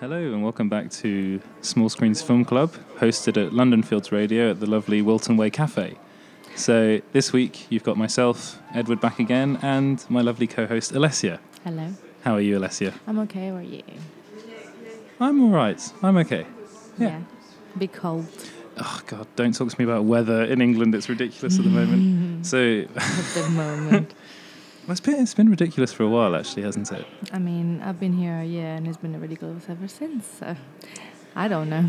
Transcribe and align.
Hello 0.00 0.16
and 0.16 0.44
welcome 0.44 0.68
back 0.68 0.90
to 0.90 1.40
Small 1.60 1.88
Screens 1.88 2.22
Film 2.22 2.44
Club, 2.44 2.72
hosted 2.98 3.36
at 3.36 3.52
London 3.52 3.82
Fields 3.82 4.12
Radio 4.12 4.52
at 4.52 4.60
the 4.60 4.66
lovely 4.66 5.02
Wilton 5.02 5.36
Way 5.36 5.50
Cafe. 5.50 5.96
So 6.54 7.00
this 7.12 7.32
week 7.32 7.66
you've 7.68 7.82
got 7.82 7.96
myself, 7.96 8.60
Edward, 8.72 9.00
back 9.00 9.18
again, 9.18 9.58
and 9.60 10.04
my 10.08 10.20
lovely 10.20 10.46
co-host 10.46 10.92
Alessia. 10.92 11.40
Hello. 11.64 11.92
How 12.22 12.34
are 12.34 12.40
you, 12.40 12.60
Alessia? 12.60 12.94
I'm 13.08 13.18
okay. 13.20 13.48
How 13.48 13.56
are 13.56 13.62
you? 13.62 13.82
I'm 15.18 15.42
all 15.42 15.50
right. 15.50 15.92
I'm 16.00 16.16
okay. 16.18 16.46
Yeah. 16.96 17.22
A 17.74 17.78
bit 17.78 17.92
cold 17.92 18.26
Oh 18.80 19.00
God! 19.06 19.26
Don't 19.34 19.54
talk 19.54 19.70
to 19.70 19.80
me 19.80 19.84
about 19.84 20.04
weather 20.04 20.44
in 20.44 20.60
England. 20.60 20.94
It's 20.94 21.08
ridiculous 21.08 21.58
at 21.58 21.64
the 21.64 21.70
moment. 21.70 22.26
So 22.46 22.84
at 22.94 23.34
the 23.34 23.48
moment. 23.50 24.14
It's 24.88 25.00
been 25.00 25.20
it's 25.20 25.34
been 25.34 25.48
ridiculous 25.50 25.92
for 25.92 26.02
a 26.04 26.08
while, 26.08 26.34
actually, 26.36 26.62
hasn't 26.62 26.90
it? 26.92 27.04
I 27.32 27.38
mean, 27.38 27.80
I've 27.84 27.98
been 28.00 28.12
here 28.12 28.38
a 28.40 28.44
year 28.44 28.74
and 28.74 28.86
it's 28.86 28.96
been 28.96 29.18
ridiculous 29.20 29.64
ever 29.68 29.88
since. 29.88 30.26
So 30.38 30.56
I 31.36 31.48
don't 31.48 31.68
know. 31.68 31.84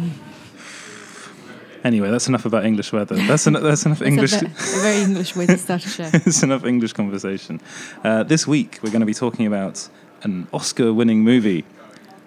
Anyway, 1.84 2.12
that's 2.12 2.27
enough 2.27 2.45
about 2.45 2.66
English 2.66 2.91
weather. 2.91 3.16
That's, 3.16 3.48
en- 3.48 3.53
that's 3.53 3.85
enough 3.85 4.02
English. 4.02 4.34
It's 4.41 4.44
a, 4.44 4.48
ve- 4.48 4.80
a 4.80 4.81
very 4.81 5.02
English 5.02 5.35
way 5.38 5.45
to 5.45 5.58
start 5.58 5.85
a 5.85 5.88
show. 5.89 6.09
it's 6.13 6.44
enough 6.44 6.66
English 6.66 6.91
conversation. 6.91 7.62
Uh, 8.03 8.23
this 8.23 8.45
week 8.45 8.80
we're 8.84 8.91
going 8.91 9.00
to 9.00 9.05
be 9.05 9.13
talking 9.13 9.47
about 9.47 9.88
an 10.23 10.47
Oscar-winning 10.52 11.23
movie, 11.23 11.64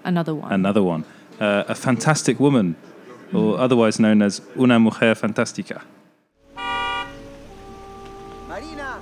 Another 0.05 0.34
one. 0.34 0.50
another 0.53 0.83
one, 0.83 1.05
uh, 1.39 1.65
a 1.69 1.75
fantastic 1.75 2.41
woman, 2.41 2.77
or 3.34 3.59
otherwise 3.61 4.00
known 4.00 4.23
as 4.23 4.41
Una 4.59 4.78
Mujer 4.78 5.15
Fantástica. 5.15 5.83
Marina. 8.48 9.00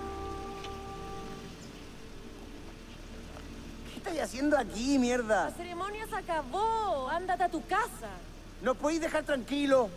¿Qué 4.10 4.16
estás 4.16 4.28
haciendo 4.28 4.58
aquí, 4.58 4.94
La 4.94 5.00
mierda? 5.00 5.50
ceremonia 5.56 6.04
se 6.08 6.16
acabó. 6.16 7.08
Ándate 7.08 7.44
a 7.44 7.48
tu 7.48 7.64
casa. 7.66 8.08
¿No 8.60 8.74
podéis 8.74 9.00
dejar 9.00 9.22
tranquilo? 9.24 9.88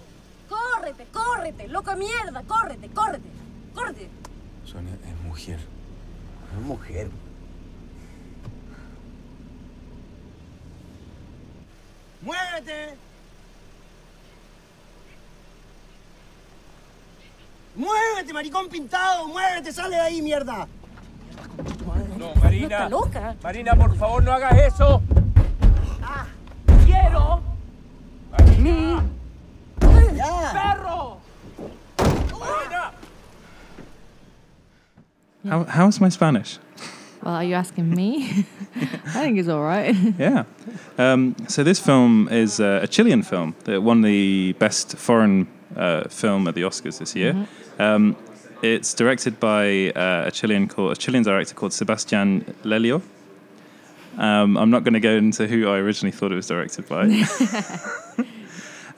Córrete, 0.47 1.05
córrete, 1.11 1.67
loco 1.67 1.89
de 1.91 1.97
mierda. 1.97 2.43
Córrete, 2.43 2.89
córrete, 2.89 3.27
córrete. 3.73 4.09
Sonia 4.65 4.93
es 4.93 5.21
mujer. 5.23 5.59
Es 5.59 6.61
mujer. 6.63 7.09
¡Muévete! 12.21 12.95
¡Muévete, 17.75 18.31
maricón 18.33 18.69
pintado! 18.69 19.27
¡Muévete! 19.27 19.73
¡Sale 19.73 19.95
de 19.95 20.01
ahí, 20.01 20.21
mierda! 20.21 20.67
No, 22.63 22.69
¿No 22.69 22.75
está 22.75 22.89
loca? 22.89 23.35
Marina, 23.43 23.75
por 23.75 23.95
favor, 23.95 24.23
no 24.23 24.31
hagas 24.31 24.73
eso. 24.73 25.01
Quiero 26.85 27.41
Marina. 28.31 29.03
¡Ya! 30.15 30.51
¡Perro! 30.53 31.17
Marina. 32.39 32.91
How, 35.45 35.65
how's 35.65 35.99
my 35.99 36.09
Spanish? 36.09 36.59
well, 37.23 37.35
are 37.35 37.43
you 37.43 37.55
asking 37.55 37.89
me? 37.89 38.25
I 38.75 39.21
think 39.21 39.37
it's 39.39 39.49
all 39.49 39.63
right. 39.63 39.95
Yeah. 40.17 40.43
Um, 40.97 41.35
so 41.47 41.63
this 41.63 41.79
film 41.79 42.29
is 42.29 42.59
uh, 42.59 42.79
a 42.83 42.87
Chilean 42.87 43.23
film 43.23 43.55
that 43.65 43.81
won 43.81 44.01
the 44.01 44.53
best 44.53 44.97
foreign 44.97 45.47
uh, 45.75 46.03
film 46.09 46.47
at 46.47 46.55
the 46.55 46.61
Oscars 46.61 46.99
this 46.99 47.15
year. 47.15 47.47
Um, 47.79 48.15
it's 48.63 48.93
directed 48.93 49.39
by 49.39 49.91
uh, 49.91 50.23
a 50.27 50.31
Chilean 50.31 50.67
called 50.67 50.93
a 50.93 50.95
Chilean 50.95 51.21
director 51.21 51.53
called 51.53 51.73
Sebastián 51.73 52.55
Lelio. 52.63 53.01
Um, 54.17 54.57
I'm 54.57 54.69
not 54.69 54.83
going 54.83 54.93
to 54.93 54.99
go 54.99 55.15
into 55.15 55.47
who 55.47 55.67
I 55.67 55.77
originally 55.77 56.11
thought 56.11 56.31
it 56.31 56.35
was 56.35 56.47
directed 56.47 56.87
by, 56.87 57.25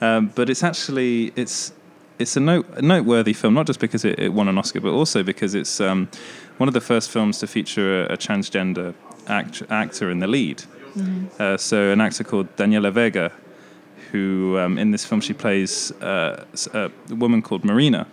um, 0.00 0.30
but 0.34 0.48
it's 0.48 0.62
actually 0.62 1.32
it's 1.36 1.72
it's 2.18 2.36
a, 2.36 2.40
note, 2.40 2.66
a 2.76 2.82
noteworthy 2.82 3.32
film, 3.32 3.54
not 3.54 3.66
just 3.66 3.80
because 3.80 4.04
it, 4.04 4.18
it 4.18 4.32
won 4.32 4.48
an 4.48 4.56
Oscar, 4.56 4.80
but 4.80 4.92
also 4.92 5.22
because 5.22 5.54
it's 5.54 5.80
um, 5.80 6.08
one 6.58 6.68
of 6.68 6.72
the 6.72 6.80
first 6.80 7.10
films 7.10 7.38
to 7.38 7.46
feature 7.46 8.04
a, 8.04 8.14
a 8.14 8.16
transgender 8.16 8.94
act, 9.26 9.62
actor 9.68 10.10
in 10.10 10.20
the 10.20 10.26
lead. 10.26 10.62
Uh, 11.38 11.58
so 11.58 11.90
an 11.92 12.00
actor 12.00 12.24
called 12.24 12.54
Daniela 12.56 12.90
Vega, 12.90 13.30
who 14.10 14.56
um, 14.58 14.78
in 14.78 14.92
this 14.92 15.04
film 15.04 15.20
she 15.20 15.34
plays 15.34 15.92
uh, 16.00 16.42
a 16.72 16.90
woman 17.14 17.42
called 17.42 17.64
Marina. 17.64 18.06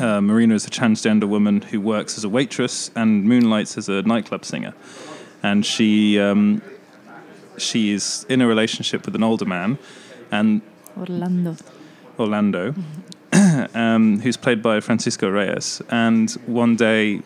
Uh, 0.00 0.20
Marina 0.20 0.54
is 0.54 0.66
a 0.66 0.70
transgender 0.70 1.28
woman 1.28 1.62
who 1.62 1.80
works 1.80 2.18
as 2.18 2.24
a 2.24 2.28
waitress 2.28 2.90
and 2.94 3.24
moonlights 3.24 3.78
as 3.78 3.88
a 3.88 4.02
nightclub 4.02 4.44
singer, 4.44 4.74
and 5.42 5.64
she 5.64 6.18
um, 6.20 6.60
she 7.56 7.92
is 7.92 8.26
in 8.28 8.40
a 8.42 8.46
relationship 8.46 9.06
with 9.06 9.14
an 9.14 9.22
older 9.22 9.44
man, 9.46 9.78
and 10.30 10.60
Orlando. 10.98 11.56
Orlando, 12.18 12.74
um, 13.74 14.20
who's 14.20 14.36
played 14.36 14.62
by 14.62 14.80
Francisco 14.80 15.28
Reyes. 15.30 15.82
And 15.90 16.30
one 16.46 16.74
day, 16.76 17.20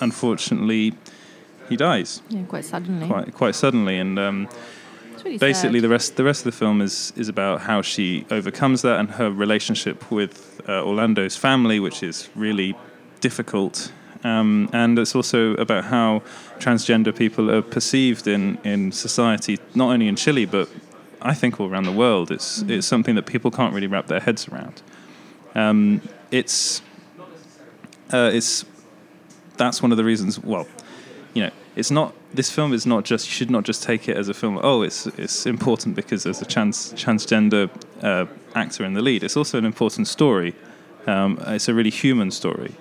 unfortunately, 0.00 0.94
he 1.68 1.76
dies 1.76 2.22
Yeah, 2.28 2.42
quite 2.44 2.64
suddenly. 2.64 3.06
quite 3.06 3.34
quite 3.34 3.54
suddenly, 3.54 3.98
and 3.98 4.18
um, 4.18 4.48
really 5.24 5.38
basically 5.38 5.78
sad. 5.78 5.84
the 5.84 5.88
rest 5.88 6.16
the 6.16 6.24
rest 6.24 6.40
of 6.40 6.52
the 6.52 6.58
film 6.58 6.80
is 6.80 7.12
is 7.16 7.28
about 7.28 7.60
how 7.60 7.82
she 7.82 8.26
overcomes 8.30 8.82
that 8.82 8.98
and 8.98 9.10
her 9.10 9.30
relationship 9.30 10.10
with 10.10 10.60
uh, 10.68 10.84
Orlando's 10.84 11.36
family, 11.36 11.80
which 11.80 12.02
is 12.02 12.28
really 12.34 12.74
difficult. 13.20 13.92
Um, 14.24 14.68
and 14.72 14.98
it's 14.98 15.14
also 15.14 15.54
about 15.54 15.84
how 15.84 16.22
transgender 16.58 17.14
people 17.14 17.50
are 17.50 17.62
perceived 17.62 18.26
in, 18.26 18.58
in 18.64 18.90
society, 18.92 19.58
not 19.74 19.92
only 19.92 20.08
in 20.08 20.16
Chile, 20.16 20.44
but 20.44 20.68
I 21.22 21.34
think 21.34 21.60
all 21.60 21.68
around 21.68 21.84
the 21.84 21.92
world. 21.92 22.30
It's, 22.30 22.62
it's 22.62 22.86
something 22.86 23.14
that 23.14 23.26
people 23.26 23.50
can't 23.50 23.72
really 23.72 23.86
wrap 23.86 24.06
their 24.06 24.20
heads 24.20 24.48
around. 24.48 24.82
Um, 25.54 26.02
it's, 26.30 26.82
uh, 28.12 28.30
it's, 28.32 28.64
that's 29.56 29.82
one 29.82 29.92
of 29.92 29.98
the 29.98 30.04
reasons, 30.04 30.38
well, 30.38 30.66
you 31.34 31.44
know, 31.44 31.50
it's 31.76 31.90
not. 31.90 32.14
This 32.34 32.50
film 32.50 32.72
is 32.72 32.84
not 32.84 33.04
just. 33.04 33.26
You 33.26 33.32
should 33.32 33.50
not 33.50 33.64
just 33.64 33.82
take 33.82 34.08
it 34.08 34.16
as 34.16 34.28
a 34.28 34.34
film. 34.34 34.58
Oh, 34.62 34.82
it's 34.82 35.06
it's 35.06 35.46
important 35.46 35.96
because 35.96 36.24
there's 36.24 36.42
a 36.42 36.44
trans 36.44 36.92
transgender 36.92 37.70
uh, 38.02 38.26
actor 38.54 38.84
in 38.84 38.94
the 38.94 39.02
lead. 39.02 39.22
It's 39.22 39.36
also 39.36 39.58
an 39.58 39.64
important 39.64 40.08
story. 40.08 40.54
Um, 41.06 41.38
it's 41.46 41.68
a 41.68 41.74
really 41.74 41.90
human 41.90 42.30
story. 42.30 42.74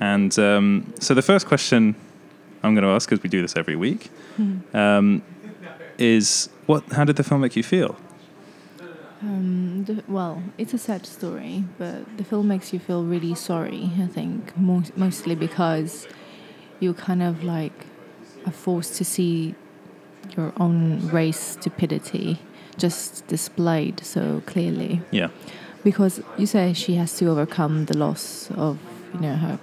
And 0.00 0.38
um, 0.38 0.92
so 1.00 1.14
the 1.14 1.22
first 1.22 1.46
question 1.46 1.94
I'm 2.62 2.74
going 2.74 2.84
to 2.84 2.90
ask, 2.90 3.08
because 3.08 3.22
we 3.22 3.30
do 3.30 3.42
this 3.42 3.56
every 3.56 3.76
week, 3.76 4.10
um, 4.74 5.22
is 5.98 6.48
what? 6.66 6.84
How 6.92 7.04
did 7.04 7.16
the 7.16 7.24
film 7.24 7.40
make 7.40 7.56
you 7.56 7.62
feel? 7.62 7.96
Um, 9.22 9.84
the, 9.84 10.04
well, 10.06 10.42
it's 10.58 10.74
a 10.74 10.78
sad 10.78 11.06
story, 11.06 11.64
but 11.78 12.18
the 12.18 12.24
film 12.24 12.48
makes 12.48 12.72
you 12.74 12.78
feel 12.78 13.02
really 13.04 13.34
sorry. 13.34 13.90
I 13.98 14.06
think 14.06 14.56
mo- 14.56 14.92
mostly 14.96 15.34
because 15.34 16.06
you 16.80 16.92
kind 16.92 17.22
of 17.22 17.42
like 17.42 17.86
are 18.46 18.52
forced 18.52 18.94
to 18.96 19.04
see 19.04 19.54
your 20.36 20.52
own 20.56 21.08
race 21.10 21.38
stupidity 21.58 22.38
just 22.76 23.26
displayed 23.28 24.00
so 24.04 24.42
clearly. 24.46 25.00
Yeah. 25.10 25.28
Because 25.82 26.22
you 26.38 26.46
say 26.46 26.72
she 26.72 26.94
has 26.94 27.16
to 27.18 27.26
overcome 27.28 27.84
the 27.86 27.96
loss 27.96 28.50
of 28.56 28.78
you 29.14 29.20
know 29.20 29.36
her 29.36 29.58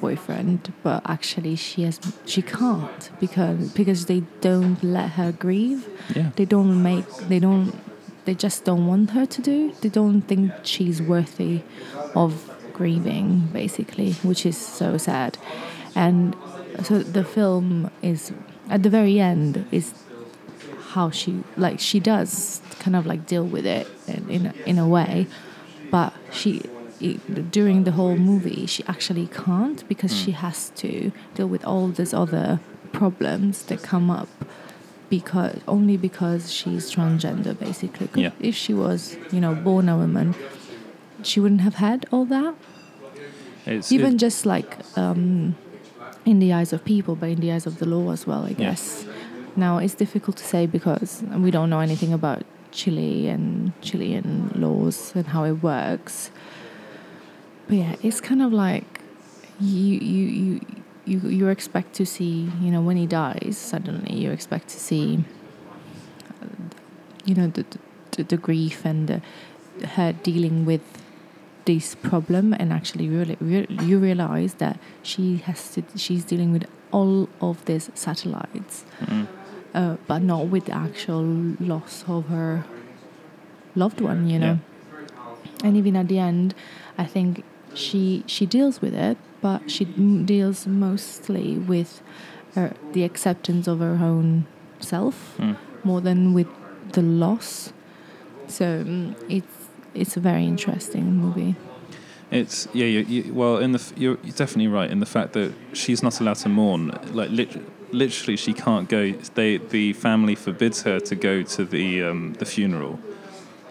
boyfriend, 0.00 0.72
but 0.82 1.02
actually 1.06 1.56
she 1.56 1.82
has 1.82 1.98
she 2.24 2.42
can't 2.42 3.10
because 3.20 3.72
because 3.72 4.06
they 4.06 4.22
don't 4.40 4.82
let 4.82 5.10
her 5.12 5.32
grieve 5.32 5.88
Yeah. 6.14 6.30
they 6.36 6.44
don't 6.44 6.82
make 6.82 7.06
they 7.28 7.38
don't 7.40 7.72
they 8.26 8.34
just 8.34 8.64
don't 8.64 8.86
want 8.86 9.10
her 9.10 9.26
to 9.26 9.42
do 9.42 9.72
they 9.80 9.88
don't 9.88 10.22
think 10.22 10.52
she's 10.62 11.00
worthy 11.00 11.62
of 12.14 12.32
grieving 12.74 13.48
basically 13.52 14.12
which 14.22 14.44
is 14.44 14.56
so 14.56 14.98
sad 14.98 15.38
and 15.94 16.36
so 16.82 16.98
the 17.00 17.24
film 17.24 17.90
is 18.02 18.32
at 18.68 18.82
the 18.82 18.90
very 18.90 19.18
end 19.20 19.64
is 19.70 19.94
how 20.90 21.10
she 21.10 21.42
like 21.56 21.78
she 21.80 22.00
does 22.00 22.60
kind 22.80 22.96
of 22.96 23.06
like 23.06 23.26
deal 23.26 23.44
with 23.44 23.66
it 23.66 23.86
in 24.06 24.28
in 24.30 24.46
a, 24.46 24.52
in 24.66 24.78
a 24.78 24.88
way. 24.88 25.26
But 25.90 26.12
she 26.32 26.62
during 27.50 27.84
the 27.84 27.92
whole 27.92 28.16
movie 28.16 28.64
she 28.66 28.82
actually 28.88 29.26
can't 29.26 29.86
because 29.88 30.16
she 30.16 30.30
has 30.32 30.70
to 30.76 31.12
deal 31.34 31.46
with 31.46 31.62
all 31.64 31.88
these 31.88 32.14
other 32.14 32.58
problems 32.92 33.64
that 33.64 33.82
come 33.82 34.10
up 34.10 34.28
because 35.10 35.60
only 35.68 35.96
because 35.98 36.50
she's 36.50 36.90
transgender 36.90 37.56
basically. 37.58 38.08
Yeah. 38.22 38.30
if 38.40 38.54
she 38.54 38.72
was 38.72 39.16
you 39.30 39.40
know 39.40 39.54
born 39.54 39.88
a 39.90 39.96
woman 39.96 40.34
she 41.22 41.38
wouldn't 41.40 41.60
have 41.62 41.74
had 41.76 42.06
all 42.12 42.24
that. 42.26 42.54
It's, 43.66 43.90
even 43.92 44.14
it- 44.14 44.18
just 44.18 44.46
like 44.46 44.76
um, 44.96 45.56
in 46.26 46.38
the 46.40 46.52
eyes 46.52 46.72
of 46.72 46.84
people 46.84 47.14
but 47.16 47.28
in 47.28 47.40
the 47.40 47.50
eyes 47.52 47.66
of 47.66 47.78
the 47.78 47.86
law 47.86 48.10
as 48.12 48.26
well 48.26 48.42
i 48.44 48.48
Yeah. 48.50 48.70
guess 48.70 49.06
now 49.56 49.78
it's 49.78 49.94
difficult 49.94 50.36
to 50.36 50.44
say 50.44 50.66
because 50.66 51.22
we 51.44 51.50
don't 51.50 51.70
know 51.70 51.80
anything 51.80 52.12
about 52.12 52.42
chile 52.72 53.28
and 53.28 53.72
chilean 53.80 54.50
laws 54.54 55.12
and 55.14 55.26
how 55.28 55.44
it 55.44 55.56
works 55.62 56.30
but 57.66 57.76
yeah 57.82 57.94
it's 58.02 58.20
kind 58.20 58.42
of 58.42 58.52
like 58.52 59.00
you 59.60 59.94
you 60.12 60.24
you 60.40 60.60
you, 61.10 61.18
you 61.38 61.48
expect 61.48 61.94
to 61.94 62.04
see 62.04 62.50
you 62.60 62.70
know 62.72 62.82
when 62.82 62.96
he 62.96 63.06
dies 63.06 63.56
suddenly 63.56 64.14
you 64.22 64.30
expect 64.30 64.68
to 64.68 64.78
see 64.88 65.24
you 67.24 67.34
know 67.34 67.46
the 67.48 67.64
the, 68.12 68.22
the 68.24 68.36
grief 68.36 68.84
and 68.84 69.08
the, 69.08 69.18
her 69.96 70.12
dealing 70.12 70.64
with 70.66 70.82
this 71.66 71.94
problem 71.96 72.54
and 72.60 72.72
actually 72.72 73.08
really, 73.08 73.36
re- 73.40 73.66
you 73.82 73.98
realize 73.98 74.54
that 74.54 74.78
she 75.02 75.24
has 75.48 75.60
to 75.74 75.82
she's 75.96 76.24
dealing 76.24 76.50
with 76.52 76.64
all 76.92 77.28
of 77.40 77.56
these 77.68 77.90
satellites 77.94 78.84
Mm. 79.00 79.26
uh, 79.74 79.96
but 80.10 80.20
not 80.22 80.42
with 80.54 80.64
the 80.66 80.72
actual 80.86 81.24
loss 81.72 82.04
of 82.08 82.22
her 82.28 82.64
loved 83.82 84.00
one 84.00 84.20
you 84.32 84.38
know 84.38 84.58
and 85.64 85.76
even 85.76 85.96
at 85.96 86.08
the 86.08 86.18
end 86.18 86.54
i 86.98 87.04
think 87.14 87.42
she 87.74 88.22
she 88.26 88.44
deals 88.46 88.80
with 88.80 88.94
it 88.94 89.18
but 89.42 89.60
she 89.70 89.84
m- 89.98 90.24
deals 90.24 90.66
mostly 90.66 91.48
with 91.72 92.00
her, 92.54 92.72
the 92.94 93.02
acceptance 93.04 93.66
of 93.72 93.78
her 93.80 93.98
own 94.12 94.46
self 94.80 95.16
Mm. 95.38 95.56
more 95.84 96.00
than 96.00 96.32
with 96.38 96.48
the 96.92 97.02
loss 97.02 97.72
so 98.48 98.64
mm, 98.84 99.14
it's 99.28 99.55
it's 99.96 100.16
a 100.16 100.20
very 100.20 100.44
interesting 100.44 101.04
movie 101.16 101.54
It's 102.30 102.66
yeah, 102.72 102.86
you, 102.86 103.00
you, 103.00 103.34
well, 103.34 103.58
in 103.58 103.72
the 103.72 103.80
you're 103.96 104.16
definitely 104.16 104.66
right 104.66 104.90
in 104.90 105.00
the 105.00 105.06
fact 105.06 105.32
that 105.34 105.52
she's 105.72 106.02
not 106.02 106.20
allowed 106.20 106.38
to 106.38 106.48
mourn. 106.48 106.90
Like 107.12 107.30
lit- 107.30 107.62
literally, 107.92 108.36
she 108.36 108.52
can't 108.52 108.88
go. 108.88 109.12
They 109.34 109.58
the 109.58 109.92
family 109.92 110.34
forbids 110.34 110.82
her 110.82 110.98
to 111.00 111.14
go 111.14 111.42
to 111.42 111.64
the 111.64 112.02
um, 112.02 112.34
the 112.40 112.44
funeral, 112.44 112.98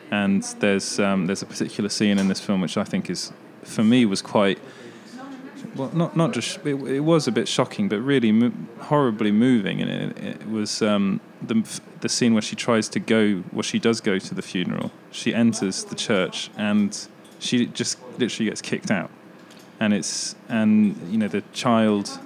and 0.09 0.41
there's 0.59 0.99
um, 0.99 1.27
there's 1.27 1.41
a 1.41 1.45
particular 1.45 1.89
scene 1.89 2.17
in 2.17 2.27
this 2.29 2.39
film 2.39 2.61
which 2.61 2.77
I 2.77 2.85
think 2.85 3.09
is 3.09 3.33
for 3.63 3.83
me 3.83 4.05
was 4.05 4.21
quite 4.21 4.59
well, 5.75 5.91
not 5.93 6.15
not 6.15 6.33
just 6.33 6.57
it, 6.65 6.75
it 6.75 7.01
was 7.01 7.27
a 7.27 7.31
bit 7.31 7.47
shocking, 7.47 7.89
but 7.89 7.99
really 7.99 8.31
mo- 8.31 8.53
horribly 8.79 9.31
moving, 9.31 9.81
and 9.81 9.89
it, 9.91 10.17
it 10.23 10.49
was 10.49 10.81
um, 10.81 11.19
the 11.41 11.63
the 12.01 12.09
scene 12.09 12.33
where 12.33 12.41
she 12.41 12.55
tries 12.55 12.87
to 12.89 12.99
go, 12.99 13.43
well, 13.51 13.61
she 13.61 13.79
does 13.79 14.01
go 14.01 14.19
to 14.19 14.35
the 14.35 14.41
funeral. 14.41 14.91
She 15.11 15.33
enters 15.33 15.83
the 15.83 15.95
church 15.95 16.49
and 16.57 17.07
she 17.39 17.65
just 17.67 17.97
literally 18.17 18.49
gets 18.49 18.61
kicked 18.61 18.91
out, 18.91 19.09
and 19.79 19.93
it's 19.93 20.35
and 20.49 20.95
you 21.11 21.17
know 21.17 21.27
the 21.27 21.43
child, 21.53 22.19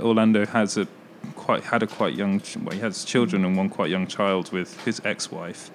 Orlando 0.00 0.46
has 0.46 0.76
a 0.76 0.86
quite 1.34 1.64
had 1.64 1.82
a 1.82 1.86
quite 1.86 2.14
young, 2.14 2.42
well, 2.62 2.74
he 2.74 2.80
has 2.80 3.04
children 3.04 3.44
and 3.44 3.56
one 3.56 3.68
quite 3.68 3.90
young 3.90 4.06
child 4.06 4.52
with 4.52 4.84
his 4.84 5.00
ex-wife, 5.04 5.70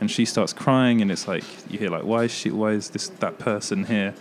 and 0.00 0.10
she 0.10 0.24
starts 0.24 0.52
crying, 0.52 1.00
and 1.00 1.10
it's 1.10 1.26
like 1.26 1.44
you 1.70 1.78
hear 1.78 1.90
like 1.90 2.04
why 2.04 2.24
is 2.24 2.30
she 2.32 2.50
why 2.50 2.72
is 2.72 2.90
this 2.90 3.08
that 3.08 3.38
person 3.38 3.84
here, 3.84 4.14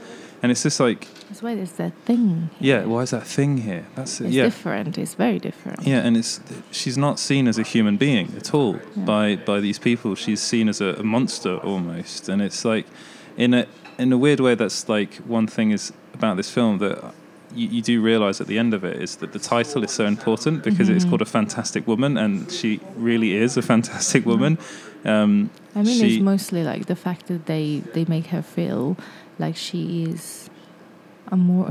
and 0.43 0.51
it's 0.51 0.61
just 0.63 0.79
like 0.79 1.07
that's 1.29 1.41
why 1.41 1.55
there's 1.55 1.71
that 1.73 1.93
thing 2.05 2.49
yeah, 2.59 2.83
why 2.85 3.01
is 3.01 3.09
that 3.11 3.25
thing 3.25 3.57
here? 3.57 3.85
That's 3.95 4.21
it's 4.21 4.29
yeah. 4.35 4.43
different 4.43 4.97
it's 4.97 5.15
very 5.15 5.39
different 5.39 5.79
Yeah, 5.87 6.05
and 6.05 6.15
it's 6.17 6.39
she's 6.71 6.97
not 6.97 7.17
seen 7.19 7.47
as 7.47 7.57
a 7.57 7.63
human 7.63 7.97
being 7.97 8.27
at 8.37 8.53
all 8.53 8.73
Yeah. 8.75 9.05
by 9.05 9.35
by 9.37 9.59
these 9.61 9.79
people. 9.79 10.15
She's 10.15 10.41
seen 10.41 10.69
as 10.69 10.81
a, 10.81 10.89
a 10.99 11.03
monster 11.03 11.57
almost, 11.57 12.29
and 12.29 12.41
it's 12.41 12.63
like 12.65 12.85
in 13.37 13.53
a 13.53 13.65
in 13.97 14.11
a 14.13 14.17
weird 14.17 14.39
way. 14.39 14.53
That's 14.55 14.87
like 14.89 15.15
one 15.37 15.47
thing 15.47 15.71
is 15.71 15.91
about 16.13 16.35
this 16.37 16.49
film 16.51 16.77
that 16.79 17.13
you, 17.55 17.67
you 17.75 17.81
do 17.81 18.01
realize 18.01 18.41
at 18.41 18.47
the 18.47 18.57
end 18.59 18.73
of 18.73 18.83
it 18.83 19.01
is 19.01 19.15
that 19.17 19.31
the 19.31 19.39
title 19.39 19.83
is 19.83 19.91
so 19.91 20.05
important 20.05 20.63
because 20.63 20.89
it's 20.89 21.05
Mhm. 21.05 21.09
called 21.09 21.21
a 21.21 21.31
fantastic 21.39 21.87
woman, 21.87 22.17
and 22.17 22.51
she 22.51 22.79
really 22.97 23.31
is 23.43 23.57
a 23.57 23.61
fantastic 23.61 24.25
woman. 24.25 24.57
Um, 25.05 25.49
I 25.75 25.83
mean, 25.83 25.99
she- 25.99 26.15
it's 26.15 26.23
mostly 26.23 26.63
like 26.63 26.85
the 26.85 26.95
fact 26.95 27.27
that 27.27 27.45
they 27.45 27.81
they 27.93 28.05
make 28.15 28.27
her 28.27 28.41
feel 28.41 28.95
like 29.39 29.55
she 29.55 30.03
is 30.03 30.49
a 31.31 31.35
more 31.37 31.67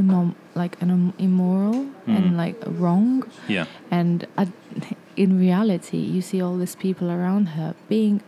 like 0.54 0.80
an 0.82 0.90
um, 0.90 1.14
immoral 1.18 1.86
Mm. 2.06 2.16
and 2.16 2.36
like 2.36 2.56
wrong, 2.66 3.22
yeah, 3.46 3.66
and 3.90 4.26
at, 4.36 4.48
in 5.16 5.38
reality, 5.38 5.98
you 5.98 6.20
see 6.20 6.42
all 6.42 6.56
these 6.56 6.74
people 6.74 7.08
around 7.12 7.46
her 7.50 7.76
being 7.88 8.20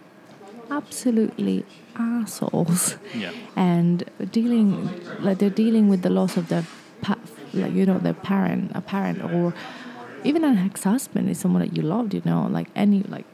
absolutely 0.70 1.64
assholes. 1.96 2.96
Yeah, 3.14 3.32
and 3.56 4.04
dealing 4.30 4.90
like 5.20 5.38
they're 5.38 5.50
dealing 5.50 5.88
with 5.88 6.02
the 6.02 6.10
loss 6.10 6.36
of 6.36 6.48
their 6.48 6.64
pa- 7.02 7.18
like 7.52 7.72
you 7.72 7.84
know 7.86 7.98
their 7.98 8.14
parent 8.14 8.70
a 8.74 8.80
parent 8.80 9.22
or 9.24 9.54
even 10.24 10.44
an 10.44 10.58
ex-husband 10.58 11.28
is 11.28 11.38
someone 11.38 11.60
that 11.62 11.76
you 11.76 11.82
loved 11.82 12.14
you 12.14 12.22
know 12.24 12.46
like 12.50 12.68
any 12.74 13.02
like 13.02 13.26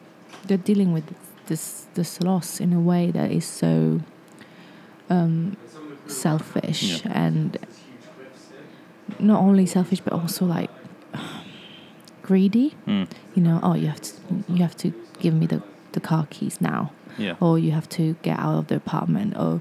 they're 0.47 0.57
dealing 0.59 0.93
with 0.93 1.05
this 1.47 1.87
this 1.95 2.21
loss 2.21 2.61
in 2.61 2.73
a 2.73 2.81
way 2.81 3.11
that 3.11 3.31
is 3.31 3.45
so 3.47 4.01
um 5.09 5.57
selfish 6.11 6.83
Yeah. 7.05 7.13
and 7.25 7.59
not 9.19 9.41
only 9.41 9.67
selfish 9.67 10.01
but 10.01 10.13
also 10.13 10.45
like 10.47 10.71
greedy 12.23 12.75
mm, 12.87 13.09
you 13.35 13.43
know 13.43 13.61
oh 13.63 13.75
you 13.75 13.87
have 13.89 14.01
to 14.01 14.13
you 14.49 14.57
have 14.63 14.77
to 14.77 14.93
give 15.19 15.35
me 15.35 15.47
the 15.47 15.63
the 15.93 16.01
car 16.01 16.27
keys 16.31 16.61
now 16.61 16.93
yeah, 17.19 17.35
or 17.41 17.59
you 17.59 17.73
have 17.73 17.89
to 17.89 18.15
get 18.23 18.39
out 18.39 18.55
of 18.57 18.67
the 18.69 18.77
apartment 18.77 19.37
or 19.37 19.61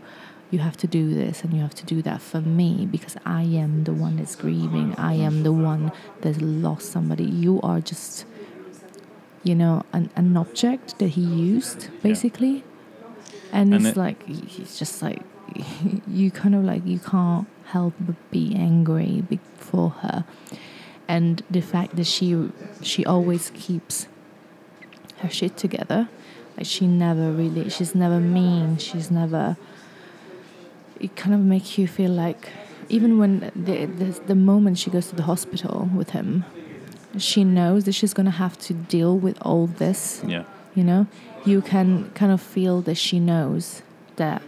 you 0.51 0.59
have 0.59 0.77
to 0.77 0.87
do 0.87 1.13
this 1.13 1.43
and 1.43 1.53
you 1.53 1.59
have 1.61 1.73
to 1.75 1.85
do 1.85 2.01
that 2.01 2.21
for 2.21 2.41
me 2.41 2.85
because 2.89 3.17
I 3.25 3.41
am 3.43 3.83
the 3.83 3.91
one 3.91 4.17
that's 4.17 4.35
grieving. 4.35 4.95
I 4.97 5.13
am 5.15 5.43
the 5.43 5.51
one 5.51 5.91
that's 6.21 6.39
lost 6.41 6.91
somebody. 6.91 7.25
You 7.25 7.59
are 7.61 7.79
just, 7.81 8.25
you 9.43 9.55
know, 9.55 9.83
an, 9.93 10.09
an 10.15 10.37
object 10.37 10.97
that 10.99 11.09
he 11.09 11.21
used, 11.21 11.89
basically. 12.01 12.63
And, 13.51 13.73
And 13.73 13.85
it's 13.85 13.95
it- 13.95 13.99
like, 13.99 14.25
he's 14.27 14.79
just 14.79 15.01
like, 15.03 15.21
you 16.07 16.31
kind 16.31 16.55
of 16.55 16.63
like, 16.63 16.85
you 16.85 16.99
can't 16.99 17.47
help 17.65 17.93
but 17.99 18.15
be 18.31 18.55
angry 18.55 19.23
for 19.57 19.89
her. 20.01 20.25
And 21.07 21.43
the 21.49 21.61
fact 21.61 21.95
that 21.95 22.05
she 22.05 22.51
she 22.81 23.05
always 23.05 23.51
keeps 23.55 24.07
her 25.19 25.29
shit 25.29 25.57
together. 25.57 26.07
Like 26.55 26.65
she 26.65 26.87
never 26.87 27.31
really, 27.31 27.69
she's 27.69 27.95
never 27.95 28.19
mean. 28.19 28.77
She's 28.77 29.09
never. 29.09 29.57
It 30.99 31.15
kind 31.15 31.33
of 31.33 31.41
makes 31.41 31.77
you 31.77 31.87
feel 31.87 32.11
like, 32.11 32.49
even 32.89 33.17
when 33.17 33.51
the 33.55 33.85
the, 33.85 34.19
the 34.27 34.35
moment 34.35 34.77
she 34.77 34.89
goes 34.91 35.07
to 35.07 35.15
the 35.15 35.23
hospital 35.23 35.89
with 35.95 36.11
him, 36.11 36.45
she 37.17 37.43
knows 37.43 37.85
that 37.85 37.93
she's 37.93 38.13
gonna 38.13 38.31
have 38.31 38.57
to 38.59 38.73
deal 38.73 39.17
with 39.17 39.37
all 39.41 39.67
this. 39.67 40.21
yeah, 40.27 40.43
You 40.75 40.83
know, 40.83 41.07
you 41.45 41.61
can 41.61 42.11
kind 42.11 42.31
of 42.31 42.41
feel 42.41 42.81
that 42.81 42.95
she 42.95 43.19
knows 43.19 43.81
that 44.17 44.41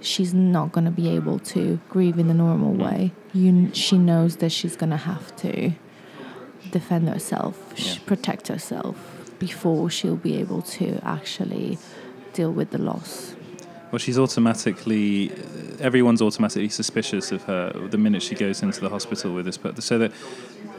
she's 0.00 0.32
not 0.34 0.72
gonna 0.72 0.90
be 0.90 1.08
able 1.08 1.38
to 1.40 1.80
grieve 1.88 2.18
in 2.18 2.28
the 2.28 2.34
normal 2.34 2.74
mm. 2.74 2.84
way. 2.84 3.12
You, 3.32 3.70
she 3.72 3.98
knows 3.98 4.36
that 4.36 4.50
she's 4.50 4.76
gonna 4.76 4.96
have 4.96 5.34
to 5.36 5.72
defend 6.70 7.08
herself, 7.08 7.72
Yeah. 7.76 7.94
protect 8.06 8.48
herself 8.48 8.96
before 9.38 9.90
she'll 9.90 10.16
be 10.16 10.36
able 10.36 10.62
to 10.62 11.00
actually 11.04 11.78
deal 12.32 12.52
with 12.52 12.70
the 12.70 12.78
loss. 12.78 13.34
Well, 13.90 13.98
she's 13.98 14.18
automatically. 14.18 15.32
Everyone's 15.80 16.20
automatically 16.20 16.68
suspicious 16.68 17.32
of 17.32 17.44
her 17.44 17.72
the 17.88 17.98
minute 17.98 18.22
she 18.22 18.34
goes 18.34 18.62
into 18.62 18.80
the 18.80 18.88
hospital 18.88 19.32
with 19.34 19.46
this. 19.46 19.56
But 19.56 19.82
so 19.82 19.98
that 19.98 20.12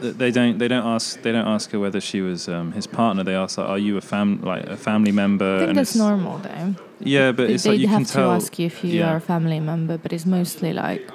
they 0.00 0.30
don't 0.30 0.58
they 0.58 0.68
don't 0.68 0.86
ask 0.86 1.20
they 1.22 1.32
don't 1.32 1.46
ask 1.46 1.70
her 1.70 1.78
whether 1.78 2.00
she 2.00 2.20
was 2.20 2.48
um, 2.48 2.72
his 2.72 2.86
partner. 2.86 3.24
They 3.24 3.34
ask 3.34 3.58
like, 3.58 3.68
"Are 3.68 3.78
you 3.78 3.96
a 3.96 4.00
fam 4.00 4.40
like 4.42 4.64
a 4.66 4.76
family 4.76 5.12
member?" 5.12 5.56
I 5.56 5.58
think 5.58 5.68
and 5.70 5.78
that's 5.78 5.96
it's- 5.96 6.08
normal 6.08 6.38
though. 6.38 6.74
Yeah, 7.00 7.32
but 7.32 7.48
it's 7.50 7.64
like 7.64 7.76
they 7.76 7.82
you 7.82 7.88
have 7.88 8.00
can 8.00 8.06
to 8.06 8.12
tell. 8.12 8.30
ask 8.32 8.58
you 8.58 8.66
if 8.66 8.84
you 8.84 9.00
yeah. 9.00 9.12
are 9.12 9.16
a 9.16 9.20
family 9.20 9.58
member, 9.58 9.96
but 9.96 10.12
it's 10.12 10.26
mostly 10.26 10.72
like 10.72 11.10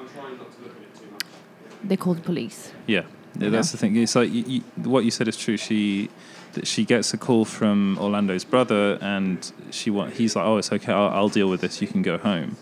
they 1.83 1.95
call 1.95 2.15
the 2.15 2.21
police. 2.21 2.71
Yeah, 2.87 3.03
yeah 3.37 3.49
that's 3.49 3.71
the 3.71 3.77
thing. 3.77 3.95
It's 3.95 4.15
like 4.15 4.31
you, 4.31 4.43
you, 4.47 4.61
what 4.83 5.05
you 5.05 5.11
said 5.11 5.27
is 5.27 5.37
true. 5.37 5.57
She 5.57 6.09
that 6.55 6.67
she 6.67 6.83
gets 6.85 7.13
a 7.13 7.17
call 7.17 7.45
from 7.45 7.97
Orlando's 7.99 8.43
brother, 8.43 8.97
and 9.01 9.37
she 9.71 9.89
wa- 9.89 10.07
he's 10.07 10.35
like, 10.35 10.45
"Oh, 10.45 10.57
it's 10.57 10.71
okay. 10.71 10.91
I'll, 10.91 11.09
I'll 11.09 11.29
deal 11.29 11.49
with 11.49 11.61
this. 11.61 11.81
You 11.81 11.87
can 11.87 12.01
go 12.01 12.17
home." 12.17 12.57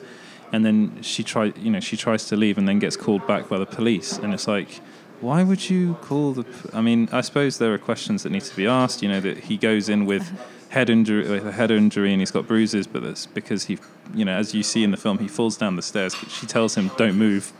And 0.51 0.63
then 0.63 1.01
she 1.01 1.23
try, 1.23 1.45
you 1.57 1.71
know, 1.71 1.79
she 1.79 1.97
tries 1.97 2.25
to 2.27 2.35
leave, 2.35 2.57
and 2.59 2.67
then 2.67 2.77
gets 2.79 2.95
called 2.97 3.25
back 3.25 3.49
by 3.49 3.57
the 3.57 3.65
police. 3.65 4.19
And 4.19 4.33
it's 4.35 4.47
like, 4.47 4.81
why 5.19 5.41
would 5.43 5.69
you 5.69 5.95
call 6.01 6.33
the? 6.33 6.45
I 6.73 6.81
mean, 6.81 7.09
I 7.11 7.21
suppose 7.21 7.57
there 7.57 7.73
are 7.73 7.79
questions 7.79 8.21
that 8.23 8.31
need 8.31 8.43
to 8.43 8.55
be 8.55 8.67
asked. 8.67 9.01
You 9.01 9.09
know, 9.09 9.21
that 9.21 9.37
he 9.45 9.57
goes 9.57 9.89
in 9.89 10.05
with 10.05 10.25
head 10.69 10.89
injury, 10.89 11.27
with 11.29 11.47
a 11.47 11.51
head 11.51 11.71
injury, 11.71 12.11
and 12.11 12.19
he's 12.21 12.31
got 12.31 12.45
bruises, 12.47 12.85
but 12.87 13.01
that's 13.03 13.25
because 13.25 13.65
he, 13.65 13.77
you 14.13 14.25
know, 14.25 14.33
as 14.37 14.53
you 14.53 14.61
see 14.63 14.83
in 14.83 14.91
the 14.91 14.97
film, 14.97 15.17
he 15.19 15.27
falls 15.27 15.55
down 15.57 15.75
the 15.75 15.81
stairs. 15.81 16.13
But 16.19 16.29
she 16.29 16.45
tells 16.45 16.75
him, 16.75 16.91
"Don't 16.97 17.15
move." 17.17 17.51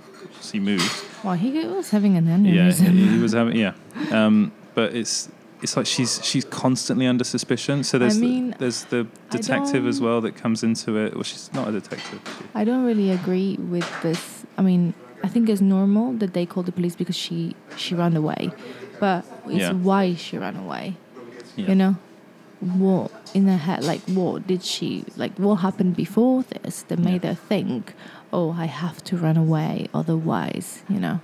So 0.41 0.53
he 0.53 0.59
moves. 0.59 1.05
Well, 1.23 1.35
he 1.35 1.65
was 1.65 1.89
having 1.89 2.15
an 2.17 2.25
Yeah, 2.45 2.67
aneurysm. 2.69 2.93
he 3.13 3.17
was 3.19 3.31
having 3.33 3.55
yeah, 3.55 3.73
um, 4.11 4.51
but 4.75 4.93
it's 4.93 5.29
it's 5.63 5.75
like 5.77 5.85
she's 5.85 6.19
she's 6.23 6.45
constantly 6.45 7.07
under 7.07 7.23
suspicion. 7.23 7.83
So 7.83 7.97
there's 7.97 8.19
mean, 8.19 8.51
the, 8.51 8.57
there's 8.59 8.83
the 8.85 9.07
detective 9.29 9.87
as 9.87 9.99
well 10.01 10.21
that 10.21 10.35
comes 10.35 10.61
into 10.63 10.97
it. 10.97 11.13
Well, 11.15 11.23
she's 11.23 11.51
not 11.53 11.67
a 11.69 11.71
detective. 11.71 12.19
I 12.53 12.63
don't 12.63 12.83
really 12.83 13.09
agree 13.11 13.55
with 13.57 13.89
this. 14.03 14.45
I 14.57 14.61
mean, 14.61 14.93
I 15.23 15.29
think 15.29 15.49
it's 15.49 15.61
normal 15.61 16.13
that 16.21 16.33
they 16.33 16.45
call 16.45 16.63
the 16.63 16.71
police 16.71 16.95
because 16.95 17.15
she 17.15 17.55
she 17.77 17.95
ran 17.95 18.15
away, 18.15 18.51
but 18.99 19.25
it's 19.47 19.55
Yeah. 19.61 19.71
why 19.73 20.13
she 20.15 20.37
ran 20.37 20.55
away. 20.57 20.97
Yeah. 21.55 21.67
You 21.69 21.75
know, 21.75 21.95
what 22.59 23.11
in 23.33 23.47
her 23.47 23.57
head? 23.57 23.83
Like, 23.83 24.01
what 24.19 24.45
did 24.47 24.63
she 24.63 25.05
like? 25.17 25.33
What 25.37 25.55
happened 25.67 25.95
before 25.95 26.43
this 26.43 26.83
that 26.89 26.99
made 26.99 27.23
Yeah. 27.23 27.31
her 27.33 27.35
think, 27.35 27.93
"Oh, 28.31 28.51
I 28.51 28.65
have 28.65 29.03
to 29.05 29.17
run 29.17 29.37
away, 29.37 29.87
otherwise, 29.93 30.83
you 30.89 30.99
know, 30.99 31.19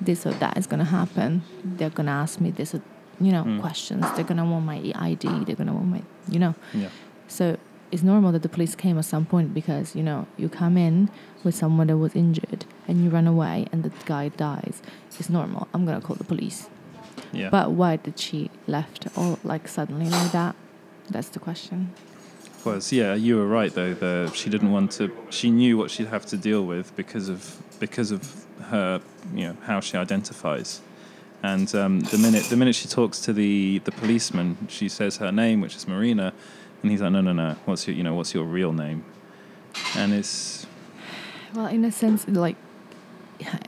this 0.00 0.26
or 0.26 0.32
that 0.32 0.56
is 0.58 0.66
gonna 0.66 0.84
happen. 1.00 1.42
They're 1.64 1.90
gonna 1.98 2.10
ask 2.24 2.40
me 2.40 2.50
this, 2.50 2.74
or, 2.74 2.80
you 3.20 3.32
know, 3.32 3.44
Mm. 3.44 3.60
questions. 3.60 4.04
They're 4.14 4.24
gonna 4.24 4.44
want 4.44 4.64
my 4.66 4.92
ID. 4.94 5.44
They're 5.44 5.56
gonna 5.56 5.74
want 5.74 5.86
my, 5.88 6.02
you 6.28 6.38
know." 6.38 6.54
Yeah, 6.72 6.88
So 7.28 7.56
it's 7.92 8.02
normal 8.02 8.32
that 8.32 8.42
the 8.42 8.48
police 8.48 8.74
came 8.74 8.98
at 8.98 9.04
some 9.04 9.24
point 9.24 9.54
because 9.54 9.94
you 9.94 10.02
know 10.02 10.26
you 10.36 10.48
come 10.48 10.76
in 10.76 11.08
with 11.44 11.54
someone 11.54 11.86
that 11.88 11.96
was 11.98 12.14
injured 12.14 12.64
and 12.88 13.02
you 13.04 13.10
run 13.10 13.26
away 13.26 13.66
and 13.72 13.82
the 13.82 13.90
guy 14.06 14.28
dies. 14.30 14.82
It's 15.18 15.30
normal. 15.30 15.68
I'm 15.72 15.84
gonna 15.86 16.00
call 16.00 16.16
the 16.16 16.24
police. 16.24 16.68
Yeah. 17.32 17.50
But 17.50 17.72
why 17.72 17.96
did 17.96 18.18
she 18.18 18.50
left 18.66 19.06
all 19.16 19.38
like 19.44 19.68
suddenly 19.68 20.08
like 20.10 20.32
that? 20.32 20.54
That's 21.10 21.28
the 21.28 21.38
question. 21.38 21.90
was 22.64 22.92
yeah, 22.92 23.14
you 23.14 23.36
were 23.36 23.46
right 23.46 23.72
though. 23.74 23.92
The, 23.94 24.30
she 24.34 24.48
didn't 24.50 24.72
want 24.72 24.90
to. 24.92 25.10
She 25.30 25.50
knew 25.50 25.76
what 25.76 25.90
she'd 25.90 26.06
have 26.08 26.24
to 26.26 26.36
deal 26.36 26.64
with 26.64 26.96
because 26.96 27.28
of 27.28 27.40
because 27.78 28.10
of 28.10 28.44
her, 28.70 29.00
you 29.34 29.48
know, 29.48 29.56
how 29.66 29.80
she 29.80 29.96
identifies. 29.98 30.80
And 31.52 31.68
um, 31.74 32.00
the 32.00 32.16
minute 32.16 32.44
the 32.44 32.56
minute 32.56 32.74
she 32.74 32.88
talks 32.88 33.16
to 33.26 33.32
the 33.34 33.78
the 33.84 33.92
policeman, 33.92 34.56
she 34.68 34.88
says 34.88 35.18
her 35.18 35.30
name, 35.30 35.60
which 35.60 35.76
is 35.76 35.86
Marina, 35.86 36.32
and 36.80 36.90
he's 36.90 37.02
like, 37.02 37.12
no, 37.12 37.20
no, 37.20 37.34
no. 37.34 37.50
What's 37.66 37.86
your 37.86 37.94
you 37.98 38.02
know 38.02 38.14
what's 38.18 38.32
your 38.36 38.44
real 38.58 38.72
name? 38.72 39.04
And 39.94 40.14
it's 40.14 40.66
Well, 41.54 41.66
in 41.66 41.84
a 41.84 41.92
sense, 41.92 42.26
like 42.26 42.56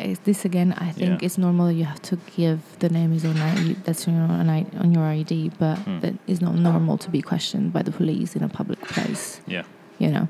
is 0.00 0.18
this 0.20 0.44
again, 0.46 0.72
I 0.86 0.90
think 0.92 1.20
Yeah. 1.20 1.26
it's 1.26 1.36
normal. 1.36 1.70
You 1.70 1.84
have 1.84 2.00
to 2.10 2.16
give 2.36 2.60
the 2.78 2.88
name 2.88 3.12
is 3.12 3.24
on 3.26 3.36
that's 3.84 4.08
on 4.08 4.14
your 4.14 4.80
on 4.82 4.88
your 4.96 5.04
ID, 5.04 5.50
but 5.58 5.76
Hmm. 5.78 6.00
that 6.00 6.14
is 6.26 6.40
not 6.40 6.54
normal 6.54 6.96
to 7.04 7.10
be 7.10 7.20
questioned 7.20 7.72
by 7.72 7.82
the 7.82 7.92
police 8.00 8.30
in 8.38 8.42
a 8.42 8.48
public 8.48 8.80
place. 8.80 9.40
yeah. 9.46 9.64
You 9.98 10.10
know. 10.14 10.28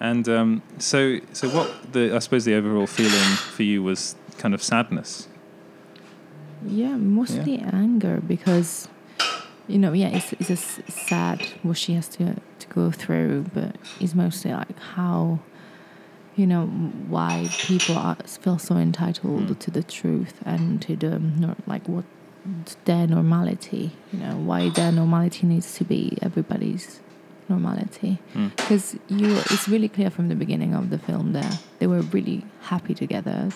And 0.00 0.28
um, 0.28 0.62
so 0.78 0.98
so 1.32 1.48
what 1.56 1.68
the 1.92 2.02
I 2.16 2.18
suppose 2.20 2.44
the 2.50 2.54
overall 2.60 2.86
feeling 2.86 3.36
for 3.56 3.62
you 3.62 3.82
was 3.90 4.16
kind 4.42 4.54
of 4.54 4.62
sadness. 4.62 5.28
Yeah, 6.66 6.96
mostly 6.96 7.58
anger 7.58 8.20
because, 8.26 8.88
you 9.66 9.78
know, 9.78 9.92
yeah, 9.92 10.08
it's 10.08 10.32
it's 10.34 10.50
a 10.50 10.56
sad 10.90 11.40
what 11.62 11.76
she 11.76 11.94
has 11.94 12.08
to 12.08 12.34
to 12.58 12.66
go 12.68 12.90
through, 12.90 13.46
but 13.54 13.76
it's 14.00 14.14
mostly 14.14 14.52
like 14.52 14.78
how, 14.96 15.38
you 16.36 16.46
know, 16.46 16.66
why 16.66 17.46
people 17.66 17.96
are, 17.96 18.16
feel 18.40 18.58
so 18.58 18.76
entitled 18.76 19.48
Mm. 19.48 19.58
to 19.58 19.70
the 19.70 19.82
truth 19.82 20.34
and 20.44 20.80
to 20.82 20.96
the 20.96 21.18
nor- 21.18 21.56
like 21.66 21.88
what 21.88 22.04
their 22.84 23.06
normality. 23.06 23.92
You 24.12 24.18
know, 24.20 24.36
why 24.36 24.70
their 24.70 24.92
normality 24.92 25.46
needs 25.46 25.74
to 25.78 25.84
be 25.84 26.18
everybody's 26.22 27.00
normality. 27.48 28.18
Mm. 28.34 28.50
Because 28.56 28.96
you, 29.08 29.36
it's 29.52 29.68
really 29.68 29.88
clear 29.88 30.10
from 30.10 30.28
the 30.28 30.34
beginning 30.34 30.74
of 30.74 30.90
the 30.90 30.98
film 30.98 31.32
there 31.32 31.58
they 31.78 31.86
were 31.86 32.02
really 32.02 32.44
happy 32.62 32.94
together. 32.94 33.50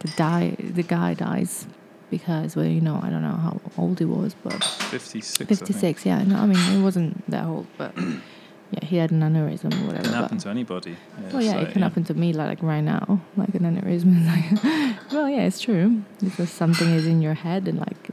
The 0.00 0.08
die, 0.16 0.56
the 0.58 0.82
guy 0.82 1.14
dies 1.14 1.66
because 2.12 2.54
well, 2.54 2.66
you 2.66 2.82
know, 2.82 3.00
I 3.02 3.08
don't 3.08 3.22
know 3.22 3.38
how 3.46 3.58
old 3.78 3.98
he 3.98 4.04
was, 4.04 4.36
but 4.44 4.62
Fifty 4.62 5.22
six. 5.22 5.48
fifty 5.48 5.72
six. 5.72 6.04
Yeah, 6.04 6.22
no, 6.22 6.36
I 6.36 6.46
mean, 6.46 6.58
he 6.76 6.80
wasn't 6.80 7.12
that 7.30 7.44
old, 7.46 7.66
but 7.78 7.96
yeah, 8.74 8.84
he 8.84 8.96
had 8.98 9.10
an 9.10 9.20
aneurysm 9.22 9.72
or 9.80 9.86
whatever. 9.86 10.02
It 10.06 10.12
can 10.12 10.12
happen 10.22 10.38
to 10.38 10.48
anybody. 10.50 10.96
well, 11.32 11.42
yeah, 11.42 11.52
so, 11.52 11.58
it 11.60 11.72
can 11.72 11.80
happen 11.82 12.04
to 12.04 12.14
me 12.14 12.34
like, 12.34 12.48
like 12.48 12.62
right 12.62 12.82
now, 12.82 13.20
like 13.36 13.54
an 13.54 13.64
aneurysm. 13.70 14.12
Like, 14.30 15.12
well, 15.12 15.28
yeah, 15.28 15.46
it's 15.48 15.60
true 15.60 16.02
because 16.22 16.50
something 16.50 16.88
is 16.94 17.06
in 17.06 17.22
your 17.22 17.34
head 17.34 17.66
and 17.66 17.78
like 17.78 18.10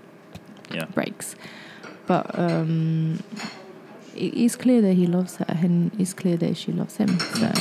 Yeah. 0.73 0.85
breaks. 0.85 1.35
But 2.07 2.25
um, 2.39 3.19
it 4.15 4.33
is 4.33 4.55
clear 4.55 4.81
that 4.81 4.93
he 4.93 5.05
loves 5.07 5.35
her, 5.37 5.45
and 5.47 5.91
it's 5.99 6.13
clear 6.13 6.37
that 6.37 6.57
she 6.57 6.71
loves 6.71 6.95
him. 6.97 7.19
So 7.19 7.51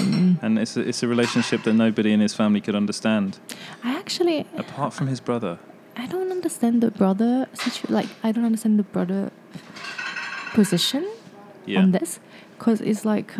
And 0.43 0.59
it's 0.59 0.77
a, 0.77 0.81
it's 0.89 1.03
a 1.03 1.09
relationship 1.09 1.63
that 1.65 1.75
nobody 1.75 2.13
in 2.13 2.21
his 2.21 2.35
family 2.35 2.61
could 2.61 2.75
understand, 2.75 3.39
I 3.85 3.91
actually 3.99 4.47
apart 4.57 4.93
from 4.95 5.09
his 5.09 5.21
brother. 5.21 5.59
I 5.99 6.07
don't 6.07 6.31
understand 6.31 6.81
the 6.83 6.91
brother 6.91 7.47
situ- 7.55 7.93
like 7.93 8.09
I 8.23 8.33
don't 8.33 8.45
understand 8.45 8.79
the 8.79 8.85
brother 8.85 9.31
position 10.55 11.05
Yeah. 11.67 11.83
on 11.83 11.91
this 11.93 12.21
because 12.57 12.81
it's 12.81 13.05
like 13.05 13.33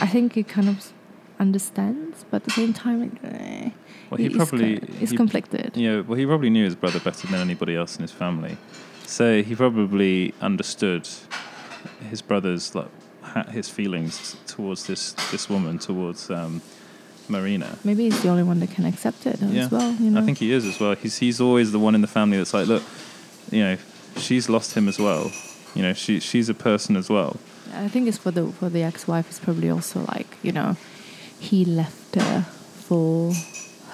I 0.00 0.06
think 0.06 0.34
he 0.34 0.42
kind 0.42 0.68
of 0.68 0.92
understands, 1.38 2.24
but 2.30 2.36
at 2.36 2.44
the 2.44 2.50
same 2.52 2.72
time, 2.72 3.18
eh, 3.24 3.70
Well, 4.10 4.18
he 4.18 4.28
probably 4.28 4.74
it's 5.00 5.10
he- 5.10 5.16
conflicted. 5.16 5.72
Yeah, 5.76 6.00
well, 6.06 6.18
he 6.18 6.26
probably 6.26 6.50
knew 6.50 6.64
his 6.64 6.74
brother 6.76 7.00
better 7.00 7.26
than 7.26 7.40
anybody 7.40 7.74
else 7.76 7.96
in 7.96 8.02
his 8.02 8.12
family, 8.12 8.56
so 9.06 9.42
he 9.42 9.54
probably 9.54 10.34
understood 10.40 11.08
his 12.10 12.22
brother's 12.22 12.74
like 12.74 12.90
his 13.50 13.68
feelings 13.68 14.36
towards 14.46 14.86
this 14.86 15.12
this 15.30 15.48
woman, 15.48 15.78
towards 15.78 16.30
um, 16.30 16.60
Marina. 17.30 17.78
Maybe 17.84 18.04
he's 18.04 18.20
the 18.22 18.28
only 18.28 18.42
one 18.42 18.60
that 18.60 18.70
can 18.70 18.84
accept 18.84 19.26
it 19.26 19.38
Yeah. 19.40 19.64
as 19.64 19.70
well. 19.70 19.92
You 19.92 20.10
know, 20.10 20.20
I 20.20 20.24
think 20.24 20.38
he 20.38 20.52
is 20.52 20.64
as 20.66 20.78
well. 20.80 20.94
He's 20.94 21.18
he's 21.18 21.40
always 21.40 21.70
the 21.72 21.78
one 21.78 21.94
in 21.94 22.00
the 22.00 22.08
family 22.18 22.36
that's 22.38 22.52
like, 22.54 22.66
look, 22.68 22.82
you 23.50 23.60
know, 23.62 23.76
she's 24.16 24.48
lost 24.48 24.74
him 24.76 24.88
as 24.88 24.98
well. 24.98 25.30
You 25.74 25.82
know, 25.82 25.92
she 25.94 26.20
she's 26.20 26.48
a 26.48 26.54
person 26.54 26.96
as 26.96 27.08
well. 27.08 27.36
I 27.74 27.88
think 27.88 28.08
it's 28.08 28.18
for 28.18 28.32
the 28.32 28.44
for 28.58 28.68
the 28.68 28.82
ex-wife. 28.82 29.26
It's 29.30 29.38
probably 29.40 29.70
also 29.70 30.00
like 30.14 30.36
you 30.42 30.52
know, 30.52 30.76
he 31.38 31.64
left 31.64 32.14
her 32.16 32.42
for 32.88 33.32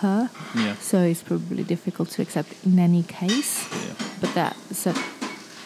her, 0.01 0.31
Yeah. 0.55 0.75
so 0.81 0.97
it's 1.03 1.23
probably 1.23 1.63
difficult 1.65 2.11
to 2.11 2.23
accept 2.23 2.49
in 2.65 2.79
any 2.79 3.03
case. 3.03 3.65
Yeah. 3.73 3.95
But 4.21 4.35
that's 4.35 4.87
a 4.87 4.95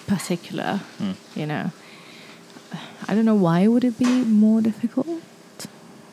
particular, 0.06 0.80
Mm. 1.00 1.14
you 1.36 1.46
know. 1.46 1.70
I 3.08 3.14
don't 3.14 3.24
know 3.24 3.34
why 3.48 3.66
would 3.66 3.84
it 3.84 3.98
be 3.98 4.24
more 4.24 4.60
difficult. 4.60 5.06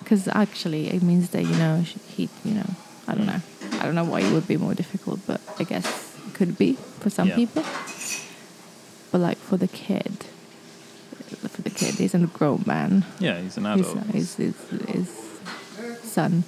Because 0.08 0.30
actually, 0.30 0.88
it 0.88 1.04
means 1.04 1.32
that 1.32 1.44
you 1.44 1.54
know 1.58 1.82
he, 2.16 2.30
you 2.46 2.54
know, 2.54 2.70
I 3.10 3.16
don't 3.16 3.26
know. 3.26 3.42
I 3.74 3.84
don't 3.84 3.94
know 3.94 4.06
why 4.06 4.22
it 4.22 4.32
would 4.32 4.48
be 4.48 4.56
more 4.56 4.74
difficult, 4.74 5.20
but 5.28 5.42
I 5.60 5.66
guess 5.66 6.16
it 6.26 6.34
could 6.34 6.58
be 6.58 6.78
for 7.02 7.10
some 7.10 7.28
Yeah. 7.28 7.36
people. 7.36 7.64
But 9.12 9.20
like 9.20 9.38
for 9.38 9.58
the 9.58 9.68
kid, 9.68 10.24
for 11.50 11.62
the 11.62 11.70
kid, 11.70 11.96
he's 11.96 12.14
a 12.16 12.20
grown 12.20 12.64
man. 12.66 13.04
Yeah, 13.20 13.42
he's 13.42 13.58
an 13.58 13.66
adult. 13.66 13.98
he's, 14.14 14.36
his, 14.36 14.56
his 14.88 15.10
son, 16.04 16.46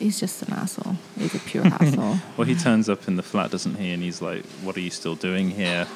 he's 0.00 0.18
just 0.18 0.42
an 0.42 0.54
asshole. 0.54 0.96
He's 1.16 1.36
a 1.36 1.38
pure 1.38 1.66
asshole. 1.80 2.16
Well, 2.36 2.48
he 2.48 2.56
turns 2.56 2.88
up 2.88 3.06
in 3.06 3.14
the 3.14 3.22
flat, 3.22 3.52
doesn't 3.52 3.76
he? 3.76 3.92
And 3.92 4.02
he's 4.02 4.20
like, 4.20 4.44
"What 4.64 4.76
are 4.76 4.80
you 4.80 4.90
still 4.90 5.14
doing 5.14 5.50
here?" 5.50 5.86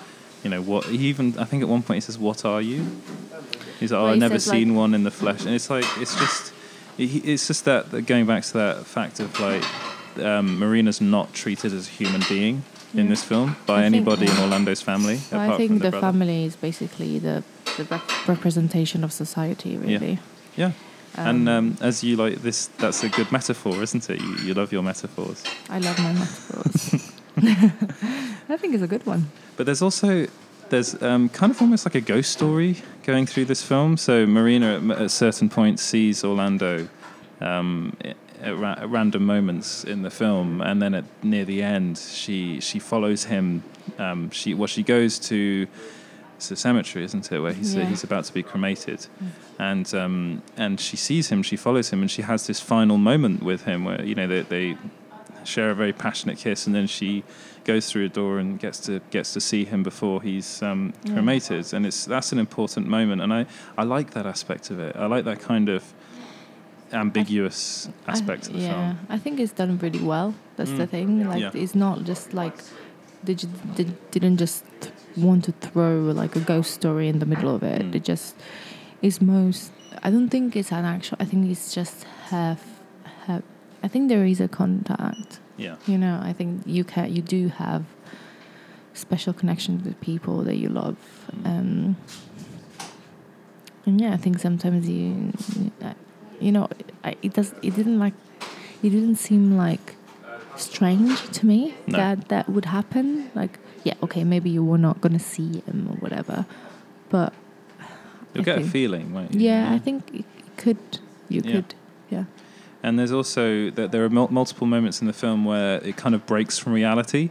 You 0.44 0.50
know 0.50 0.62
what? 0.62 0.84
He 0.84 1.08
even 1.08 1.36
I 1.36 1.44
think 1.46 1.64
at 1.64 1.68
one 1.68 1.82
point 1.82 1.96
he 1.96 2.00
says, 2.00 2.16
"What 2.16 2.44
are 2.44 2.62
you?" 2.62 2.86
He's 3.80 3.92
like, 3.92 4.00
"Oh, 4.00 4.06
I've 4.06 4.14
he 4.14 4.20
never 4.20 4.38
says, 4.38 4.48
like- 4.48 4.56
seen 4.58 4.74
one 4.74 4.94
in 4.94 5.04
the 5.04 5.10
flesh," 5.10 5.44
and 5.44 5.54
it's 5.54 5.70
like 5.70 5.84
it's 5.98 6.14
just 6.18 6.52
it's 6.98 7.46
just 7.46 7.64
that 7.64 7.90
that 7.90 8.02
going 8.06 8.26
back 8.26 8.42
to 8.44 8.52
that 8.54 8.86
fact 8.86 9.20
of 9.20 9.38
like 9.40 9.64
um, 10.22 10.58
Marina's 10.58 11.00
not 11.00 11.32
treated 11.32 11.72
as 11.72 11.88
a 11.88 11.90
human 11.90 12.22
being 12.28 12.62
in 12.94 13.04
Yeah. 13.04 13.10
this 13.10 13.24
film 13.24 13.56
by 13.66 13.78
I 13.78 13.82
think, 13.84 13.94
anybody 13.96 14.26
in 14.26 14.36
uh, 14.36 14.42
Orlando's 14.42 14.82
family. 14.82 15.20
Apart 15.30 15.50
I 15.52 15.56
think 15.56 15.72
the, 15.82 15.90
brother. 15.90 16.00
family 16.00 16.44
is 16.44 16.56
basically 16.56 17.18
the, 17.18 17.42
the 17.78 17.84
rep- 17.84 18.28
representation 18.28 19.02
of 19.04 19.12
society, 19.12 19.78
really. 19.78 20.18
Yeah. 20.54 20.72
and 21.16 21.48
Um, 21.48 21.56
um, 21.72 21.76
as 21.80 22.04
you 22.04 22.16
like 22.16 22.42
this, 22.42 22.66
that's 22.76 23.02
a 23.02 23.08
good 23.08 23.32
metaphor, 23.32 23.82
isn't 23.82 24.10
it? 24.10 24.20
You, 24.20 24.36
you 24.44 24.54
love 24.54 24.70
your 24.72 24.82
metaphors. 24.82 25.42
I 25.70 25.78
love 25.78 25.98
my 25.98 26.12
metaphors. 26.12 27.10
I 28.48 28.56
think 28.58 28.74
it's 28.74 28.82
a 28.82 28.86
good 28.86 29.06
one. 29.06 29.30
But 29.56 29.64
there's 29.66 29.80
also 29.82 30.26
there's 30.68 31.00
um, 31.02 31.28
kind 31.30 31.50
of 31.52 31.60
almost 31.62 31.86
like 31.86 31.94
a 31.94 32.00
ghost 32.00 32.32
story 32.32 32.76
going 33.02 33.26
through 33.26 33.46
this 33.46 33.62
film. 33.62 33.96
So 33.96 34.26
Marina 34.26 34.76
at, 34.92 35.00
at 35.02 35.10
certain 35.10 35.48
points 35.48 35.82
sees 35.82 36.24
Orlando 36.24 36.88
um, 37.40 37.96
at, 38.40 38.56
ra- 38.56 38.76
at 38.78 38.88
random 38.88 39.24
moments 39.26 39.84
in 39.84 40.02
the 40.02 40.10
film, 40.10 40.60
and 40.60 40.80
then 40.80 40.94
at 40.94 41.04
near 41.22 41.44
the 41.44 41.62
end, 41.62 41.98
she 41.98 42.60
she 42.60 42.78
follows 42.78 43.24
him. 43.24 43.62
Um, 43.98 44.30
she 44.30 44.54
well, 44.54 44.66
she 44.68 44.82
goes 44.82 45.18
to 45.30 45.66
it's 46.36 46.50
a 46.50 46.56
cemetery, 46.56 47.04
isn't 47.04 47.30
it, 47.30 47.38
where 47.40 47.52
he's 47.52 47.74
Yeah. 47.74 47.84
he's 47.84 48.02
about 48.04 48.24
to 48.24 48.32
be 48.32 48.42
cremated, 48.42 49.06
and 49.58 49.92
um, 49.94 50.42
and 50.56 50.80
she 50.80 50.96
sees 50.96 51.28
him, 51.28 51.42
she 51.42 51.56
follows 51.56 51.90
him, 51.90 52.00
and 52.00 52.10
she 52.10 52.22
has 52.22 52.46
this 52.46 52.60
final 52.60 52.98
moment 52.98 53.42
with 53.42 53.64
him 53.64 53.84
where 53.84 54.02
you 54.04 54.14
know 54.14 54.26
they, 54.26 54.42
they 54.42 54.76
share 55.44 55.70
a 55.70 55.74
very 55.74 55.92
passionate 55.92 56.38
kiss, 56.38 56.66
and 56.66 56.74
then 56.74 56.86
she 56.86 57.24
goes 57.64 57.88
through 57.90 58.04
a 58.06 58.08
door 58.08 58.38
and 58.38 58.58
gets 58.58 58.80
to 58.80 59.00
gets 59.10 59.32
to 59.34 59.40
see 59.40 59.64
him 59.64 59.82
before 59.82 60.20
he's 60.22 60.62
um, 60.62 60.92
Yeah. 61.04 61.12
cremated, 61.14 61.72
and 61.74 61.86
it's 61.86 62.04
that's 62.04 62.32
an 62.32 62.38
important 62.38 62.86
moment, 62.88 63.22
and 63.22 63.32
I 63.32 63.46
I 63.78 63.84
like 63.84 64.10
that 64.12 64.26
aspect 64.26 64.70
of 64.70 64.78
it. 64.80 64.96
I 64.96 65.06
like 65.06 65.24
that 65.24 65.40
kind 65.40 65.68
of 65.68 65.82
ambiguous 66.92 67.88
aspect 68.06 68.44
I, 68.44 68.48
of 68.48 68.52
the 68.56 68.62
yeah, 68.62 68.72
film. 68.94 68.98
I 69.08 69.18
think 69.18 69.40
it's 69.40 69.52
done 69.52 69.78
really 69.78 70.00
well. 70.00 70.34
That's 70.56 70.70
the 70.72 70.86
Mm. 70.86 70.90
thing. 70.90 71.28
Like, 71.28 71.40
Yeah. 71.40 71.50
it's 71.62 71.74
not 71.74 72.04
just 72.04 72.34
like 72.34 72.56
they, 73.24 73.34
they 73.76 73.86
didn't 74.10 74.36
just 74.38 74.64
want 75.16 75.44
to 75.44 75.52
throw 75.52 76.10
like 76.22 76.34
a 76.36 76.40
ghost 76.40 76.72
story 76.72 77.08
in 77.08 77.18
the 77.20 77.26
middle 77.26 77.54
of 77.54 77.62
it. 77.62 77.82
Mm. 77.82 77.92
They 77.92 78.00
just 78.00 78.34
is 79.00 79.20
most. 79.22 79.70
I 80.02 80.10
don't 80.10 80.28
think 80.28 80.56
it's 80.56 80.72
an 80.72 80.84
actual. 80.84 81.16
I 81.20 81.24
think 81.24 81.50
it's 81.50 81.72
just 81.74 82.04
her. 82.30 82.56
I 83.82 83.88
think 83.88 84.08
there 84.08 84.24
is 84.24 84.40
a 84.40 84.48
contact. 84.48 85.38
Yeah, 85.56 85.76
You 85.86 85.98
know, 85.98 86.18
I 86.22 86.32
think 86.32 86.62
you 86.66 86.82
can. 86.84 87.14
You 87.14 87.22
do 87.22 87.48
have 87.48 87.84
special 88.94 89.32
connections 89.32 89.84
with 89.84 90.00
people 90.00 90.42
that 90.44 90.56
you 90.56 90.68
love. 90.68 90.96
Mm. 91.36 91.46
Um, 91.46 91.96
and 93.86 94.00
yeah, 94.00 94.12
I 94.14 94.16
think 94.16 94.38
sometimes 94.38 94.88
you, 94.88 95.32
you 96.40 96.52
know, 96.52 96.68
I, 97.04 97.16
it 97.22 97.34
does. 97.34 97.52
It 97.62 97.74
didn't 97.76 97.98
like. 97.98 98.14
It 98.82 98.90
didn't 98.90 99.16
seem 99.16 99.56
like 99.56 99.94
strange 100.56 101.28
to 101.30 101.46
me 101.46 101.74
No. 101.86 101.98
that 101.98 102.28
that 102.28 102.48
would 102.48 102.66
happen. 102.66 103.30
Like, 103.34 103.58
yeah, 103.84 103.94
okay, 104.02 104.24
maybe 104.24 104.50
you 104.50 104.64
were 104.64 104.78
not 104.78 105.00
gonna 105.00 105.18
see 105.18 105.60
him 105.66 105.88
or 105.90 105.96
whatever, 105.96 106.46
but 107.10 107.32
You'll 108.34 108.42
I 108.42 108.44
get 108.44 108.58
a 108.58 108.64
feeling, 108.64 109.12
won't 109.12 109.34
you? 109.34 109.40
Yeah, 109.40 109.72
I 109.72 109.78
think 109.78 110.02
it 110.14 110.24
could. 110.56 110.78
You 111.28 111.42
Yeah. 111.44 111.52
could. 111.52 111.74
Yeah. 112.10 112.24
And 112.82 112.98
there's 112.98 113.12
also 113.12 113.70
that 113.70 113.92
there 113.92 114.04
are 114.04 114.10
mul- 114.10 114.28
multiple 114.32 114.66
moments 114.66 115.00
in 115.00 115.06
the 115.06 115.12
film 115.12 115.44
where 115.44 115.76
it 115.84 115.96
kind 115.96 116.14
of 116.14 116.26
breaks 116.26 116.58
from 116.58 116.72
reality. 116.72 117.30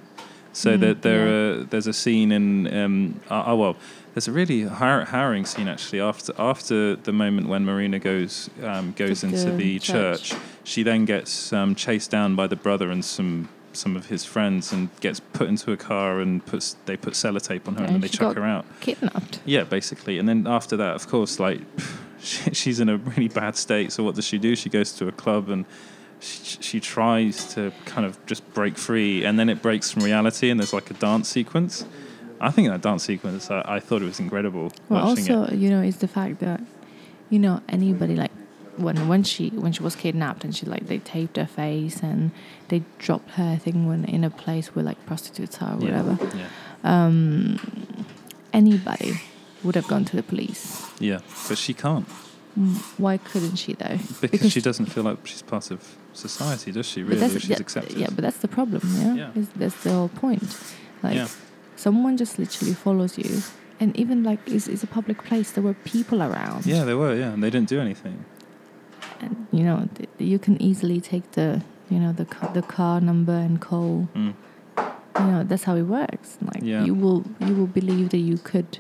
So 0.53 0.77
Mm, 0.77 0.79
that 0.81 1.01
there 1.01 1.25
yeah. 1.27 1.34
are, 1.62 1.63
there's 1.63 1.88
a 1.88 1.93
scene 1.93 2.31
in 2.31 2.74
um, 2.74 3.20
oh, 3.29 3.43
oh, 3.48 3.55
well, 3.55 3.75
there's 4.13 4.27
a 4.27 4.31
really 4.34 4.63
har- 4.63 5.05
harrowing 5.05 5.46
scene 5.46 5.70
actually 5.70 6.01
after 6.01 6.34
after 6.38 6.96
the 6.98 7.13
moment 7.13 7.48
when 7.48 7.63
Marina 7.65 8.00
goes 8.00 8.50
um, 8.63 8.91
goes 8.98 9.22
To 9.22 9.27
into 9.27 9.51
the 9.51 9.58
the 9.58 9.79
church. 9.79 10.31
church. 10.31 10.39
She 10.65 10.84
then 10.84 11.05
gets 11.05 11.53
um, 11.53 11.74
chased 11.75 12.12
down 12.12 12.36
by 12.36 12.48
the 12.48 12.58
brother 12.58 12.89
and 12.91 13.03
some 13.05 13.48
some 13.74 13.96
of 13.96 14.08
his 14.08 14.25
friends 14.25 14.74
and 14.74 14.89
gets 15.00 15.22
put 15.22 15.48
into 15.48 15.72
a 15.72 15.77
car 15.77 16.20
and 16.20 16.46
puts 16.46 16.75
they 16.86 16.98
put 16.98 17.13
sellotape 17.13 17.65
on 17.70 17.75
her 17.75 17.84
and, 17.86 17.88
And 17.88 17.93
then 17.96 18.01
they 18.01 18.10
chuck 18.10 18.36
her 18.36 18.43
out. 18.43 18.65
Kidnapped. 18.81 19.39
Yeah, 19.46 19.63
basically. 19.63 20.20
And 20.20 20.27
then 20.27 20.46
after 20.48 20.75
that, 20.75 20.96
of 20.96 21.08
course, 21.08 21.39
like 21.39 21.62
she, 22.22 22.54
she's 22.54 22.80
in 22.80 22.90
a 22.90 22.98
really 22.98 23.28
bad 23.28 23.56
state. 23.56 23.92
So 23.92 24.04
what 24.04 24.16
does 24.16 24.25
she 24.25 24.38
do? 24.38 24.56
She 24.56 24.70
goes 24.70 24.92
to 24.94 25.08
a 25.08 25.12
club 25.12 25.50
and 25.50 25.66
she, 26.20 26.58
she 26.62 26.80
tries 26.80 27.54
to 27.56 27.72
kind 27.86 28.06
of 28.06 28.24
just 28.28 28.48
break 28.54 28.78
free, 28.78 29.25
and 29.25 29.40
then 29.40 29.50
it 29.50 29.62
breaks 29.62 29.90
from 29.92 30.04
reality, 30.04 30.50
and 30.51 30.60
there's 30.60 30.74
like 30.74 30.92
a 30.92 30.94
dance 30.94 31.28
sequence. 31.28 31.84
I 32.40 32.51
think 32.51 32.70
that 32.70 32.82
dance 32.82 33.04
sequence, 33.04 33.51
I, 33.51 33.63
I 33.66 33.80
thought 33.80 34.01
it 34.01 34.06
was 34.06 34.20
incredible 34.20 34.72
Well, 34.90 35.10
also, 35.10 35.44
it. 35.44 35.54
you 35.54 35.70
know, 35.70 35.82
it's 35.82 35.98
the 35.98 36.08
fact 36.08 36.40
that, 36.40 36.62
you 37.30 37.38
know, 37.40 37.62
anybody 37.70 38.16
like 38.16 38.32
when 38.78 39.08
when 39.08 39.24
she 39.24 39.50
when 39.50 39.72
she 39.74 39.84
was 39.84 39.96
kidnapped 39.96 40.44
and 40.44 40.56
she 40.56 40.66
like 40.66 40.88
they 40.88 40.98
taped 41.00 41.38
her 41.38 41.46
face 41.46 42.01
and 42.01 42.32
they 42.70 42.84
dropped 42.98 43.32
her, 43.32 43.44
I 43.44 43.58
think, 43.58 43.88
when 43.88 44.06
in 44.06 44.24
a 44.24 44.30
place 44.30 44.75
where 44.75 44.84
like 44.84 45.04
prostitutes 45.06 45.62
are 45.62 45.74
or 45.74 45.78
whatever. 45.78 46.18
Yeah. 46.36 46.48
Um, 46.84 48.06
anybody 48.54 49.20
would 49.63 49.75
have 49.75 49.88
gone 49.88 50.06
to 50.06 50.15
the 50.15 50.24
police. 50.24 50.86
yeah, 51.00 51.20
but 51.48 51.58
she 51.58 51.74
can't 51.74 52.08
Mm, 52.60 52.75
Why 53.00 53.15
couldn't 53.18 53.56
she 53.56 53.74
though? 53.75 53.98
because, 54.20 54.51
she 54.51 54.60
doesn't 54.60 54.88
feel 54.88 55.03
like 55.06 55.20
she's 55.25 55.41
part 55.41 55.72
of 55.72 55.80
society, 56.12 56.74
does 56.74 56.86
she? 56.86 57.01
Really, 57.01 57.30
she's 57.39 57.48
yeah, 57.48 57.56
accepted. 57.62 57.96
Yeah, 57.98 58.08
but 58.13 58.24
that's 58.25 58.39
the 58.39 58.50
problem. 58.50 58.82
Yeah, 58.98 59.15
Yeah. 59.15 59.39
Is- 59.39 59.48
that's 59.56 59.82
the 59.86 59.91
whole 59.91 60.10
point. 60.10 60.44
Like, 61.01 61.15
Yeah. 61.15 61.27
someone 61.77 62.18
just 62.18 62.38
literally 62.39 62.74
follows 62.74 63.18
you, 63.18 63.41
and 63.80 63.96
even 63.96 64.25
like 64.25 64.39
it's, 64.48 64.68
it's 64.68 64.84
a 64.84 64.88
public 64.88 65.24
place. 65.24 65.51
There 65.51 65.63
were 65.63 65.75
people 65.86 66.22
around. 66.22 66.65
yeah, 66.65 66.84
they 66.84 66.94
were. 66.94 67.15
Yeah, 67.15 67.32
and 67.34 67.41
they 67.41 67.50
didn't 67.50 67.70
do 67.70 67.80
anything. 67.80 68.18
and 69.22 69.48
you 69.51 69.63
know 69.63 69.88
th- 69.96 70.10
you 70.32 70.38
can 70.39 70.62
easily 70.62 71.00
take 71.00 71.25
the 71.39 71.62
you 71.89 72.00
know 72.00 72.12
the 72.12 72.25
car, 72.25 72.51
the 72.53 72.62
car 72.77 73.00
number 73.00 73.34
and 73.48 73.62
call. 73.62 74.10
Mm. 74.15 74.34
You 75.20 75.25
know 75.32 75.44
that's 75.50 75.63
how 75.63 75.75
it 75.77 75.84
works. 76.00 76.38
Like 76.41 76.63
Yeah. 76.63 76.84
you 76.84 76.94
will 77.03 77.24
you 77.39 77.53
will 77.56 77.68
believe 77.80 78.10
that 78.10 78.24
you 78.32 78.38
could 78.51 78.80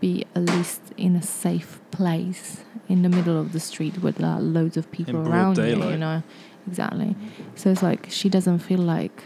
be 0.00 0.24
at 0.34 0.42
least 0.42 0.80
in 0.96 1.16
a 1.16 1.22
safe 1.22 1.80
place 1.90 2.62
in 2.88 3.02
the 3.02 3.08
middle 3.08 3.38
of 3.38 3.52
the 3.52 3.60
street 3.60 4.02
with 4.02 4.22
are 4.22 4.40
loads 4.40 4.76
of 4.76 4.90
people 4.90 5.16
around 5.16 5.58
you. 5.58 5.64
You 5.64 5.96
know 5.96 6.22
exactly. 6.66 7.16
So 7.54 7.70
it's 7.70 7.82
like 7.82 8.06
she 8.10 8.28
doesn't 8.28 8.60
feel 8.60 8.80
like. 8.80 9.22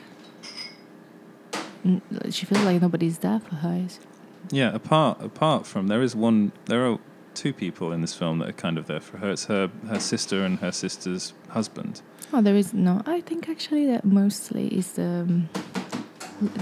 She 2.30 2.46
feels 2.46 2.62
like 2.62 2.80
nobody's 2.80 3.18
there 3.18 3.40
for 3.40 3.56
her. 3.56 3.86
Yeah, 4.50 4.72
apart 4.72 5.20
apart 5.20 5.66
from 5.66 5.88
there 5.88 6.02
is 6.02 6.14
one 6.14 6.52
there 6.66 6.86
are 6.88 6.98
two 7.34 7.52
people 7.52 7.92
in 7.92 8.00
this 8.02 8.14
film 8.14 8.38
that 8.38 8.48
are 8.48 8.52
kind 8.52 8.78
of 8.78 8.86
there 8.86 9.00
for 9.00 9.18
her. 9.18 9.30
It's 9.30 9.46
her 9.46 9.70
her 9.88 9.98
sister 9.98 10.44
and 10.44 10.58
her 10.60 10.72
sister's 10.72 11.32
husband. 11.48 12.02
Oh, 12.32 12.40
there 12.40 12.56
is 12.56 12.72
no. 12.72 13.02
I 13.06 13.20
think 13.20 13.48
actually 13.48 13.86
that 13.86 14.04
mostly 14.04 14.68
is 14.68 14.92
the. 14.92 15.02
Um, 15.02 15.48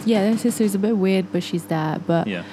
yeah, 0.04 0.30
her 0.30 0.38
sister 0.38 0.64
is 0.64 0.74
a 0.74 0.78
bit 0.78 0.96
weird, 0.96 1.32
but 1.32 1.42
she's 1.42 1.64
there. 1.64 2.00
But 2.06 2.26
Yeah. 2.26 2.44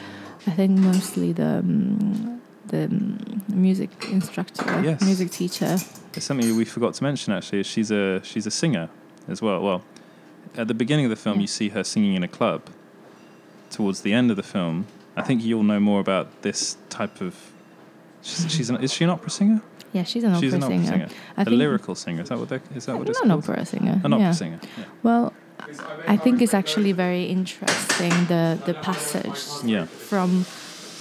I 0.47 0.51
think 0.51 0.71
mostly 0.79 1.33
the 1.33 1.59
um, 1.59 2.41
the 2.67 2.85
um, 2.85 3.43
music 3.49 3.89
instructor, 4.11 4.63
Yes. 4.81 5.01
music 5.01 5.31
teacher. 5.31 5.77
It's 6.15 6.25
something 6.25 6.55
we 6.57 6.65
forgot 6.65 6.93
to 6.95 7.03
mention 7.03 7.33
actually. 7.33 7.59
is 7.59 7.67
She's 7.67 7.91
a 7.91 8.21
she's 8.23 8.47
a 8.47 8.51
singer 8.51 8.89
as 9.27 9.41
well. 9.41 9.61
Well, 9.61 9.81
at 10.55 10.67
the 10.67 10.73
beginning 10.73 11.05
of 11.05 11.09
the 11.11 11.15
film 11.15 11.35
Yeah. 11.37 11.41
you 11.41 11.47
see 11.47 11.69
her 11.69 11.83
singing 11.83 12.15
in 12.15 12.23
a 12.23 12.27
club. 12.27 12.61
Towards 13.69 14.01
the 14.01 14.13
end 14.13 14.31
of 14.31 14.37
the 14.37 14.43
film, 14.43 14.85
I 15.17 15.23
think 15.23 15.43
you'll 15.43 15.63
know 15.63 15.79
more 15.79 15.99
about 15.99 16.41
this 16.41 16.77
type 16.89 17.19
of 17.19 17.51
she's, 18.21 18.49
she's 18.51 18.69
an, 18.69 18.77
is 18.81 18.93
she 18.93 19.03
an 19.03 19.09
opera 19.09 19.29
singer? 19.29 19.61
Yeah, 19.91 20.03
she's 20.03 20.23
an 20.23 20.31
opera 20.31 20.41
she's 20.41 20.53
an 20.53 20.63
opera 20.63 20.77
singer. 20.85 21.09
singer. 21.09 21.09
A 21.37 21.49
lyrical 21.49 21.93
singer. 21.95 22.21
Is 22.23 22.29
that 22.29 22.39
what 22.39 22.47
they 22.49 22.61
is 22.75 22.85
that 22.85 22.97
what 22.97 23.09
it's 23.09 23.19
an 23.19 23.29
called? 23.29 23.43
opera 23.49 23.65
singer. 23.65 23.99
An 24.05 24.13
opera 24.13 24.25
yeah. 24.27 24.31
singer. 24.31 24.59
Yeah. 24.77 24.83
Well, 25.03 25.33
I 26.07 26.17
think 26.17 26.41
it's 26.41 26.53
actually 26.53 26.91
very 26.93 27.23
interesting 27.25 28.11
the 28.27 28.57
the 28.65 28.73
passage 28.73 29.41
Yeah. 29.63 29.85
from 29.85 30.45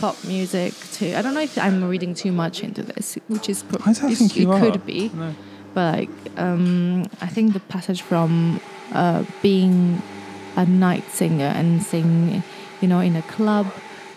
pop 0.00 0.16
music 0.24 0.74
to. 0.94 1.04
I 1.18 1.22
don't 1.22 1.34
know 1.34 1.40
if 1.44 1.56
I'm 1.58 1.82
reading 1.88 2.14
too 2.14 2.32
much 2.32 2.62
into 2.62 2.82
this, 2.82 3.16
which 3.28 3.48
is 3.48 3.62
pro- 3.62 3.80
I 3.86 3.92
don't 3.92 4.10
it's- 4.12 4.18
think 4.18 4.36
you 4.36 4.52
it 4.52 4.54
are. 4.54 4.60
could 4.70 4.84
be. 4.86 5.10
No. 5.14 5.34
but 5.74 5.92
like 5.98 6.10
um, 6.38 7.04
I 7.20 7.26
think 7.34 7.52
the 7.52 7.60
passage 7.60 8.00
from 8.02 8.60
uh, 8.92 9.24
being 9.42 10.00
a 10.56 10.64
night 10.64 11.04
singer 11.10 11.52
and 11.54 11.82
sing, 11.82 12.42
you 12.80 12.88
know, 12.88 13.00
in 13.00 13.14
a 13.16 13.22
club 13.22 13.66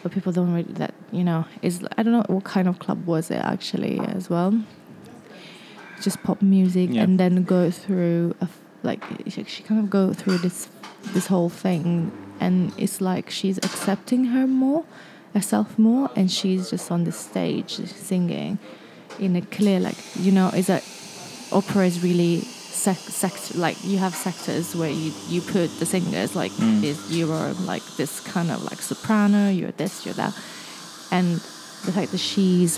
where 0.01 0.09
people 0.11 0.31
don't 0.31 0.53
really 0.53 0.73
that 0.79 0.93
you 1.11 1.23
know 1.23 1.43
is 1.61 1.83
I 1.97 2.03
don't 2.03 2.13
know 2.13 2.23
what 2.35 2.43
kind 2.45 2.67
of 2.67 2.79
club 2.79 3.05
was 3.05 3.29
it 3.29 3.41
actually 3.43 3.99
as 3.99 4.29
well. 4.29 4.53
Just 6.01 6.23
pop 6.23 6.41
music 6.41 6.89
Yeah. 6.93 7.03
and 7.03 7.19
then 7.19 7.43
go 7.43 7.69
through 7.71 8.33
a 8.39 8.45
f- 8.45 8.59
like 8.83 9.03
she, 9.27 9.43
she 9.43 9.63
kind 9.63 9.79
of 9.79 9.89
go 9.89 10.13
through 10.13 10.37
this 10.39 10.69
this 11.13 11.27
whole 11.27 11.49
thing 11.49 12.11
and 12.39 12.71
it's 12.77 13.01
like 13.01 13.29
she's 13.29 13.57
accepting 13.59 14.25
her 14.25 14.45
more 14.47 14.85
herself 15.33 15.77
more 15.77 16.09
and 16.15 16.31
she's 16.31 16.69
just 16.69 16.91
on 16.91 17.03
the 17.03 17.11
stage 17.11 17.75
singing 17.87 18.57
in 19.19 19.35
a 19.35 19.41
clear 19.41 19.79
like 19.79 19.97
you 20.15 20.31
know 20.31 20.47
is 20.49 20.67
that 20.67 20.83
opera 21.51 21.85
is 21.85 22.01
really 22.03 22.39
sec- 22.41 22.95
sect 22.97 23.55
like 23.55 23.77
you 23.83 23.97
have 23.97 24.15
sectors 24.15 24.75
where 24.75 24.89
you, 24.89 25.11
you 25.27 25.41
put 25.41 25.67
the 25.79 25.85
singers 25.85 26.35
like 26.35 26.51
Mm. 26.53 26.81
this 26.81 27.11
you're 27.11 27.53
like 27.65 27.83
this 27.97 28.19
kind 28.21 28.49
of 28.51 28.63
like 28.63 28.81
soprano 28.81 29.49
you're 29.49 29.71
this 29.73 30.05
you're 30.05 30.15
that 30.15 30.33
and 31.11 31.35
the 31.85 31.91
fact 31.93 32.11
that 32.11 32.17
she's 32.19 32.77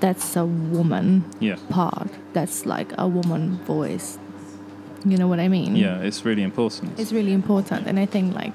that's 0.00 0.36
a 0.36 0.44
woman 0.44 1.24
Yeah. 1.40 1.56
part 1.68 2.08
that's 2.32 2.66
like 2.66 2.92
a 2.98 3.06
woman 3.08 3.56
voice 3.64 4.18
you 5.04 5.16
know 5.16 5.28
what 5.28 5.40
i 5.40 5.48
mean 5.48 5.76
Yeah, 5.76 6.00
it's 6.08 6.24
really 6.24 6.42
important. 6.42 6.98
it's 6.98 7.12
really 7.12 7.32
important 7.32 7.86
and 7.86 7.98
i 7.98 8.06
think 8.06 8.34
like 8.34 8.54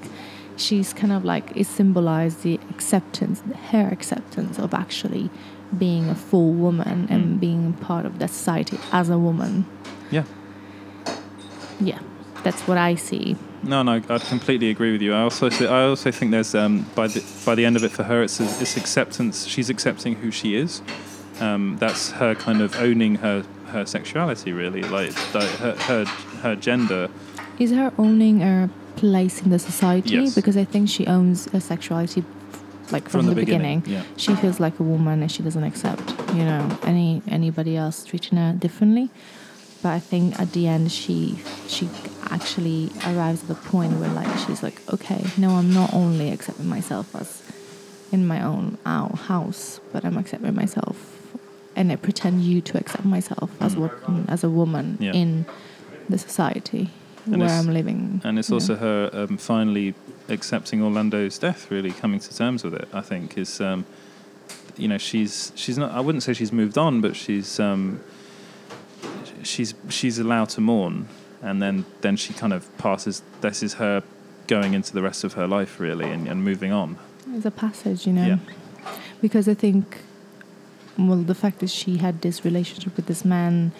she's 0.56 0.92
kind 0.92 1.12
of 1.12 1.24
like 1.24 1.52
it 1.56 1.66
symbolized 1.66 2.42
the 2.42 2.58
acceptance 2.70 3.42
her 3.70 3.88
acceptance 3.92 4.58
of 4.58 4.72
actually 4.74 5.28
being 5.76 6.08
a 6.08 6.14
full 6.14 6.52
woman 6.52 7.06
and 7.10 7.24
Mm. 7.36 7.40
being 7.40 7.72
part 7.74 8.06
of 8.06 8.18
that 8.20 8.30
society 8.30 8.78
as 8.92 9.10
a 9.10 9.18
woman 9.18 9.64
yeah. 10.10 10.24
yeah 11.80 11.98
that's 12.44 12.62
what 12.68 12.78
i 12.78 12.94
see 12.94 13.36
No, 13.62 13.82
no, 13.82 13.92
I 14.08 14.18
completely 14.18 14.70
agree 14.70 14.92
with 14.92 15.02
you. 15.02 15.12
I 15.12 15.22
also, 15.22 15.46
I 15.50 15.82
also 15.88 16.12
think 16.12 16.30
there's 16.30 16.54
um, 16.54 16.84
by 16.94 17.08
the 17.08 17.20
by 17.44 17.54
the 17.56 17.64
end 17.64 17.76
of 17.76 17.82
it 17.82 17.90
for 17.90 18.04
her, 18.04 18.22
it's 18.22 18.38
it's 18.62 18.76
acceptance. 18.76 19.46
She's 19.52 19.70
accepting 19.70 20.14
who 20.22 20.30
she 20.30 20.54
is. 20.54 20.82
Um, 21.40 21.76
that's 21.80 22.12
her 22.20 22.34
kind 22.36 22.60
of 22.60 22.76
owning 22.76 23.16
her 23.24 23.42
her 23.72 23.84
sexuality, 23.86 24.52
really, 24.52 24.82
like, 24.82 25.12
like 25.34 25.50
her, 25.58 25.74
her 25.88 26.04
her 26.42 26.54
gender. 26.56 27.08
is 27.58 27.70
her 27.70 27.92
owning 27.98 28.40
her 28.40 28.68
place 28.96 29.42
in 29.42 29.50
the 29.50 29.58
society 29.58 30.14
Yes. 30.14 30.34
because 30.34 30.56
i 30.56 30.64
think 30.64 30.88
she 30.88 31.06
owns 31.06 31.50
her 31.52 31.60
sexuality 31.60 32.24
like 32.92 33.08
from, 33.08 33.26
the, 33.26 33.34
beginning, 33.34 33.82
Yeah, 33.84 34.04
she 34.16 34.32
feels 34.36 34.60
like 34.60 34.78
a 34.78 34.82
woman 34.84 35.20
and 35.20 35.30
she 35.30 35.42
doesn't 35.42 35.64
accept 35.64 36.08
you 36.34 36.44
know 36.44 36.62
any 36.84 37.20
anybody 37.28 37.76
else 37.76 38.04
treating 38.04 38.38
her 38.38 38.52
differently 38.52 39.10
but 39.82 39.90
i 39.90 39.98
think 39.98 40.38
at 40.38 40.52
the 40.52 40.66
end 40.68 40.90
she 40.92 41.38
she 41.66 41.88
actually 42.30 42.90
arrives 43.06 43.42
at 43.42 43.48
the 43.48 43.54
point 43.72 43.92
where 44.00 44.10
like 44.10 44.32
she's 44.46 44.62
like 44.62 44.80
okay 44.94 45.22
no 45.36 45.48
i'm 45.58 45.72
not 45.74 45.92
only 45.92 46.30
accepting 46.30 46.68
myself 46.68 47.06
as 47.16 47.42
in 48.12 48.26
my 48.26 48.40
own 48.42 48.78
ou- 48.86 49.16
house 49.32 49.80
but 49.92 50.04
i'm 50.04 50.16
accepting 50.16 50.54
myself 50.54 50.96
and 51.74 51.90
i 51.92 51.96
pretend 51.96 52.42
you 52.42 52.60
to 52.60 52.78
accept 52.78 53.04
myself 53.04 53.50
as 53.60 53.76
what 53.76 53.92
as 54.28 54.44
a 54.44 54.48
woman 54.50 54.96
Yeah. 55.00 55.12
in 55.12 55.44
the 56.08 56.18
society 56.18 56.90
And 57.26 57.40
where 57.40 57.50
i'm 57.50 57.66
living 57.66 58.20
and 58.24 58.38
it's 58.38 58.52
also 58.52 58.74
know. 58.74 58.80
her 58.80 59.10
um, 59.12 59.36
finally 59.36 59.94
accepting 60.28 60.82
Orlando's 60.82 61.38
death, 61.38 61.70
really 61.70 61.90
coming 61.90 62.20
to 62.20 62.36
terms 62.36 62.64
with 62.64 62.74
it. 62.74 62.88
I 62.92 63.00
think 63.00 63.38
is, 63.38 63.60
um, 63.60 63.86
you 64.76 64.88
know, 64.88 64.98
she's 64.98 65.52
she's 65.54 65.78
not. 65.78 65.92
I 65.92 66.00
wouldn't 66.00 66.22
say 66.22 66.32
she's 66.32 66.52
moved 66.52 66.78
on, 66.78 67.00
but 67.00 67.16
she's 67.16 67.60
um, 67.60 68.00
she's 69.42 69.74
she's 69.88 70.18
allowed 70.18 70.48
to 70.50 70.60
mourn, 70.60 71.08
and 71.42 71.62
then 71.62 71.84
then 72.00 72.16
she 72.16 72.32
kind 72.34 72.52
of 72.52 72.76
passes. 72.78 73.22
This 73.40 73.62
is 73.62 73.74
her 73.74 74.02
going 74.46 74.74
into 74.74 74.92
the 74.92 75.02
rest 75.02 75.24
of 75.24 75.34
her 75.34 75.46
life, 75.46 75.80
really, 75.80 76.10
and, 76.10 76.28
and 76.28 76.44
moving 76.44 76.72
on. 76.72 76.98
It's 77.32 77.46
a 77.46 77.50
passage, 77.50 78.06
you 78.06 78.12
know. 78.12 78.26
Yeah. 78.26 78.38
Because 79.20 79.48
I 79.48 79.54
think, 79.54 79.98
well, 80.96 81.16
the 81.16 81.34
fact 81.34 81.58
that 81.60 81.70
she 81.70 81.96
had 81.96 82.22
this 82.22 82.44
relationship 82.44 82.94
with 82.96 83.06
this 83.06 83.24
man, 83.24 83.72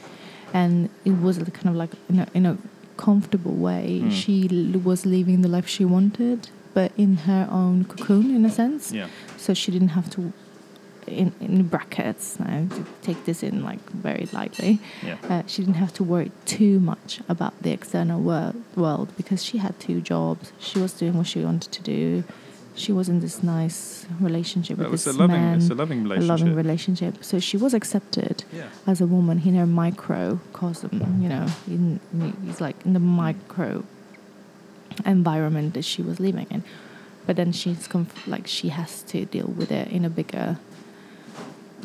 and 0.61 0.88
it 1.05 1.14
was 1.27 1.37
kind 1.59 1.69
of 1.73 1.77
like 1.83 1.92
in 2.11 2.16
a, 2.25 2.27
in 2.38 2.45
a 2.53 2.55
comfortable 2.97 3.57
way. 3.69 3.85
Mm. 4.03 4.11
She 4.21 4.35
l- 4.51 4.81
was 4.90 5.01
living 5.16 5.38
the 5.47 5.53
life 5.57 5.69
she 5.77 5.85
wanted, 5.97 6.38
but 6.79 6.90
in 7.05 7.12
her 7.31 7.45
own 7.61 7.85
cocoon, 7.85 8.27
in 8.38 8.42
a 8.51 8.51
sense. 8.51 8.83
Yeah, 9.01 9.09
So 9.45 9.49
she 9.61 9.69
didn't 9.75 9.95
have 9.99 10.09
to 10.16 10.21
in, 11.07 11.33
in 11.40 11.62
brackets. 11.75 12.38
Now 12.40 12.66
to 12.77 12.81
take 13.03 13.21
this 13.29 13.42
in 13.49 13.62
like 13.71 13.83
very 14.07 14.27
lightly. 14.33 14.73
Yeah. 15.09 15.19
Uh, 15.33 15.42
she 15.47 15.62
didn't 15.62 15.81
have 15.85 15.92
to 15.99 16.05
worry 16.12 16.31
too 16.57 16.81
much 16.81 17.21
about 17.29 17.55
the 17.62 17.71
external 17.79 18.21
world, 18.21 18.57
world 18.75 19.09
because 19.16 19.40
she 19.49 19.59
had 19.59 19.79
two 19.79 20.01
jobs. 20.01 20.53
She 20.59 20.79
was 20.85 20.92
doing 21.01 21.14
what 21.19 21.27
she 21.33 21.40
wanted 21.45 21.71
to 21.79 21.83
do. 21.83 22.25
She 22.77 22.93
was 22.93 23.09
in 23.09 23.21
this 23.21 23.43
nice 23.43 24.07
relationship 24.21 24.77
with 24.79 24.91
was 24.91 25.05
this 25.05 25.15
a 25.15 25.19
loving, 25.19 25.41
man, 25.41 25.57
it's 25.59 25.71
a 25.71 25.75
loving 25.75 26.01
a 26.01 26.03
relationship. 26.03 26.29
loving 26.41 26.55
relationship. 26.55 27.25
So 27.25 27.39
she 27.41 27.57
was 27.57 27.73
accepted 27.75 28.45
Yeah. 28.53 28.69
as 28.87 29.01
a 29.01 29.07
woman 29.07 29.43
in 29.47 29.55
her 29.55 29.67
microcosm. 29.67 30.93
You 31.23 31.29
know, 31.31 31.47
in, 31.67 32.01
it's 32.49 32.61
like 32.61 32.77
in 32.85 32.93
the 32.93 33.01
micro 33.01 33.83
environment 35.05 35.75
that 35.75 35.85
she 35.85 36.03
was 36.03 36.21
living 36.21 36.47
in. 36.51 36.62
But 37.27 37.37
then 37.37 37.53
she's 37.53 37.89
conf- 37.89 38.27
like 38.29 38.47
she 38.47 38.69
has 38.69 39.03
to 39.05 39.25
deal 39.25 39.53
with 39.57 39.71
it 39.73 39.89
in 39.89 40.05
a 40.05 40.11
bigger 40.11 40.59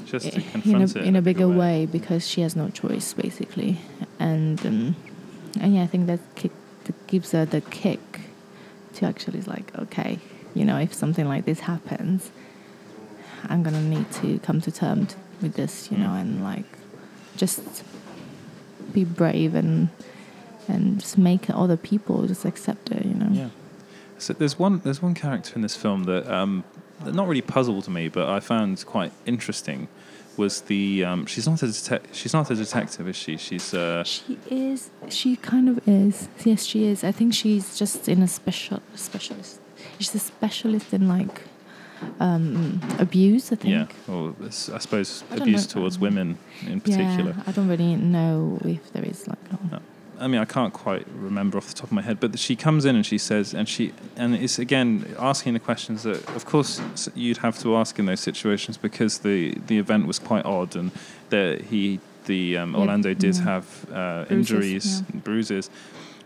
Just 0.05 0.29
to 0.31 0.35
in 0.35 0.41
confront 0.51 0.95
a, 0.95 0.99
it 0.99 1.05
in 1.05 1.15
a 1.15 1.21
bigger 1.21 1.47
way. 1.47 1.85
because 1.85 2.27
she 2.27 2.41
has 2.41 2.55
no 2.55 2.69
choice 2.69 3.13
basically 3.13 3.79
and 4.19 4.63
um, 4.65 4.95
and 5.59 5.75
yeah 5.75 5.83
i 5.83 5.87
think 5.87 6.05
that 6.07 6.19
kick 6.35 6.51
that 6.85 6.95
gives 7.07 7.31
her 7.31 7.43
the 7.45 7.61
kick 7.61 7.99
to 8.93 9.05
actually 9.05 9.41
like 9.41 9.71
okay 9.77 10.19
you 10.53 10.65
know 10.65 10.77
if 10.77 10.93
something 10.93 11.27
like 11.27 11.45
this 11.45 11.61
happens 11.61 12.31
i'm 13.49 13.63
gonna 13.63 13.81
need 13.81 14.09
to 14.11 14.39
come 14.39 14.59
to 14.61 14.71
terms 14.71 15.15
with 15.41 15.53
this 15.55 15.91
you 15.91 15.97
know 15.97 16.13
and 16.13 16.43
like 16.43 16.65
just 17.37 17.83
be 18.93 19.03
brave 19.03 19.55
and 19.55 19.89
and 20.67 20.99
just 20.99 21.17
make 21.17 21.49
other 21.49 21.77
people 21.77 22.27
just 22.27 22.45
accept 22.45 22.91
it 22.91 23.05
you 23.05 23.13
know 23.13 23.29
Yeah. 23.31 23.49
So 24.17 24.33
there's 24.33 24.59
one 24.59 24.81
there's 24.83 25.01
one 25.01 25.15
character 25.15 25.53
in 25.55 25.61
this 25.63 25.75
film 25.75 26.03
that 26.03 26.27
um, 26.31 26.63
that 27.03 27.15
not 27.15 27.27
really 27.27 27.41
puzzled 27.41 27.87
me, 27.87 28.07
but 28.07 28.29
I 28.29 28.39
found 28.39 28.85
quite 28.85 29.11
interesting. 29.25 29.87
Was 30.37 30.61
the 30.61 31.03
um, 31.03 31.25
she's 31.25 31.47
not 31.47 31.63
a 31.63 31.65
detec- 31.65 32.13
she's 32.13 32.31
not 32.31 32.51
a 32.51 32.55
detective, 32.55 33.07
is 33.07 33.15
she? 33.15 33.37
She's 33.37 33.73
uh, 33.73 34.03
She 34.03 34.37
is. 34.47 34.91
She 35.09 35.35
kind 35.37 35.67
of 35.67 35.87
is. 35.87 36.29
Yes, 36.45 36.63
she 36.65 36.85
is. 36.85 37.03
I 37.03 37.11
think 37.11 37.33
she's 37.33 37.79
just 37.79 38.07
in 38.07 38.21
a 38.21 38.27
special 38.27 38.81
specialist. 38.93 39.59
She's 40.01 40.15
a 40.15 40.19
specialist 40.19 40.93
in 40.93 41.07
like 41.07 41.41
um, 42.19 42.81
abuse. 42.97 43.51
I 43.51 43.55
think. 43.55 43.71
yeah, 44.07 44.13
or 44.13 44.33
I 44.43 44.49
suppose 44.49 45.23
I 45.31 45.35
abuse 45.35 45.67
know. 45.67 45.81
towards 45.81 45.99
women 45.99 46.37
in 46.65 46.81
particular. 46.81 47.35
Yeah, 47.37 47.43
I 47.45 47.51
don't 47.51 47.67
really 47.67 47.95
know 47.95 48.59
if 48.65 48.91
there 48.93 49.05
is 49.05 49.27
like. 49.27 49.37
No. 49.71 49.79
I 50.19 50.27
mean, 50.27 50.41
I 50.41 50.45
can't 50.45 50.73
quite 50.73 51.05
remember 51.15 51.57
off 51.57 51.67
the 51.67 51.73
top 51.73 51.85
of 51.85 51.91
my 51.91 52.01
head, 52.03 52.19
but 52.19 52.37
she 52.37 52.55
comes 52.55 52.85
in 52.85 52.95
and 52.95 53.05
she 53.05 53.17
says, 53.17 53.55
and 53.55 53.67
she, 53.67 53.91
and 54.15 54.35
it's 54.35 54.59
again 54.59 55.15
asking 55.17 55.53
the 55.53 55.59
questions 55.59 56.03
that, 56.03 56.17
of 56.35 56.45
course, 56.45 56.79
you'd 57.15 57.37
have 57.37 57.57
to 57.59 57.75
ask 57.75 57.97
in 57.99 58.05
those 58.05 58.19
situations 58.19 58.77
because 58.77 59.19
the 59.19 59.55
the 59.67 59.77
event 59.77 60.07
was 60.07 60.19
quite 60.19 60.45
odd, 60.45 60.75
and 60.75 60.91
that 61.29 61.61
he, 61.69 61.99
the 62.25 62.57
um, 62.57 62.73
Yeah, 62.73 62.79
Orlando, 62.79 63.13
did 63.13 63.35
yeah. 63.35 63.43
have 63.43 63.85
uh, 63.91 64.25
Bruises, 64.25 64.31
injuries, 64.31 64.99
yeah. 64.99 65.05
and 65.13 65.23
bruises, 65.23 65.69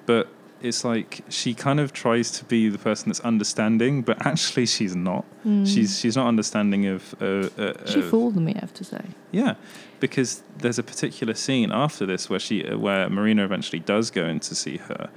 but 0.05 0.27
it's 0.61 0.83
like 0.83 1.21
she 1.29 1.53
kind 1.53 1.79
of 1.79 1.91
tries 1.93 2.31
to 2.31 2.45
be 2.45 2.69
the 2.69 2.77
person 2.77 3.09
that's 3.09 3.19
understanding, 3.21 4.01
but 4.01 4.25
actually 4.25 4.65
she's 4.75 4.95
not. 4.95 5.25
She's 5.65 5.99
she's 5.99 6.15
not 6.15 6.27
understanding 6.27 6.85
of. 6.87 7.13
Uh, 7.21 7.25
uh, 7.25 7.73
Mm. 7.73 7.87
she 7.93 7.99
of- 7.99 8.09
fooled 8.09 8.35
me. 8.35 8.53
I 8.55 8.59
have 8.59 8.73
to 8.75 8.83
say. 8.83 9.03
yeah, 9.31 9.55
because 9.99 10.41
there's 10.57 10.79
a 10.79 10.83
particular 10.83 11.33
scene 11.35 11.71
after 11.71 12.05
this 12.05 12.29
where 12.29 12.39
she, 12.39 12.65
uh, 12.65 12.77
where 12.77 13.09
Marina 13.09 13.43
eventually 13.45 13.79
does 13.79 14.09
go 14.11 14.25
in 14.25 14.39
to 14.39 14.55
see 14.55 14.77
her, 14.77 15.09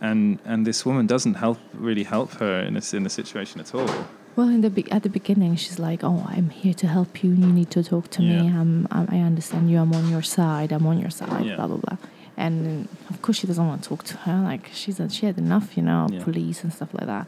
and 0.00 0.38
and 0.44 0.66
this 0.66 0.84
woman 0.84 1.06
doesn't 1.06 1.34
help 1.34 1.58
really 1.74 2.04
help 2.04 2.32
her 2.40 2.60
in 2.60 2.74
this 2.74 2.92
in 2.94 3.02
the 3.04 3.10
situation 3.10 3.60
at 3.60 3.74
all. 3.74 3.88
Well, 4.36 4.48
in 4.50 4.60
the 4.60 4.68
be- 4.70 4.90
at 4.92 5.02
the 5.02 5.08
beginning, 5.08 5.56
she's 5.56 5.78
like, 5.78 6.04
"Oh, 6.04 6.26
I'm 6.28 6.50
here 6.50 6.74
to 6.74 6.86
help 6.86 7.22
you. 7.24 7.30
You 7.30 7.46
need 7.46 7.70
to 7.70 7.82
talk 7.82 8.10
to 8.10 8.20
me. 8.22 8.36
I'm, 8.60 8.86
I'm, 8.90 9.08
I 9.10 9.20
understand 9.20 9.70
you. 9.70 9.78
I'm 9.78 9.94
on 9.94 10.10
your 10.10 10.22
side. 10.22 10.72
I'm 10.72 10.86
on 10.86 10.98
your 10.98 11.10
side. 11.10 11.46
Yeah. 11.46 11.56
Blah 11.56 11.68
blah 11.68 11.76
blah." 11.78 11.96
And 12.36 12.88
of 13.08 13.22
course, 13.22 13.38
she 13.38 13.46
doesn't 13.46 13.66
want 13.66 13.82
to 13.82 13.88
talk 13.88 14.04
to 14.04 14.16
her. 14.18 14.40
Like 14.42 14.70
she's 14.72 15.00
she 15.10 15.26
had 15.26 15.38
enough, 15.38 15.76
you 15.76 15.82
know, 15.82 16.06
Yeah. 16.10 16.22
police 16.22 16.62
and 16.62 16.72
stuff 16.72 16.92
like 16.92 17.06
that. 17.06 17.26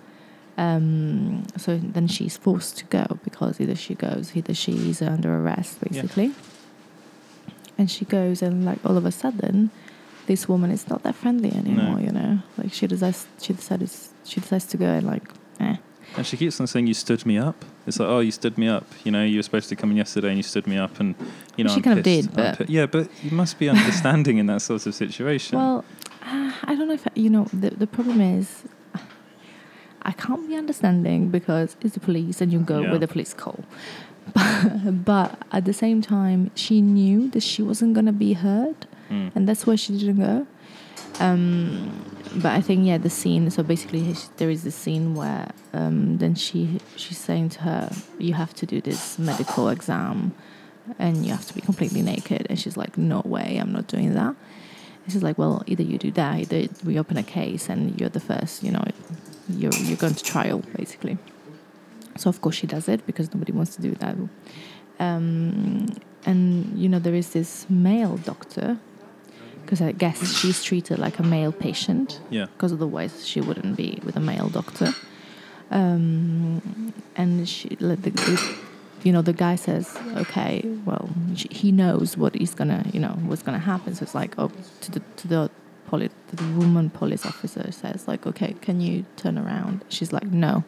Um, 0.59 1.45
so 1.57 1.79
then 1.79 2.09
she's 2.09 2.37
forced 2.37 2.77
to 2.79 2.85
go 2.87 3.19
because 3.25 3.61
either 3.61 3.77
she 3.77 3.95
goes, 3.95 4.33
either 4.37 4.53
she's 4.55 5.01
under 5.01 5.31
arrest, 5.41 5.79
Yeah. 5.81 5.89
basically. 6.03 6.33
And 7.79 7.89
she 7.91 8.05
goes, 8.05 8.43
and 8.43 8.65
like 8.65 8.81
all 8.85 8.97
of 8.97 9.07
a 9.07 9.13
sudden, 9.13 9.71
this 10.27 10.49
woman 10.49 10.71
is 10.71 10.89
not 10.89 11.05
that 11.05 11.15
friendly 11.15 11.53
anymore. 11.53 11.95
No. 11.95 11.99
You 12.07 12.11
know, 12.11 12.39
like 12.59 12.73
she 12.73 12.87
decides 12.87 13.27
she 13.41 13.53
decides 13.55 14.11
she 14.25 14.41
decides 14.41 14.67
to 14.67 14.77
go 14.77 14.87
and 14.87 15.07
like, 15.07 15.23
eh. 15.61 15.77
And 16.17 16.27
she 16.27 16.37
keeps 16.37 16.59
on 16.61 16.67
saying, 16.67 16.87
"You 16.89 16.95
stood 16.95 17.25
me 17.27 17.39
up." 17.39 17.65
It's 17.87 17.99
like, 18.01 18.09
"Oh, 18.09 18.21
you 18.21 18.33
stood 18.33 18.59
me 18.59 18.67
up." 18.69 18.87
You 19.05 19.13
know, 19.13 19.25
you 19.25 19.37
were 19.39 19.43
supposed 19.43 19.69
to 19.69 19.77
come 19.77 19.91
in 19.93 19.97
yesterday, 19.97 20.29
and 20.29 20.37
you 20.37 20.43
stood 20.43 20.67
me 20.67 20.77
up, 20.77 20.99
and 21.01 21.15
you 21.57 21.65
know, 21.65 21.71
She 21.71 21.77
I'm 21.77 21.83
kind 21.83 21.99
of 21.99 22.05
did, 22.05 22.35
but- 22.35 22.59
pi- 22.59 22.65
yeah, 22.69 22.87
but 22.87 23.09
you 23.23 23.31
must 23.31 23.59
be 23.59 23.69
understanding 23.69 24.39
in 24.39 24.47
that 24.47 24.63
sort 24.63 24.87
of 24.87 24.95
situation. 24.95 25.59
Well, 25.59 25.85
uh, 26.23 26.53
I 26.65 26.75
don't 26.75 26.89
know 26.89 26.95
if 26.95 27.07
you 27.15 27.31
know. 27.31 27.45
The 27.53 27.71
the 27.71 27.87
problem 27.87 28.21
is, 28.21 28.65
I 30.03 30.13
can't 30.13 30.49
be 30.49 30.57
understanding 30.57 31.29
because 31.31 31.77
it's 31.83 31.95
the 31.95 32.01
police, 32.01 32.41
and 32.41 32.53
you 32.53 32.61
go 32.61 32.81
Yeah. 32.81 32.93
with 32.93 33.01
the 33.01 33.09
police 33.09 33.35
call. 33.35 33.61
But, 34.35 35.05
but 35.05 35.39
at 35.53 35.65
the 35.65 35.73
same 35.73 36.03
time, 36.03 36.51
she 36.55 36.81
knew 36.81 37.29
that 37.31 37.43
she 37.43 37.63
wasn't 37.63 37.95
gonna 37.95 38.13
be 38.13 38.33
heard, 38.35 38.87
Mm. 39.11 39.31
and 39.35 39.49
that's 39.49 39.67
why 39.67 39.77
she 39.77 39.97
didn't 39.97 40.19
go. 40.21 40.47
Um, 41.21 42.05
but 42.37 42.53
I 42.53 42.61
think 42.61 42.87
yeah, 42.87 42.99
the 42.99 43.11
scene. 43.11 43.51
So 43.51 43.63
basically, 43.63 44.15
there 44.37 44.51
is 44.51 44.63
this 44.65 44.75
scene 44.75 45.15
where 45.15 45.51
um, 45.73 46.19
then 46.19 46.35
she 46.35 46.81
she's 46.97 47.19
saying 47.19 47.51
to 47.51 47.61
her, 47.61 47.91
"You 48.19 48.35
have 48.35 48.55
to 48.55 48.67
do 48.67 48.81
this 48.81 49.19
medical 49.19 49.69
exam, 49.69 50.35
and 50.99 51.25
you 51.25 51.33
have 51.33 51.47
to 51.47 51.55
be 51.55 51.61
completely 51.61 52.03
naked." 52.03 52.47
And 52.49 52.59
she's 52.59 52.77
like, 52.77 52.99
"No 52.99 53.23
way, 53.25 53.59
I'm 53.61 53.73
not 53.73 53.87
doing 53.87 54.15
that." 54.15 54.35
And 55.05 55.13
she's 55.13 55.23
like, 55.23 55.39
"Well, 55.39 55.63
either 55.67 55.83
you 55.83 55.99
do 55.99 56.11
that, 56.13 56.39
either 56.39 56.69
we 56.85 56.99
open 56.99 57.17
a 57.17 57.23
case, 57.23 57.69
and 57.69 57.99
you're 57.99 58.11
the 58.11 58.21
first. 58.21 58.63
You 58.63 58.73
know, 58.73 58.85
you're 59.49 59.75
you're 59.75 59.97
going 59.97 60.15
to 60.15 60.25
trial, 60.25 60.63
basically." 60.77 61.19
So 62.17 62.29
of 62.29 62.41
course 62.41 62.57
she 62.57 62.67
does 62.67 62.89
it 62.89 63.07
because 63.07 63.33
nobody 63.33 63.53
wants 63.53 63.77
to 63.77 63.83
do 63.83 63.95
that. 63.95 64.17
Um, 64.99 65.87
and 66.27 66.77
you 66.77 66.89
know 66.89 66.99
there 66.99 67.15
is 67.15 67.31
this 67.31 67.67
male 67.71 68.17
doctor 68.17 68.79
because 69.69 69.83
I 69.83 69.93
guess 69.93 70.35
she's 70.35 70.65
treated 70.65 70.99
like 70.99 71.19
a 71.19 71.23
male 71.23 71.53
patient 71.53 72.21
yeah, 72.31 72.47
because 72.47 72.73
otherwise 72.73 73.27
she 73.27 73.43
wouldn't 73.43 73.77
be 73.77 74.01
with 74.03 74.17
a 74.17 74.21
male 74.21 74.49
doctor. 74.49 74.95
Um, 75.71 76.95
and 77.17 77.47
she, 77.47 77.77
like 77.79 78.01
the, 78.01 78.09
the, 78.09 78.57
you 79.03 79.13
know, 79.13 79.21
the 79.21 79.35
guy 79.35 79.57
says, 79.57 79.95
"Okay, 80.17 80.63
well, 80.87 81.11
she, 81.35 81.49
he 81.51 81.71
knows 81.71 82.17
what 82.17 82.35
he's 82.35 82.55
gonna, 82.55 82.83
you 82.95 82.99
know, 82.99 83.15
what's 83.27 83.43
gonna 83.43 83.59
happen." 83.59 83.95
So 83.95 84.05
it's 84.05 84.15
like, 84.15 84.39
oh, 84.39 84.51
to 84.81 84.91
the 84.91 85.03
to 85.17 85.29
the 85.29 85.51
the 85.91 86.45
woman 86.57 86.89
police 86.89 87.27
officer 87.27 87.71
says, 87.71 88.09
like, 88.09 88.27
"Okay, 88.27 88.55
can 88.63 88.81
you 88.81 89.05
turn 89.17 89.37
around?" 89.37 89.85
She's 89.91 90.15
like, 90.15 90.29
"No." 90.33 90.65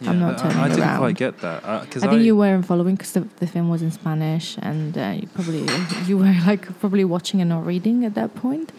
Yeah. 0.00 0.10
I'm 0.10 0.20
not 0.20 0.38
I- 0.38 0.42
turning 0.42 0.56
I, 0.58 0.68
didn't 0.68 0.82
around. 0.82 0.98
quite 0.98 1.16
get 1.16 1.40
that 1.40 1.82
because 1.84 2.02
I 2.04 2.08
think 2.10 2.22
you 2.22 2.36
weren't 2.36 2.66
following 2.66 2.94
because 2.96 3.12
the, 3.12 3.20
the 3.38 3.46
film 3.46 3.68
was 3.68 3.82
in 3.82 3.90
Spanish, 3.90 4.56
and 4.62 4.96
uh, 4.98 5.14
you 5.20 5.26
probably 5.28 5.66
you 6.06 6.18
were 6.18 6.34
like 6.46 6.78
probably 6.80 7.04
watching 7.04 7.40
and 7.40 7.48
not 7.50 7.64
reading 7.66 8.04
at 8.04 8.14
that 8.14 8.34
point. 8.34 8.72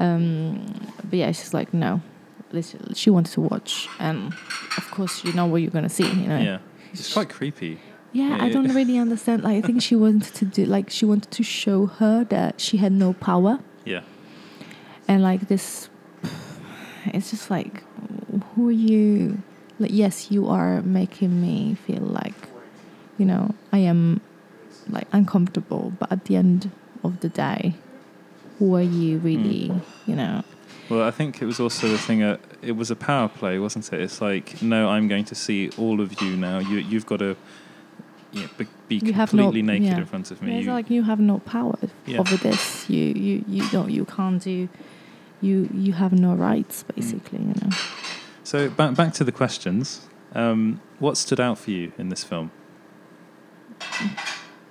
Um, 0.00 0.64
but 1.08 1.18
yeah, 1.18 1.30
she's 1.32 1.54
like, 1.54 1.72
no, 1.72 2.00
this, 2.50 2.74
she 2.94 3.10
wanted 3.10 3.32
to 3.32 3.40
watch, 3.42 3.88
and 3.98 4.32
of 4.76 4.90
course, 4.90 5.24
you 5.24 5.32
know 5.32 5.46
what 5.46 5.62
you're 5.62 5.70
gonna 5.70 5.88
see. 5.88 6.06
You 6.08 6.26
know, 6.28 6.38
Yeah, 6.38 6.58
it's 6.92 7.12
quite 7.12 7.28
creepy. 7.28 7.78
Yeah, 8.12 8.38
I 8.40 8.48
don't 8.48 8.72
really 8.74 8.98
understand. 8.98 9.42
Like, 9.44 9.56
I 9.64 9.66
think 9.66 9.82
she 9.82 9.96
wanted 9.96 10.34
to 10.34 10.44
do 10.44 10.64
like 10.66 10.90
she 10.90 11.04
wanted 11.04 11.30
to 11.32 11.42
show 11.42 11.86
her 11.86 12.24
that 12.24 12.60
she 12.60 12.78
had 12.78 12.92
no 12.92 13.12
power, 13.12 13.60
Yeah, 13.84 14.00
and 15.06 15.22
like 15.22 15.48
this, 15.48 15.88
it's 17.06 17.30
just 17.30 17.50
like, 17.50 17.82
who 18.54 18.68
are 18.68 18.72
you? 18.72 19.42
Like, 19.78 19.90
yes, 19.92 20.30
you 20.30 20.48
are 20.48 20.82
making 20.82 21.40
me 21.40 21.74
feel 21.86 22.02
like, 22.02 22.34
you 23.18 23.24
know, 23.26 23.54
I 23.72 23.78
am 23.78 24.20
like 24.88 25.08
uncomfortable, 25.12 25.92
but 25.98 26.12
at 26.12 26.26
the 26.26 26.36
end 26.36 26.70
of 27.02 27.20
the 27.20 27.28
day, 27.28 27.74
who 28.58 28.74
are 28.76 28.82
you 28.82 29.18
really? 29.18 29.72
You 30.06 30.14
know, 30.16 30.44
Well, 30.88 31.02
I 31.02 31.10
think 31.10 31.42
it 31.42 31.46
was 31.46 31.58
also 31.58 31.88
the 31.88 31.98
thing. 31.98 32.22
Uh, 32.22 32.36
it 32.62 32.72
was 32.76 32.90
a 32.90 32.96
power 32.96 33.28
play, 33.28 33.58
wasn't 33.58 33.92
it? 33.92 34.00
It's 34.00 34.20
like, 34.20 34.62
no, 34.62 34.88
I'm 34.90 35.08
going 35.08 35.24
to 35.26 35.34
see 35.34 35.70
all 35.76 36.00
of 36.00 36.20
you 36.22 36.36
now. 36.36 36.58
You, 36.60 36.78
you've 36.78 37.06
got 37.06 37.18
to 37.18 37.36
yeah, 38.32 38.46
be, 38.58 38.66
be 38.88 38.96
You 38.98 39.12
have 39.12 39.32
no- 39.32 39.44
completely 39.44 39.62
naked 39.62 39.88
yeah. 39.88 39.98
in 39.98 40.06
front 40.06 40.30
of 40.30 40.40
me. 40.42 40.52
Yeah, 40.52 40.58
it's 40.58 40.66
You- 40.66 40.72
like 40.72 40.90
you 40.90 41.02
have 41.04 41.18
no 41.20 41.38
power 41.40 41.76
Yeah. 42.06 42.18
over 42.20 42.36
this. 42.36 42.88
You 42.90 43.04
you 43.26 43.44
you 43.48 43.68
don't 43.70 43.90
you 43.90 44.04
can't 44.04 44.42
do. 44.42 44.68
You 45.40 45.68
you 45.74 45.92
have 45.94 46.12
no 46.12 46.34
rights, 46.34 46.84
Mm. 46.84 46.94
basically. 46.96 47.38
You 47.40 47.54
know. 47.62 47.70
So 48.44 48.68
back 48.70 48.94
back 48.94 49.12
to 49.14 49.24
the 49.24 49.32
questions. 49.32 50.06
Um, 50.34 50.80
what 51.00 51.16
stood 51.16 51.40
out 51.40 51.58
for 51.58 51.70
you 51.70 51.92
in 51.98 52.08
this 52.08 52.22
film? 52.24 52.50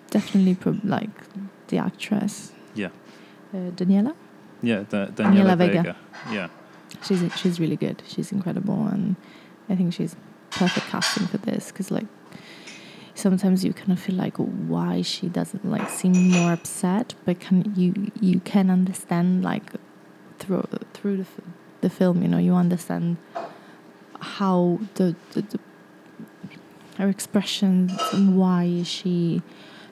Definitely, 0.09 0.55
prob- 0.55 0.83
like 0.83 1.09
the 1.67 1.77
actress 1.77 2.51
Yeah, 2.75 2.89
uh, 3.53 3.71
Daniela. 3.75 4.13
yeah, 4.61 4.83
da- 4.89 5.07
Daniela, 5.07 5.15
Daniela 5.15 5.57
Vega. 5.57 5.81
Vega. 5.83 5.95
Yeah, 6.31 6.47
She's 7.03 7.21
she's 7.35 7.59
really 7.59 7.75
good. 7.77 8.03
She's 8.07 8.31
incredible, 8.31 8.87
and 8.87 9.15
I 9.69 9.75
think 9.75 9.93
she's 9.93 10.15
perfect 10.51 10.87
casting 10.87 11.25
for 11.27 11.37
this 11.37 11.71
because 11.71 11.89
like 11.89 12.05
sometimes 13.15 13.63
you 13.65 13.73
kind 13.73 13.91
of 13.91 13.99
feel 13.99 14.15
like 14.15 14.37
why 14.37 15.01
she 15.01 15.27
doesn't 15.27 15.65
like 15.65 15.89
seem 15.89 16.29
more 16.31 16.53
upset, 16.53 17.15
but 17.25 17.39
can 17.39 17.73
you 17.75 18.11
you 18.21 18.39
can 18.41 18.69
understand 18.69 19.43
like 19.43 19.71
through 20.39 20.67
through 20.93 21.17
the, 21.17 21.23
f- 21.23 21.41
the 21.81 21.89
film, 21.89 22.21
you 22.21 22.27
know, 22.27 22.37
you 22.37 22.53
understand 22.53 23.17
how 24.39 24.79
the, 24.95 25.15
the, 25.33 25.41
the 25.51 25.59
her 26.97 27.09
expressions 27.09 27.91
and 28.13 28.37
why 28.37 28.63
is 28.65 28.87
she 28.87 29.41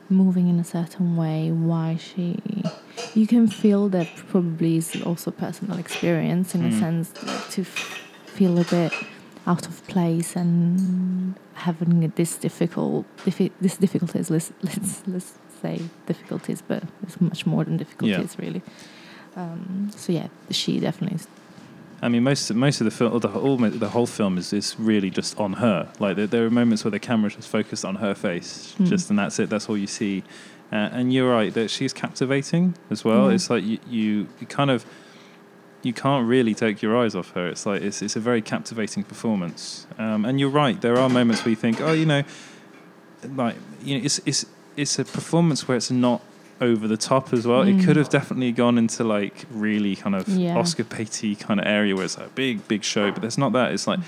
moving 0.10 0.48
in 0.50 0.60
a 0.60 0.64
certain 0.64 1.16
way 1.16 1.50
why 1.52 1.96
she 2.08 2.38
you 3.16 3.26
can 3.34 3.48
feel 3.48 3.90
that 3.90 4.08
probably 4.32 4.78
is 4.78 5.02
also 5.10 5.32
personal 5.32 5.78
experience 5.80 6.54
in 6.56 6.62
a 6.66 6.70
Mm. 6.70 6.80
sense 6.80 7.08
to 7.56 7.62
f- 7.62 8.02
feel 8.38 8.54
a 8.60 8.66
bit 8.66 8.94
out 9.48 9.66
of 9.68 9.76
place 9.88 10.36
and 10.42 11.34
having 11.54 12.12
this 12.16 12.38
difficult 12.48 13.06
diffi- 13.26 13.52
this 13.66 13.78
difficulties 13.78 14.30
let's 14.30 14.50
let's 14.68 14.94
let's 15.14 15.32
say 15.62 15.76
difficulties 16.12 16.62
but 16.72 16.82
it's 17.04 17.20
much 17.30 17.46
more 17.46 17.64
than 17.66 17.78
difficulties 17.78 18.32
really 18.44 18.62
um, 19.36 19.90
so 19.96 20.12
yeah 20.20 20.28
she 20.50 20.80
definitely 20.80 21.20
I 22.04 22.10
mean, 22.10 22.24
most 22.24 22.52
most 22.54 22.82
of 22.82 22.86
the 22.86 22.92
film, 22.92 23.20
the 23.20 23.28
whole 23.28 23.58
the 23.58 23.90
whole 23.90 24.08
film 24.08 24.38
is, 24.38 24.54
is 24.54 24.76
really 24.80 25.10
just 25.10 25.40
on 25.40 25.54
her. 25.54 25.90
Like 26.00 26.16
there, 26.16 26.28
there 26.28 26.46
are 26.46 26.50
moments 26.50 26.84
where 26.84 26.92
the 26.92 27.00
camera's 27.00 27.36
just 27.36 27.48
focused 27.50 27.86
on 27.86 27.96
her 27.96 28.16
face, 28.16 28.76
Mm. 28.80 28.88
just 28.88 29.10
and 29.10 29.20
that's 29.20 29.38
it. 29.40 29.50
That's 29.50 29.70
all 29.70 29.78
you 29.78 29.88
see. 29.88 30.24
Uh, 30.72 30.90
and 30.94 31.14
you're 31.14 31.30
right 31.30 31.54
that 31.54 31.70
she's 31.70 31.94
captivating 31.94 32.76
as 32.90 33.04
well. 33.04 33.28
Mhm. 33.28 33.34
It's 33.36 33.50
like 33.50 33.64
you, 33.64 33.78
you 33.90 34.28
you 34.40 34.48
kind 34.48 34.72
of 34.72 34.86
you 35.84 35.94
can't 35.94 36.28
really 36.28 36.54
take 36.56 36.82
your 36.82 36.98
eyes 36.98 37.14
off 37.16 37.32
her. 37.32 37.48
It's 37.50 37.66
like 37.66 37.82
it's 37.82 38.02
it's 38.02 38.16
a 38.16 38.20
very 38.20 38.42
captivating 38.42 39.04
performance. 39.04 39.86
Um, 40.00 40.26
and 40.26 40.40
you're 40.40 40.50
right. 40.64 40.80
There 40.82 40.98
are 40.98 41.10
moments 41.10 41.44
where 41.44 41.50
you 41.50 41.56
think, 41.56 41.82
oh, 41.82 41.92
you 41.94 42.06
know, 42.06 42.24
like 43.36 43.56
you 43.84 43.98
know, 43.98 44.04
it's 44.06 44.20
it's 44.26 44.46
it's 44.78 44.98
a 44.98 45.06
performance 45.06 45.68
where 45.68 45.78
it's 45.78 45.92
not 45.92 46.22
over 46.62 46.88
the 46.88 46.98
top 46.98 47.34
as 47.34 47.46
well. 47.48 47.62
It 47.64 47.78
Mm. 47.78 47.86
could 47.86 47.96
have 47.98 48.10
definitely 48.10 48.52
gone 48.52 48.78
into 48.78 49.04
like 49.04 49.46
really 49.52 49.96
kind 49.96 50.16
of 50.16 50.28
Yeah. 50.30 50.58
Oscar 50.58 50.84
baity 50.84 51.38
kind 51.40 51.60
of 51.60 51.66
area 51.66 51.96
where 51.96 52.06
it's 52.06 52.18
like 52.18 52.28
a 52.28 52.36
big 52.36 52.68
big 52.68 52.84
show, 52.84 53.12
but 53.12 53.22
there's 53.22 53.38
not 53.38 53.52
that. 53.54 53.72
It's 53.74 53.88
like 53.88 54.00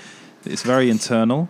it's 0.46 0.62
very 0.62 0.88
internal, 0.90 1.48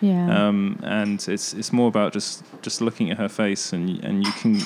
yeah 0.00 0.46
um, 0.48 0.78
and 0.82 1.26
it's 1.28 1.54
it's 1.54 1.72
more 1.72 1.88
about 1.88 2.12
just 2.12 2.42
just 2.60 2.80
looking 2.80 3.10
at 3.10 3.18
her 3.18 3.28
face 3.28 3.72
and 3.72 4.02
and 4.04 4.24
you 4.26 4.32
can 4.32 4.60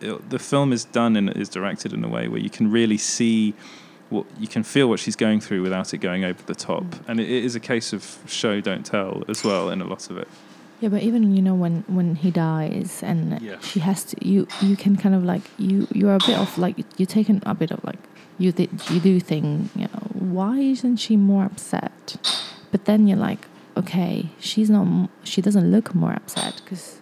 it, 0.00 0.30
the 0.30 0.38
film 0.38 0.72
is 0.72 0.84
done 0.84 1.16
and 1.16 1.30
is 1.36 1.48
directed 1.48 1.92
in 1.92 2.04
a 2.04 2.08
way 2.08 2.26
where 2.28 2.40
you 2.40 2.50
can 2.50 2.70
really 2.70 2.96
see 2.98 3.52
what 4.10 4.24
you 4.40 4.48
can 4.48 4.62
feel 4.62 4.88
what 4.88 4.98
she's 5.00 5.16
going 5.16 5.40
through 5.40 5.60
without 5.62 5.92
it 5.92 5.98
going 5.98 6.24
over 6.24 6.42
the 6.46 6.54
top, 6.54 6.84
and 7.08 7.20
it, 7.20 7.28
it 7.28 7.44
is 7.44 7.54
a 7.54 7.60
case 7.60 7.92
of 7.92 8.02
show 8.26 8.60
don't 8.60 8.86
tell 8.86 9.22
as 9.28 9.44
well 9.44 9.68
in 9.70 9.80
a 9.82 9.84
lot 9.94 10.08
of 10.10 10.16
it. 10.16 10.28
Yeah, 10.80 10.90
but 10.90 11.02
even 11.02 11.34
you 11.34 11.42
know 11.42 11.54
when 11.54 11.84
when 11.88 12.14
he 12.16 12.30
dies 12.30 13.02
and 13.02 13.40
Yeah. 13.42 13.58
she 13.60 13.80
has 13.80 14.04
to 14.04 14.16
you 14.26 14.46
you 14.62 14.76
can 14.76 14.96
kind 14.96 15.14
of 15.14 15.24
like 15.24 15.42
you 15.58 15.88
you're 15.92 16.14
a 16.14 16.18
bit 16.26 16.38
of 16.38 16.56
like 16.58 16.76
you're 16.98 17.06
taken 17.18 17.42
a 17.46 17.54
bit 17.54 17.70
of 17.72 17.82
like 17.84 17.98
you 18.38 18.52
th- 18.52 18.70
you 18.90 19.00
do 19.00 19.18
think 19.20 19.70
you 19.74 19.88
know 19.92 20.04
why 20.14 20.58
isn't 20.58 20.96
she 20.98 21.16
more 21.16 21.44
upset? 21.44 22.16
But 22.70 22.84
then 22.84 23.08
you're 23.08 23.18
like 23.30 23.46
okay 23.76 24.28
she's 24.38 24.70
not 24.70 25.10
she 25.24 25.40
doesn't 25.42 25.70
look 25.72 25.94
more 25.94 26.12
upset 26.12 26.60
because 26.62 27.00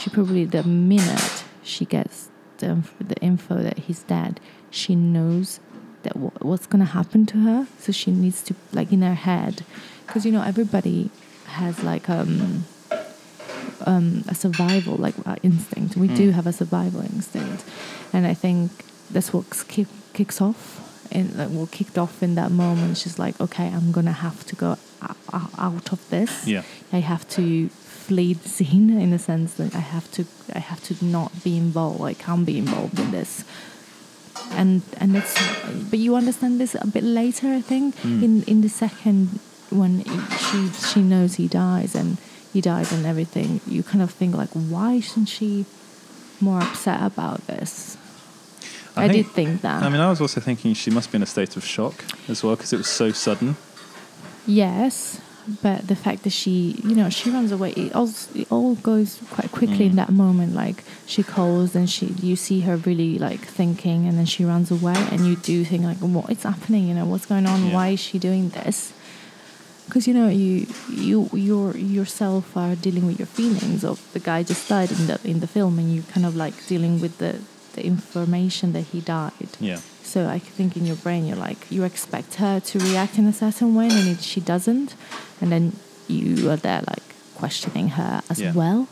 she 0.00 0.10
probably 0.10 0.44
the 0.44 0.62
minute 0.64 1.44
she 1.62 1.84
gets 1.84 2.28
the 2.58 2.82
the 3.00 3.16
info 3.20 3.54
that 3.62 3.78
he's 3.86 4.02
dead 4.04 4.40
she 4.70 4.94
knows 4.94 5.60
that 6.02 6.14
w- 6.14 6.30
what's 6.40 6.66
gonna 6.66 6.84
happen 7.00 7.26
to 7.26 7.38
her 7.38 7.66
so 7.78 7.92
she 7.92 8.10
needs 8.10 8.42
to 8.42 8.54
like 8.72 8.92
in 8.92 9.02
her 9.02 9.14
head 9.14 9.64
because 10.06 10.24
you 10.26 10.32
know 10.32 10.42
everybody 10.42 11.10
has 11.46 11.82
like 11.82 12.08
um 12.08 12.64
um, 13.86 14.22
a 14.28 14.34
survival 14.34 14.96
like 14.96 15.14
uh, 15.26 15.36
instinct. 15.42 15.96
We 15.96 16.08
do 16.08 16.30
Mm. 16.30 16.32
have 16.34 16.46
a 16.46 16.52
survival 16.52 17.00
instinct, 17.02 17.64
and 18.12 18.26
I 18.26 18.34
think 18.34 18.70
that's 19.10 19.32
what 19.32 19.44
kick, 19.68 19.88
kicks 20.12 20.40
off 20.40 20.80
and 21.12 21.34
like, 21.36 21.50
what 21.50 21.70
kicked 21.70 21.98
off 21.98 22.22
in 22.22 22.34
that 22.36 22.50
moment. 22.50 22.96
She's 22.98 23.18
like, 23.18 23.40
okay, 23.40 23.66
I'm 23.76 23.92
gonna 23.92 24.12
have 24.26 24.44
to 24.46 24.56
go 24.56 24.76
out 25.68 25.92
of 25.92 26.00
this. 26.10 26.46
Yeah. 26.46 26.62
I 26.92 27.00
have 27.00 27.24
to 27.36 27.68
flee 27.68 28.34
the 28.34 28.48
scene 28.48 28.90
in 29.00 29.10
the 29.10 29.18
sense 29.18 29.54
that 29.54 29.74
I 29.74 29.80
have 29.80 30.10
to 30.12 30.24
I 30.54 30.58
have 30.60 30.80
to 30.88 30.94
not 31.04 31.30
be 31.44 31.56
involved. 31.56 32.02
I 32.02 32.14
can't 32.14 32.44
be 32.46 32.56
involved 32.58 32.98
in 32.98 33.10
this. 33.10 33.44
And 34.52 34.82
and 35.00 35.16
it's 35.16 35.34
but 35.90 35.98
you 35.98 36.16
understand 36.16 36.58
this 36.60 36.74
a 36.74 36.86
bit 36.86 37.04
later. 37.04 37.48
I 37.48 37.60
think 37.62 37.94
Mm. 37.96 38.22
in 38.22 38.42
in 38.46 38.60
the 38.62 38.68
second 38.68 39.38
when 39.70 40.02
she 40.46 40.58
she 40.92 41.00
knows 41.00 41.36
he 41.36 41.48
dies 41.48 41.94
and 41.94 42.16
he 42.52 42.60
died 42.60 42.90
and 42.92 43.06
everything. 43.06 43.60
You 43.66 43.82
kind 43.82 44.02
of 44.02 44.10
think 44.10 44.34
like, 44.36 44.50
why 44.50 44.94
isn't 44.94 45.26
she 45.26 45.64
more 46.40 46.60
upset 46.60 47.02
about 47.02 47.46
this? 47.46 47.96
I, 48.94 49.08
think- 49.08 49.26
did 49.26 49.34
think 49.34 49.60
that. 49.62 49.82
I 49.82 49.88
mean, 49.88 50.00
I 50.00 50.10
was 50.10 50.20
also 50.20 50.40
thinking 50.40 50.74
she 50.74 50.90
must 50.90 51.10
be 51.12 51.16
in 51.16 51.22
a 51.22 51.26
state 51.26 51.56
of 51.56 51.64
shock 51.64 52.04
as 52.28 52.42
well 52.44 52.56
because 52.56 52.72
it 52.72 52.76
was 52.76 52.88
so 52.88 53.10
sudden. 53.12 53.56
Yes, 54.46 55.20
but 55.62 55.86
the 55.88 55.96
fact 55.96 56.24
that 56.24 56.30
she, 56.30 56.80
you 56.84 56.94
know, 56.94 57.08
she 57.10 57.30
runs 57.30 57.52
away. 57.52 57.70
It 57.70 57.94
all, 57.94 58.10
it 58.34 58.50
all 58.50 58.74
goes 58.76 59.20
quite 59.30 59.50
quickly 59.50 59.86
in 59.86 59.92
Mm. 59.92 59.96
that 59.96 60.10
moment. 60.10 60.54
Like 60.54 60.84
she 61.06 61.22
calls, 61.22 61.74
and 61.74 61.88
she, 61.88 62.06
you 62.20 62.36
see 62.36 62.60
her 62.60 62.76
really 62.76 63.18
like 63.18 63.40
thinking, 63.40 64.06
and 64.06 64.18
then 64.18 64.26
she 64.26 64.44
runs 64.44 64.70
away, 64.70 64.94
and 65.10 65.26
you 65.26 65.36
do 65.36 65.64
think 65.64 65.84
like, 65.84 65.98
what 65.98 66.28
is 66.30 66.42
happening? 66.42 66.86
You 66.88 66.94
know, 66.94 67.06
what's 67.06 67.26
going 67.26 67.46
on? 67.46 67.66
Yeah. 67.66 67.74
Why 67.74 67.88
is 67.90 68.00
she 68.00 68.18
doing 68.18 68.50
this? 68.50 68.92
Because 69.92 70.08
you 70.08 70.14
know, 70.14 70.28
you, 70.28 70.66
you, 70.88 71.28
you 71.34 71.72
yourself 71.74 72.56
are 72.56 72.74
dealing 72.74 73.04
with 73.06 73.18
your 73.18 73.26
feelings 73.26 73.84
of 73.84 74.00
the 74.14 74.20
guy 74.20 74.42
just 74.42 74.66
died 74.66 74.90
in 74.90 75.06
the 75.06 75.20
in 75.22 75.40
the 75.40 75.46
film, 75.46 75.78
and 75.78 75.94
you 75.94 76.00
kind 76.14 76.24
of 76.24 76.34
like 76.34 76.54
dealing 76.66 76.98
with 76.98 77.18
the 77.18 77.36
the 77.74 77.84
information 77.84 78.72
that 78.72 78.84
he 78.92 79.02
died. 79.02 79.50
Yeah. 79.60 79.80
So 80.02 80.30
I 80.30 80.38
think 80.38 80.78
in 80.78 80.86
your 80.86 80.96
brain 80.96 81.26
you're 81.26 81.36
like 81.36 81.70
you 81.70 81.84
expect 81.84 82.36
her 82.36 82.58
to 82.58 82.78
react 82.78 83.18
in 83.18 83.26
a 83.26 83.34
certain 83.34 83.74
way, 83.74 83.88
and 83.90 84.18
she 84.18 84.40
doesn't, 84.40 84.94
and 85.42 85.52
then 85.52 85.76
you 86.08 86.48
are 86.48 86.56
there 86.56 86.80
like 86.88 87.08
questioning 87.34 87.88
her 87.88 88.22
as 88.30 88.40
Yeah. 88.40 88.54
well. 88.54 88.88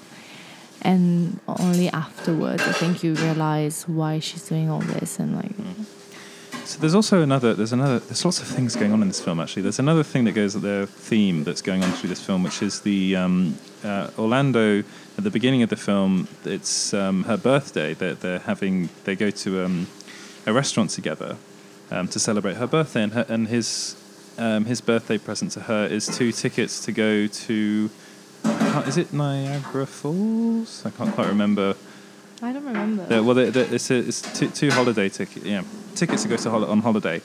And 0.83 1.41
only 1.49 1.89
afterwards, 1.89 2.63
I 2.63 2.73
think 2.73 3.03
you 3.03 3.15
realize 3.15 3.89
why 3.89 4.19
she's 4.19 4.47
doing 4.47 4.69
all 4.69 4.81
this, 4.81 5.19
and 5.19 5.35
like 5.35 5.57
mm. 5.57 5.87
So 6.71 6.79
there's 6.79 6.95
also 6.95 7.21
another. 7.21 7.53
There's 7.53 7.73
another. 7.73 7.99
There's 7.99 8.25
lots 8.25 8.41
of 8.41 8.47
things 8.47 8.77
going 8.77 8.93
on 8.93 9.03
in 9.03 9.09
this 9.09 9.21
film. 9.21 9.41
Actually, 9.41 9.63
there's 9.63 9.81
another 9.81 10.05
thing 10.05 10.23
that 10.27 10.35
goes. 10.35 10.55
At 10.55 10.63
the 10.63 10.87
theme 10.87 11.43
that's 11.43 11.63
going 11.63 11.83
on 11.83 11.91
through 11.91 12.11
this 12.11 12.25
film, 12.25 12.45
which 12.45 12.63
is 12.63 12.83
the 12.83 13.17
um, 13.17 13.59
uh, 13.83 14.11
Orlando 14.17 14.79
at 15.19 15.25
the 15.25 15.33
beginning 15.33 15.65
of 15.65 15.69
the 15.69 15.75
film. 15.75 16.29
It's 16.45 16.95
um, 16.95 17.25
her 17.25 17.37
birthday. 17.37 17.95
They're, 17.95 18.15
they're 18.15 18.39
having. 18.39 18.89
They 19.03 19.17
go 19.17 19.31
to 19.31 19.65
um, 19.65 19.89
a 20.47 20.53
restaurant 20.53 20.91
together 20.91 21.39
um, 21.91 22.07
to 22.07 22.21
celebrate 22.21 22.55
her 22.55 22.69
birthday, 22.69 23.03
and 23.03 23.15
her, 23.15 23.27
and 23.29 23.49
his 23.49 23.97
um, 24.39 24.67
his 24.67 24.81
birthday 24.81 25.19
present 25.19 25.51
to 25.53 25.63
her 25.63 25.87
is 25.87 26.07
two 26.07 26.31
tickets 26.31 26.85
to 26.85 26.93
go 26.93 27.27
to. 27.27 27.91
Is 28.87 28.97
it 28.97 29.13
Niagara 29.13 29.87
Falls? 29.87 30.87
I 30.87 30.91
can't 30.91 31.13
quite 31.17 31.27
remember. 31.27 31.75
I 32.43 32.53
don't 32.53 32.65
remember. 32.65 33.07
Yeah, 33.11 33.21
well, 33.21 33.35
the, 33.35 33.51
the, 33.51 33.75
it's, 33.75 33.91
a, 33.91 33.99
it's 33.99 34.23
two, 34.39 34.49
two 34.49 34.71
holiday 34.71 35.11
ticket, 35.11 35.45
yeah, 35.45 35.63
tickets 35.95 36.23
to 36.23 36.29
go 36.29 36.37
to 36.37 36.51
hol- 36.51 36.65
on 36.65 36.81
holiday, 36.81 37.21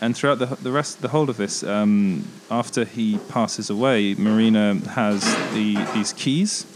and 0.00 0.16
throughout 0.16 0.38
the 0.38 0.46
the 0.62 0.70
rest, 0.72 1.00
the 1.02 1.08
whole 1.08 1.28
of 1.30 1.36
this, 1.36 1.62
um, 1.62 2.24
after 2.50 2.84
he 2.84 3.18
passes 3.28 3.70
away, 3.70 4.14
Marina 4.14 4.74
has 4.94 5.22
the 5.54 5.76
these 5.94 6.12
keys, 6.12 6.66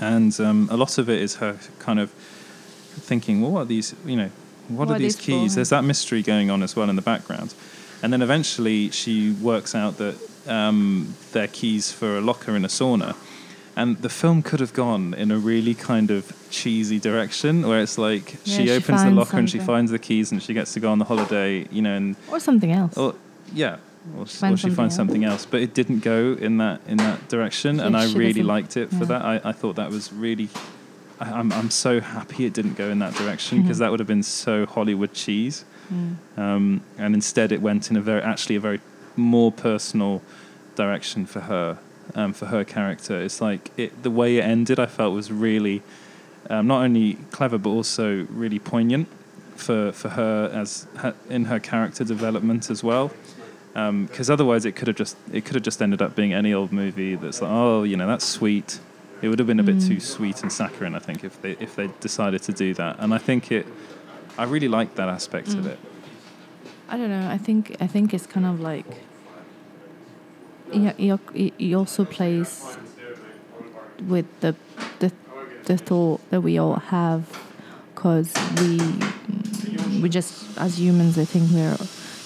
and 0.00 0.38
um, 0.40 0.68
a 0.70 0.76
lot 0.76 0.98
of 0.98 1.08
it 1.08 1.20
is 1.20 1.36
her 1.36 1.58
kind 1.78 1.98
of 2.00 2.10
thinking, 2.10 3.42
well, 3.42 3.50
what 3.52 3.60
are 3.62 3.66
these, 3.66 3.94
you 4.06 4.16
know, 4.16 4.30
what, 4.68 4.88
What 4.88 4.96
are 4.96 4.98
these 4.98 5.16
keys? 5.16 5.52
for? 5.52 5.56
There's 5.56 5.68
that 5.70 5.84
mystery 5.84 6.22
going 6.22 6.50
on 6.50 6.62
as 6.62 6.74
well 6.74 6.88
in 6.90 6.96
the 6.96 7.02
background, 7.02 7.54
and 8.02 8.12
then 8.12 8.22
eventually 8.22 8.90
she 8.90 9.32
works 9.32 9.74
out 9.74 9.98
that 9.98 10.16
um, 10.48 11.14
they're 11.32 11.48
keys 11.48 11.92
for 11.92 12.18
a 12.18 12.20
locker 12.20 12.56
in 12.56 12.64
a 12.64 12.68
sauna. 12.68 13.14
And 13.78 13.98
the 13.98 14.08
film 14.08 14.42
could 14.42 14.60
have 14.60 14.72
gone 14.72 15.12
in 15.12 15.30
a 15.30 15.36
really 15.36 15.74
kind 15.74 16.10
of 16.10 16.32
cheesy 16.50 16.98
direction 16.98 17.68
where 17.68 17.80
it's 17.80 17.98
like 17.98 18.32
Yeah, 18.32 18.56
she 18.56 18.66
she 18.66 18.70
opens 18.70 19.04
the 19.04 19.10
locker 19.10 19.36
and 19.36 19.50
she 19.50 19.58
finds 19.58 19.90
the 19.90 19.98
keys 19.98 20.32
and 20.32 20.42
she 20.42 20.54
gets 20.54 20.72
to 20.72 20.80
go 20.80 20.90
on 20.90 20.98
the 20.98 21.04
holiday, 21.04 21.66
you 21.70 21.82
know, 21.82 21.94
and 21.94 22.16
or 22.30 22.40
something 22.40 22.72
else. 22.72 22.96
or 22.96 23.14
yeah, 23.52 23.76
or, 24.16 24.22
or 24.22 24.26
she 24.26 24.38
finds 24.38 24.64
something 24.64 24.90
something 24.90 25.24
else. 25.24 25.46
But 25.46 25.60
it 25.60 25.74
didn't 25.74 26.00
go 26.00 26.36
in 26.40 26.58
that 26.58 26.80
in 26.88 26.96
that 26.98 27.28
direction, 27.28 27.80
and 27.80 27.96
I 27.96 28.10
really 28.12 28.42
liked 28.42 28.76
it 28.76 28.88
for 28.90 28.96
yeah. 28.96 29.04
that. 29.04 29.22
I, 29.22 29.40
I 29.44 29.52
thought 29.52 29.76
that 29.76 29.90
was 29.90 30.12
really. 30.12 30.48
I, 31.20 31.32
I'm 31.32 31.52
I'm 31.52 31.70
so 31.70 32.00
happy 32.00 32.44
it 32.44 32.52
didn't 32.52 32.76
go 32.76 32.88
in 32.90 32.98
that 33.00 33.14
direction 33.14 33.62
because 33.62 33.78
that 33.78 33.90
would 33.90 34.00
have 34.00 34.08
been 34.08 34.22
so 34.22 34.66
Hollywood 34.66 35.12
cheese. 35.12 35.64
Mm. 35.92 36.16
Um, 36.38 36.80
and 36.98 37.14
instead, 37.14 37.52
it 37.52 37.60
went 37.60 37.90
in 37.90 37.96
a 37.96 38.00
very 38.00 38.22
actually 38.22 38.56
a 38.56 38.60
very 38.60 38.80
more 39.16 39.52
personal 39.52 40.22
direction 40.74 41.26
for 41.26 41.40
her, 41.40 41.78
um, 42.14 42.32
for 42.32 42.46
her 42.46 42.64
character. 42.64 43.20
It's 43.20 43.40
like 43.40 43.70
it, 43.76 44.02
the 44.02 44.10
way 44.10 44.38
it 44.38 44.42
ended, 44.44 44.78
I 44.78 44.86
felt 44.86 45.14
was 45.14 45.30
really 45.32 45.82
um, 46.48 46.66
not 46.66 46.82
only 46.82 47.14
clever 47.32 47.58
but 47.58 47.70
also 47.70 48.26
really 48.30 48.58
poignant 48.58 49.08
for 49.56 49.92
for 49.92 50.10
her 50.10 50.50
as 50.52 50.86
her, 50.98 51.14
in 51.28 51.46
her 51.46 51.58
character 51.58 52.04
development 52.04 52.70
as 52.70 52.82
well. 52.84 53.10
Because 53.74 54.30
otherwise, 54.30 54.64
it 54.64 54.72
could 54.74 54.88
have 54.88 54.96
just 54.96 55.16
it 55.32 55.44
could 55.44 55.54
have 55.54 55.62
just 55.64 55.82
ended 55.82 56.00
up 56.00 56.14
being 56.16 56.32
any 56.32 56.54
old 56.54 56.72
movie 56.72 57.14
that's 57.14 57.42
like, 57.42 57.50
oh, 57.50 57.82
you 57.82 57.96
know, 57.96 58.06
that's 58.06 58.24
sweet. 58.24 58.80
It 59.22 59.28
would 59.28 59.38
have 59.38 59.46
been 59.48 59.60
a 59.60 59.62
bit 59.62 59.76
Mm. 59.76 59.88
too 59.88 60.00
sweet 60.00 60.42
and 60.42 60.50
saccharine, 60.52 60.94
I 60.94 60.98
think, 60.98 61.24
if 61.24 61.40
they 61.42 61.52
if 61.60 61.76
they 61.76 61.88
decided 62.00 62.42
to 62.44 62.52
do 62.52 62.72
that. 62.74 62.96
And 62.98 63.12
I 63.12 63.18
think 63.18 63.52
it, 63.52 63.66
I 64.38 64.44
really 64.44 64.68
like 64.68 64.94
that 64.94 65.08
aspect 65.08 65.48
of 65.48 65.64
Mm. 65.64 65.72
it. 65.72 65.78
I 66.88 66.96
don't 66.96 67.10
know. 67.10 67.28
I 67.28 67.36
think 67.38 67.76
I 67.80 67.86
think 67.86 68.14
it's 68.14 68.26
kind 68.26 68.46
of 68.46 68.60
like 68.60 68.86
he, 70.72 70.90
he, 71.34 71.52
he 71.58 71.74
also 71.74 72.04
plays 72.04 72.78
with 74.08 74.26
the 74.40 74.54
the 74.98 75.12
the 75.64 75.76
thought 75.78 76.20
that 76.30 76.42
we 76.42 76.58
all 76.58 76.76
have 76.76 77.22
because 77.94 78.32
we 78.60 78.78
we 80.00 80.08
just 80.08 80.58
as 80.58 80.78
humans 80.78 81.18
I 81.18 81.24
think 81.24 81.50
we're 81.50 81.76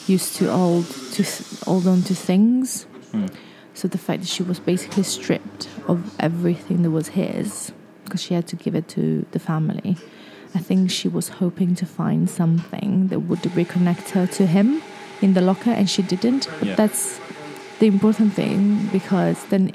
used 0.06 0.36
to 0.36 0.50
hold 0.50 0.86
to 1.12 1.24
hold 1.64 1.86
on 1.86 2.02
to 2.02 2.14
things. 2.14 2.86
Mm. 3.12 3.32
So 3.74 3.88
the 3.88 3.98
fact 3.98 4.20
that 4.22 4.28
she 4.28 4.42
was 4.42 4.58
basically 4.60 5.04
stripped 5.04 5.68
of 5.86 5.98
everything 6.20 6.82
that 6.82 6.90
was 6.90 7.08
his 7.08 7.72
because 8.04 8.22
she 8.22 8.34
had 8.34 8.46
to 8.48 8.56
give 8.56 8.74
it 8.74 8.88
to 8.88 9.24
the 9.30 9.38
family. 9.38 9.96
I 10.52 10.58
think 10.58 10.90
she 10.90 11.06
was 11.06 11.28
hoping 11.28 11.76
to 11.76 11.86
find 11.86 12.28
something 12.28 13.06
that 13.08 13.20
would 13.20 13.38
reconnect 13.54 14.10
her 14.10 14.26
to 14.26 14.46
him 14.46 14.82
in 15.22 15.34
the 15.34 15.40
locker, 15.40 15.70
and 15.70 15.88
she 15.88 16.02
didn't. 16.02 16.48
But 16.58 16.68
Yeah. 16.68 16.74
that's 16.74 17.20
the 17.80 17.86
important 17.86 18.32
thing 18.34 18.86
because 18.92 19.44
then 19.46 19.72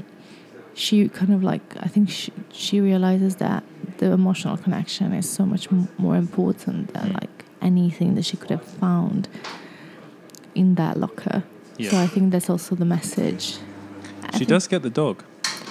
she 0.74 1.10
kind 1.10 1.34
of 1.34 1.44
like 1.44 1.76
I 1.86 1.88
think 1.88 2.10
she 2.10 2.32
she 2.52 2.80
realizes 2.80 3.36
that 3.38 3.64
the 3.98 4.12
emotional 4.12 4.58
connection 4.58 5.14
is 5.14 5.30
so 5.30 5.46
much 5.46 5.70
more 5.98 6.16
important 6.16 6.94
than 6.94 7.10
mm. 7.10 7.22
like 7.22 7.46
anything 7.62 8.16
that 8.16 8.26
she 8.26 8.38
could 8.38 8.52
have 8.52 8.64
found 8.64 9.28
in 10.54 10.76
that 10.76 10.98
locker. 10.98 11.44
So 11.90 11.98
I 11.98 12.08
think 12.08 12.32
that's 12.32 12.50
also 12.50 12.76
the 12.76 12.86
message. 12.86 13.58
I 14.24 14.38
She 14.38 14.46
does 14.46 14.66
get 14.68 14.82
the 14.82 14.90
dog. 14.90 15.24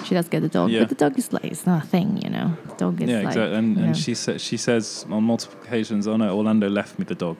She 0.05 0.13
does 0.13 0.29
get 0.29 0.41
the 0.41 0.49
dog, 0.49 0.69
Yeah. 0.69 0.81
but 0.81 0.89
the 0.89 0.95
dog 0.95 1.17
is 1.17 1.33
like 1.33 1.45
it's 1.45 1.65
not 1.65 1.83
a 1.83 1.87
thing, 1.87 2.21
you 2.21 2.29
know. 2.29 2.47
The 2.69 2.75
dog 2.75 3.01
is 3.01 3.09
yeah, 3.09 3.17
like 3.17 3.27
exactly. 3.27 3.57
And, 3.57 3.77
and 3.77 3.87
know. 3.87 3.93
she 3.93 4.13
sa- 4.13 4.37
she 4.37 4.57
says 4.57 5.05
on 5.09 5.23
multiple 5.23 5.57
occasions, 5.63 6.07
"Oh 6.07 6.17
no, 6.17 6.27
Orlando 6.37 6.69
left 6.69 6.99
me 6.99 7.05
the 7.05 7.15
dog." 7.15 7.37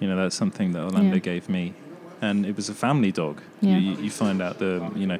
You 0.00 0.08
know, 0.08 0.16
that's 0.16 0.34
something 0.34 0.72
that 0.72 0.82
Orlando 0.82 1.16
Yeah. 1.16 1.30
gave 1.32 1.48
me, 1.48 1.74
and 2.20 2.44
it 2.46 2.56
was 2.56 2.68
a 2.68 2.74
family 2.74 3.12
dog. 3.12 3.40
Yeah. 3.60 3.76
You, 3.78 3.96
you 4.02 4.10
find 4.10 4.40
out 4.42 4.58
the 4.58 4.90
you 4.96 5.06
know, 5.06 5.18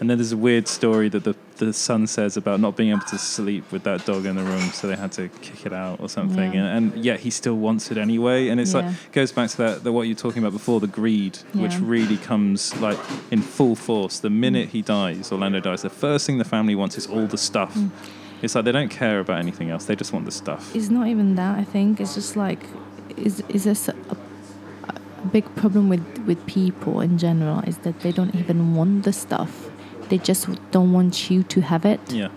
and 0.00 0.10
then 0.10 0.18
there's 0.18 0.32
a 0.32 0.36
weird 0.36 0.68
story 0.68 1.08
that 1.10 1.24
the 1.24 1.34
the 1.58 1.72
son 1.72 2.06
says 2.06 2.36
about 2.36 2.58
not 2.60 2.76
being 2.76 2.90
able 2.90 3.02
to 3.06 3.18
sleep 3.18 3.70
with 3.70 3.84
that 3.84 4.04
dog 4.04 4.26
in 4.26 4.34
the 4.36 4.42
room, 4.42 4.62
so 4.72 4.88
they 4.88 4.96
had 4.96 5.12
to 5.12 5.28
kick 5.28 5.64
it 5.66 5.72
out 5.72 6.00
or 6.00 6.08
something. 6.08 6.52
Yeah. 6.54 6.64
And, 6.76 6.92
and 6.92 7.04
yet 7.04 7.20
he 7.20 7.30
still 7.30 7.54
wants 7.56 7.90
it 7.92 7.98
anyway, 7.98 8.48
and 8.48 8.60
it's 8.60 8.74
Yeah. 8.74 8.80
like 8.86 9.12
goes 9.12 9.30
back 9.32 9.50
to 9.50 9.56
that 9.58 9.84
the, 9.84 9.92
what 9.92 10.02
you 10.08 10.14
were 10.14 10.20
talking 10.20 10.42
about 10.42 10.52
before, 10.52 10.80
the 10.80 10.86
greed, 10.88 11.36
which 11.54 11.76
really 11.78 12.16
comes 12.16 12.74
like 12.80 12.98
in 13.30 13.42
full 13.42 13.76
force 13.76 14.18
the 14.18 14.30
minute 14.30 14.70
he 14.70 14.82
dies. 14.82 15.30
Orlando 15.30 15.60
dies. 15.60 15.82
The 15.82 15.90
first 15.90 16.26
thing 16.26 16.38
the 16.38 16.44
family 16.44 16.74
wants 16.74 16.98
is 16.98 17.06
all 17.06 17.26
the 17.26 17.38
stuff. 17.38 17.74
Mm. 17.74 17.90
It's 18.42 18.56
like 18.56 18.64
they 18.64 18.72
don't 18.72 18.90
care 18.90 19.20
about 19.20 19.38
anything 19.38 19.70
else. 19.70 19.84
They 19.84 19.94
just 19.94 20.12
want 20.12 20.24
the 20.24 20.32
stuff. 20.32 20.74
it's 20.74 20.88
not 20.90 21.06
even 21.06 21.36
that. 21.36 21.58
I 21.60 21.64
think 21.64 22.00
it's 22.00 22.14
just 22.16 22.34
like 22.34 22.58
is 23.16 23.40
is 23.48 23.62
this 23.64 23.88
a, 23.88 23.94
a 24.10 24.16
big 25.32 25.44
problem 25.56 25.88
with 25.88 26.04
with 26.26 26.44
people 26.46 27.00
in 27.00 27.18
general 27.18 27.60
is 27.60 27.78
that 27.78 28.00
they 28.00 28.12
don't 28.12 28.34
even 28.34 28.74
want 28.74 29.04
the 29.04 29.12
stuff. 29.12 29.70
They 30.08 30.18
just 30.18 30.46
don't 30.70 30.92
want 30.92 31.30
you 31.30 31.42
to 31.44 31.60
have 31.60 31.84
it. 31.84 32.00
Yeah. 32.12 32.28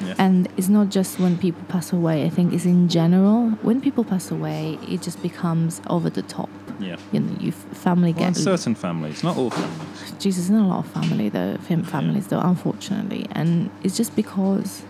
Yeah. 0.00 0.14
And 0.18 0.48
it's 0.56 0.68
not 0.68 0.88
just 0.90 1.20
when 1.20 1.38
people 1.38 1.62
pass 1.68 1.92
away. 1.92 2.24
I 2.24 2.28
think 2.28 2.52
it's 2.52 2.64
in 2.64 2.88
general. 2.88 3.50
When 3.62 3.80
people 3.80 4.02
pass 4.04 4.32
away, 4.32 4.76
it 4.88 5.00
just 5.00 5.22
becomes 5.22 5.80
over 5.88 6.10
the 6.10 6.22
top. 6.22 6.50
yeah. 6.80 6.96
You 7.12 7.20
know, 7.20 7.36
you 7.38 7.52
family 7.52 8.12
Well, 8.12 8.26
in 8.26 8.32
get 8.32 8.42
certain 8.42 8.74
families, 8.74 9.22
not 9.22 9.36
all 9.36 9.50
families. 9.50 10.12
Jesus, 10.18 10.50
not 10.50 10.64
a 10.64 10.66
lot 10.66 10.84
of 10.84 10.90
family 10.92 11.28
though, 11.28 11.56
fam- 11.58 11.84
families 11.84 12.26
though, 12.26 12.40
unfortunately, 12.40 13.26
and 13.30 13.70
it's 13.84 13.96
just 13.96 14.16
because 14.16 14.82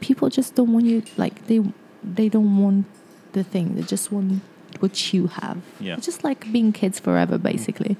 people 0.00 0.28
just 0.30 0.54
don't 0.54 0.72
want 0.72 0.86
you. 0.86 1.02
Like 1.18 1.46
they, 1.46 1.60
they 2.02 2.28
don't 2.30 2.56
want 2.56 2.86
the 3.32 3.44
thing. 3.44 3.74
They 3.76 3.82
just 3.82 4.10
want 4.10 4.40
what 4.84 4.94
you 5.14 5.22
have. 5.40 5.58
Yeah. 5.80 5.96
It's 5.96 6.06
just 6.10 6.22
like 6.28 6.40
being 6.56 6.70
kids 6.80 6.96
forever, 7.06 7.36
basically. 7.52 7.94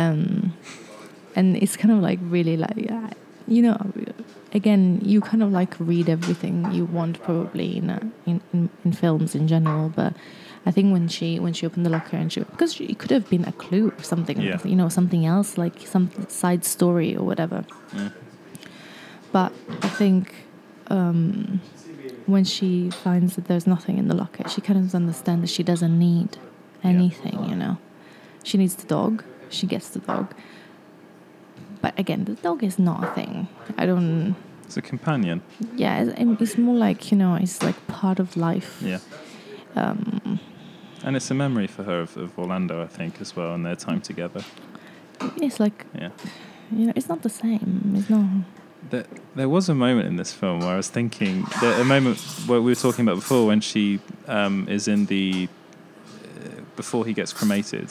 Um, 0.00 0.52
and 1.36 1.56
it's 1.62 1.76
kind 1.82 1.92
of 1.94 2.00
like 2.08 2.18
really 2.36 2.56
like, 2.66 2.90
you 3.56 3.62
know, 3.66 3.78
again, 4.60 4.82
you 5.12 5.18
kind 5.30 5.42
of 5.44 5.50
like 5.60 5.72
read 5.92 6.08
everything 6.16 6.54
you 6.76 6.84
want 6.98 7.14
probably 7.26 7.68
in, 7.80 7.86
uh, 7.90 8.00
in, 8.30 8.36
in 8.52 8.60
in 8.84 8.92
films 8.92 9.34
in 9.34 9.44
general, 9.54 9.88
but. 10.00 10.12
I 10.68 10.72
think 10.76 10.92
when 10.96 11.08
she 11.08 11.28
when 11.44 11.54
she 11.56 11.64
opened 11.68 11.84
the 11.86 11.90
locker 11.96 12.18
and 12.22 12.30
she 12.32 12.40
because 12.40 12.72
it 12.92 12.98
could 13.00 13.12
have 13.16 13.26
been 13.34 13.46
a 13.52 13.54
clue 13.64 13.84
or 13.98 14.02
something 14.12 14.38
Yeah. 14.38 14.58
you 14.72 14.76
know 14.80 14.90
something 14.90 15.22
else 15.34 15.50
like 15.64 15.76
some 15.94 16.10
side 16.28 16.62
story 16.76 17.10
or 17.18 17.24
whatever. 17.30 17.64
Yeah. 17.96 18.10
But 19.32 19.50
I 19.86 19.88
think 20.00 20.24
um, 20.90 21.60
when 22.26 22.44
she 22.44 22.90
finds 22.90 23.36
that 23.36 23.46
there's 23.46 23.66
nothing 23.66 23.98
in 23.98 24.08
the 24.08 24.14
locker, 24.14 24.48
she 24.48 24.60
kind 24.60 24.78
of 24.78 24.94
understands 24.94 25.42
that 25.42 25.50
she 25.54 25.62
doesn't 25.62 25.98
need 25.98 26.36
anything. 26.82 27.44
You 27.48 27.56
know, 27.56 27.78
she 28.42 28.58
needs 28.58 28.74
the 28.74 28.86
dog. 28.86 29.24
She 29.48 29.66
gets 29.66 29.88
the 29.90 30.00
dog. 30.00 30.34
But 31.82 31.98
again, 31.98 32.24
the 32.24 32.34
dog 32.34 32.62
is 32.62 32.78
not 32.78 33.02
a 33.04 33.06
thing. 33.14 33.48
I 33.78 33.86
don't. 33.86 34.36
It's 34.64 34.76
a 34.76 34.82
companion. 34.82 35.42
Yeah, 35.76 36.02
it's, 36.02 36.40
it's 36.40 36.58
more 36.58 36.76
like 36.76 37.10
you 37.10 37.16
know, 37.18 37.34
it's 37.34 37.62
like 37.62 37.86
part 37.88 38.20
of 38.20 38.36
life. 38.36 38.80
Yeah. 38.82 38.98
Um, 39.76 40.38
And 41.02 41.16
it's 41.16 41.30
a 41.30 41.34
memory 41.34 41.66
for 41.66 41.84
her 41.84 42.00
of, 42.00 42.16
of 42.16 42.38
Orlando, 42.38 42.82
I 42.82 42.86
think, 42.86 43.20
as 43.20 43.34
well, 43.34 43.54
and 43.54 43.64
their 43.64 43.76
time 43.76 44.00
together. 44.00 44.42
it's 45.40 45.58
like 45.58 45.86
Yeah. 45.94 46.10
you 46.70 46.86
know, 46.86 46.92
it's 46.94 47.08
not 47.08 47.22
the 47.22 47.30
same. 47.30 47.94
It's 47.96 48.10
not. 48.10 48.26
There, 48.88 49.04
there 49.34 49.48
was 49.48 49.68
a 49.68 49.74
moment 49.74 50.08
in 50.08 50.16
this 50.16 50.32
film 50.32 50.60
where 50.60 50.70
I 50.70 50.76
was 50.76 50.88
thinking, 50.88 51.44
there, 51.60 51.80
a 51.80 51.84
moment 51.84 52.18
where 52.46 52.60
we 52.62 52.70
were 52.72 52.76
talking 52.76 53.06
about 53.06 53.16
before 53.16 53.46
when 53.46 53.60
she 53.60 54.00
um, 54.26 54.66
is 54.68 54.88
in 54.88 55.06
the, 55.06 55.48
uh, 56.44 56.62
before 56.76 57.04
he 57.04 57.12
gets 57.12 57.32
cremated, 57.32 57.90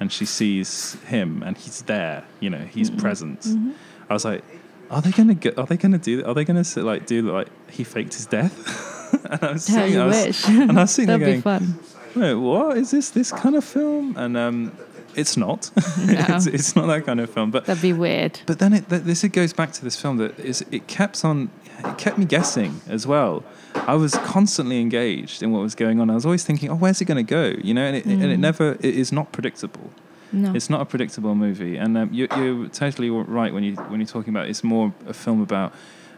and 0.00 0.12
she 0.12 0.24
sees 0.24 0.94
him 1.06 1.42
and 1.42 1.58
he's 1.58 1.82
there, 1.82 2.24
you 2.40 2.50
know, 2.50 2.58
he's 2.58 2.88
present. 2.88 3.40
Mm-hmm. 3.40 3.72
I 4.08 4.14
was 4.14 4.24
like, 4.24 4.44
are 4.90 5.02
they 5.02 5.10
gonna 5.10 5.34
get? 5.34 5.58
Are 5.58 5.66
they 5.66 5.76
gonna 5.76 5.98
do? 5.98 6.24
Are 6.24 6.34
they 6.34 6.44
gonna 6.44 6.64
like 6.76 7.06
do 7.06 7.30
like 7.30 7.48
he 7.70 7.84
faked 7.84 8.14
his 8.14 8.26
death? 8.26 9.24
and 9.30 9.42
I 9.42 9.52
was 9.52 9.64
sitting, 9.64 9.98
I 9.98 10.06
was, 10.06 10.26
wish. 10.26 10.48
and 10.48 10.78
I 10.78 10.82
was 10.82 10.96
there 10.96 11.06
That'd 11.06 11.20
be 11.20 11.24
going, 11.26 11.42
fun. 11.42 11.78
Wait, 12.14 12.34
what 12.34 12.78
is 12.78 12.90
this? 12.90 13.10
This 13.10 13.32
kind 13.32 13.54
of 13.54 13.64
film? 13.64 14.16
And 14.16 14.36
um, 14.36 14.72
it's 15.18 15.36
not. 15.36 15.70
it's, 15.76 16.46
it's 16.46 16.76
not 16.76 16.86
that 16.86 17.04
kind 17.06 17.20
of 17.20 17.28
film. 17.30 17.50
But 17.50 17.66
That'd 17.66 17.82
be 17.82 17.92
weird. 17.92 18.40
but 18.46 18.58
then 18.58 18.72
it, 18.72 18.88
th- 18.88 19.02
this 19.02 19.24
it 19.24 19.30
goes 19.30 19.52
back 19.52 19.72
to 19.72 19.84
this 19.84 20.00
film 20.00 20.16
that 20.18 20.38
is 20.38 20.64
it 20.70 20.86
kept 20.86 21.24
on 21.24 21.50
it 21.84 21.98
kept 21.98 22.18
me 22.18 22.24
guessing 22.24 22.80
as 22.88 23.06
well. 23.06 23.44
I 23.74 23.94
was 23.94 24.14
constantly 24.24 24.80
engaged 24.80 25.42
in 25.42 25.52
what 25.52 25.60
was 25.62 25.74
going 25.74 26.00
on. 26.00 26.10
I 26.10 26.14
was 26.14 26.24
always 26.24 26.44
thinking, 26.44 26.70
oh, 26.70 26.74
where's 26.74 27.00
it 27.00 27.04
going 27.04 27.24
to 27.24 27.30
go? 27.38 27.54
You 27.62 27.74
know, 27.74 27.84
and 27.84 27.96
it, 27.96 28.04
and 28.06 28.22
it 28.24 28.36
Mm. 28.38 28.40
never 28.40 28.72
it 28.80 28.94
is 28.96 29.12
not 29.12 29.30
predictable. 29.32 29.90
No. 30.32 30.52
It's 30.54 30.68
not 30.68 30.80
a 30.80 30.84
predictable 30.84 31.34
movie, 31.34 31.76
and 31.76 31.96
um, 31.96 32.12
you, 32.12 32.26
you're 32.36 32.68
totally 32.68 33.08
right 33.10 33.52
when 33.54 33.64
you 33.64 33.74
when 33.90 34.00
you're 34.00 34.06
talking 34.06 34.30
about 34.34 34.48
it's 34.48 34.62
more 34.64 34.92
a 35.06 35.14
film 35.14 35.40
about 35.40 35.72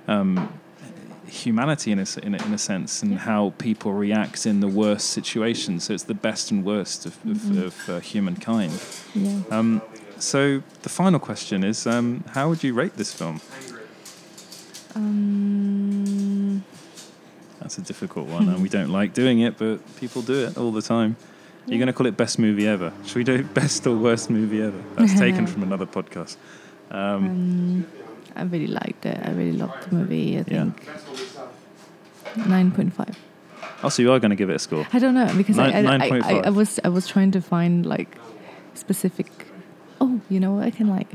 um, 0.09 0.53
humanity 1.31 1.91
in 1.93 1.99
a, 1.99 2.07
in 2.23 2.35
a 2.35 2.45
in 2.47 2.53
a 2.55 2.59
sense 2.59 3.03
and 3.03 3.19
how 3.19 3.53
people 3.59 3.93
react 3.93 4.47
in 4.47 4.61
the 4.61 4.69
worst 4.69 5.11
situations. 5.11 5.85
So 5.85 5.95
it's 5.95 6.05
the 6.05 6.15
best 6.29 6.51
and 6.51 6.65
worst 6.65 7.07
of, 7.07 7.13
of, 7.25 7.37
Mhm. 7.39 7.63
of 7.67 7.89
uh, 7.89 8.01
humankind. 8.01 8.73
yeah. 9.15 9.43
Um, 9.51 9.81
so 10.19 10.63
the 10.83 10.89
final 10.89 11.19
question 11.19 11.65
is, 11.65 11.87
um, 11.87 12.25
how 12.35 12.49
would 12.51 12.63
you 12.63 12.75
rate 12.75 12.95
this 12.97 13.13
film? 13.15 13.41
Um, 14.95 16.65
That's 17.61 17.79
a 17.79 17.83
difficult 17.83 18.27
one, 18.29 18.49
and 18.49 18.63
we 18.63 18.69
don't 18.79 18.91
like 18.91 19.15
doing 19.15 19.41
it, 19.41 19.57
but 19.59 19.79
people 19.97 20.23
do 20.23 20.47
it 20.47 20.57
all 20.59 20.73
the 20.73 20.83
time. 20.83 21.17
You're 21.67 21.79
going 21.79 21.87
to 21.87 21.93
call 21.93 22.07
it 22.07 22.17
best 22.17 22.39
movie 22.39 22.67
ever. 22.67 22.93
Should 23.07 23.17
we 23.17 23.25
do 23.25 23.43
best 23.61 23.87
or 23.87 23.97
worst 23.97 24.31
movie 24.31 24.63
ever? 24.63 24.83
That's 24.97 25.15
taken 25.19 25.47
from 25.53 25.63
another 25.63 25.87
podcast. 25.87 26.37
Um, 26.91 26.97
um, 27.25 27.87
I 28.37 28.43
really 28.45 28.67
liked 28.69 29.05
it. 29.07 29.19
I 29.25 29.31
really 29.31 29.53
loved 29.57 29.89
the 29.91 29.97
movie. 29.97 30.37
I 30.39 30.45
Yeah. 30.49 30.71
think 30.71 30.89
nine 32.47 32.71
point 32.71 32.93
five. 32.93 33.17
also, 33.83 34.03
you 34.03 34.13
are 34.13 34.19
going 34.21 34.31
to 34.31 34.37
give 34.37 34.51
it 34.51 34.57
a 34.57 34.59
score. 34.59 34.87
I 34.93 34.99
don't 34.99 35.15
know 35.15 35.33
because 35.37 35.59
I, 35.59 35.71
Nine- 35.71 36.03
I, 36.03 36.07
I, 36.07 36.07
I, 36.07 36.23
9.5. 36.23 36.47
I 36.47 36.51
was 36.51 36.81
I 36.85 36.89
was 36.89 37.07
trying 37.07 37.31
to 37.33 37.41
find 37.41 37.85
like 37.87 38.17
specific. 38.75 39.27
Oh, 40.01 40.21
you 40.29 40.41
know 40.41 40.53
what? 40.55 40.65
I 40.65 40.71
can 40.71 40.89
like 40.89 41.09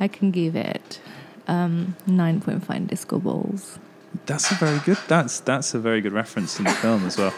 I 0.00 0.08
can 0.08 0.30
give 0.30 0.56
it 0.56 1.00
um, 1.48 1.96
nine 2.06 2.40
point 2.40 2.64
five 2.64 2.86
disco 2.86 3.18
balls. 3.18 3.78
That's 4.26 4.50
a 4.52 4.54
very 4.54 4.78
good. 4.80 4.98
That's 5.08 5.40
that's 5.40 5.74
a 5.74 5.78
very 5.78 6.00
good 6.00 6.12
reference 6.12 6.58
in 6.58 6.64
the 6.64 6.72
film 6.72 7.06
as 7.06 7.16
well. 7.18 7.32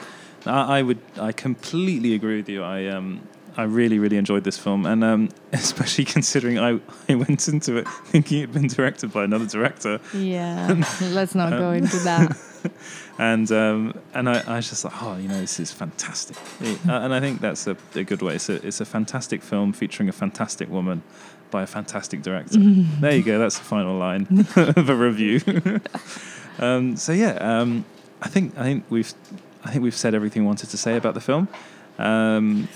I, 0.46 0.78
I 0.78 0.82
would. 0.82 0.98
I 1.20 1.32
completely 1.32 2.14
agree 2.14 2.36
with 2.36 2.48
you. 2.48 2.62
I 2.62 2.86
um. 2.88 3.20
I 3.56 3.62
really, 3.64 3.98
really 3.98 4.16
enjoyed 4.16 4.44
this 4.44 4.58
film, 4.58 4.84
and 4.86 5.04
um, 5.04 5.28
especially 5.52 6.04
considering 6.04 6.58
I, 6.58 6.80
I 7.08 7.14
went 7.14 7.46
into 7.48 7.76
it 7.76 7.88
thinking 8.06 8.38
it'd 8.42 8.52
been 8.52 8.66
directed 8.66 9.12
by 9.12 9.24
another 9.24 9.46
director. 9.46 10.00
Yeah, 10.14 10.82
let's 11.02 11.34
not 11.34 11.50
go 11.50 11.68
Um, 11.70 11.74
into 11.76 11.98
that. 11.98 12.36
and 13.18 13.50
um, 13.52 13.98
and 14.14 14.28
I, 14.28 14.40
I 14.46 14.56
was 14.56 14.68
just 14.70 14.84
like, 14.84 15.02
oh, 15.02 15.16
you 15.16 15.28
know, 15.28 15.40
this 15.40 15.60
is 15.60 15.70
fantastic. 15.70 16.36
It- 16.60 16.78
uh, 16.88 16.92
and 17.00 17.14
I 17.14 17.20
think 17.20 17.40
that's 17.40 17.66
a, 17.66 17.76
a 17.94 18.02
good 18.04 18.22
way. 18.22 18.34
It's 18.36 18.48
a, 18.48 18.66
it's 18.66 18.80
a 18.80 18.84
fantastic 18.84 19.42
film 19.42 19.72
featuring 19.72 20.08
a 20.08 20.12
fantastic 20.12 20.68
woman 20.68 21.02
by 21.50 21.62
a 21.62 21.66
fantastic 21.66 22.22
director. 22.22 22.58
there 23.00 23.14
you 23.14 23.22
go. 23.22 23.38
That's 23.38 23.58
the 23.58 23.64
final 23.64 23.96
line 23.96 24.26
of 24.56 24.88
a 24.88 24.94
review. 24.96 25.40
um, 26.58 26.96
so 26.96 27.12
yeah, 27.12 27.34
um, 27.60 27.84
I 28.22 28.28
think 28.28 28.58
I 28.58 28.62
think 28.64 28.84
we've 28.90 29.12
I 29.64 29.70
think 29.70 29.82
we've 29.84 29.94
said 29.96 30.14
everything 30.14 30.42
we 30.42 30.46
wanted 30.46 30.70
to 30.70 30.76
say 30.76 30.96
about 30.96 31.14
the 31.14 31.20
film. 31.20 31.46
Um, 31.98 32.68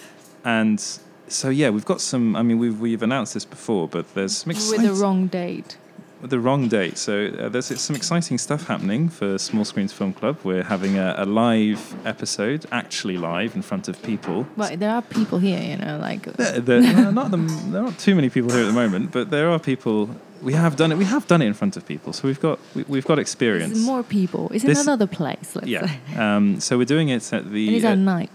and 0.49 0.81
so 1.29 1.49
yeah, 1.51 1.69
we've 1.75 1.85
got 1.93 2.01
some. 2.01 2.25
I 2.41 2.43
mean, 2.43 2.59
we've 2.59 2.81
we've 2.81 3.03
announced 3.03 3.35
this 3.35 3.45
before, 3.45 3.87
but 3.89 4.05
there's 4.15 4.39
some 4.39 4.49
With 4.49 4.83
the 4.83 4.95
wrong 5.03 5.27
date. 5.27 5.77
with 6.23 6.31
the 6.31 6.41
wrong 6.47 6.69
date. 6.69 6.97
So 6.99 7.13
uh, 7.27 7.49
there's 7.53 7.69
some 7.81 7.95
exciting 7.95 8.39
stuff 8.39 8.67
happening 8.67 9.09
for 9.19 9.39
Small 9.39 9.65
Screens 9.65 9.93
Film 9.93 10.13
Club. 10.21 10.37
We're 10.45 10.65
having 10.65 10.95
a, 10.99 11.15
a 11.19 11.27
live 11.27 11.83
episode, 12.07 12.61
actually 12.73 13.19
live 13.19 13.55
in 13.59 13.63
front 13.63 13.89
of 13.89 13.95
people. 14.03 14.47
Well, 14.57 14.75
there 14.77 14.91
are 14.91 15.03
people 15.03 15.39
here, 15.39 15.63
you 15.71 15.77
know, 15.77 15.99
like 15.99 16.23
There, 16.41 16.61
there, 16.61 16.81
no, 16.81 17.11
not 17.11 17.31
the, 17.31 17.37
there 17.73 17.83
aren't 17.85 18.01
too 18.01 18.15
many 18.15 18.31
people 18.31 18.51
here 18.51 18.63
at 18.63 18.71
the 18.73 18.79
moment, 18.85 19.13
but 19.13 19.31
there 19.31 19.49
are 19.51 19.59
people. 19.59 20.11
We 20.41 20.55
have 20.55 20.75
done 20.77 20.93
it. 20.93 20.99
We 21.05 21.09
have 21.17 21.27
done 21.33 21.43
it 21.43 21.47
in 21.47 21.55
front 21.55 21.77
of 21.77 21.83
people, 21.93 22.13
so 22.13 22.23
we've 22.29 22.41
got 22.41 22.59
we, 22.75 22.85
we've 22.89 23.09
got 23.13 23.19
experience. 23.19 23.75
there's 23.75 23.85
more 23.85 24.03
people. 24.03 24.51
It's 24.55 24.65
in 24.65 24.77
another 24.77 25.09
place, 25.09 25.49
let's 25.57 25.69
yeah. 25.69 25.87
say. 25.87 26.17
Um, 26.25 26.61
so 26.61 26.79
we're 26.79 26.93
doing 26.97 27.09
it 27.11 27.33
at 27.33 27.51
the. 27.51 27.77
It's 27.77 27.85
uh, 27.85 27.89
at 27.89 27.99
night. 27.99 28.31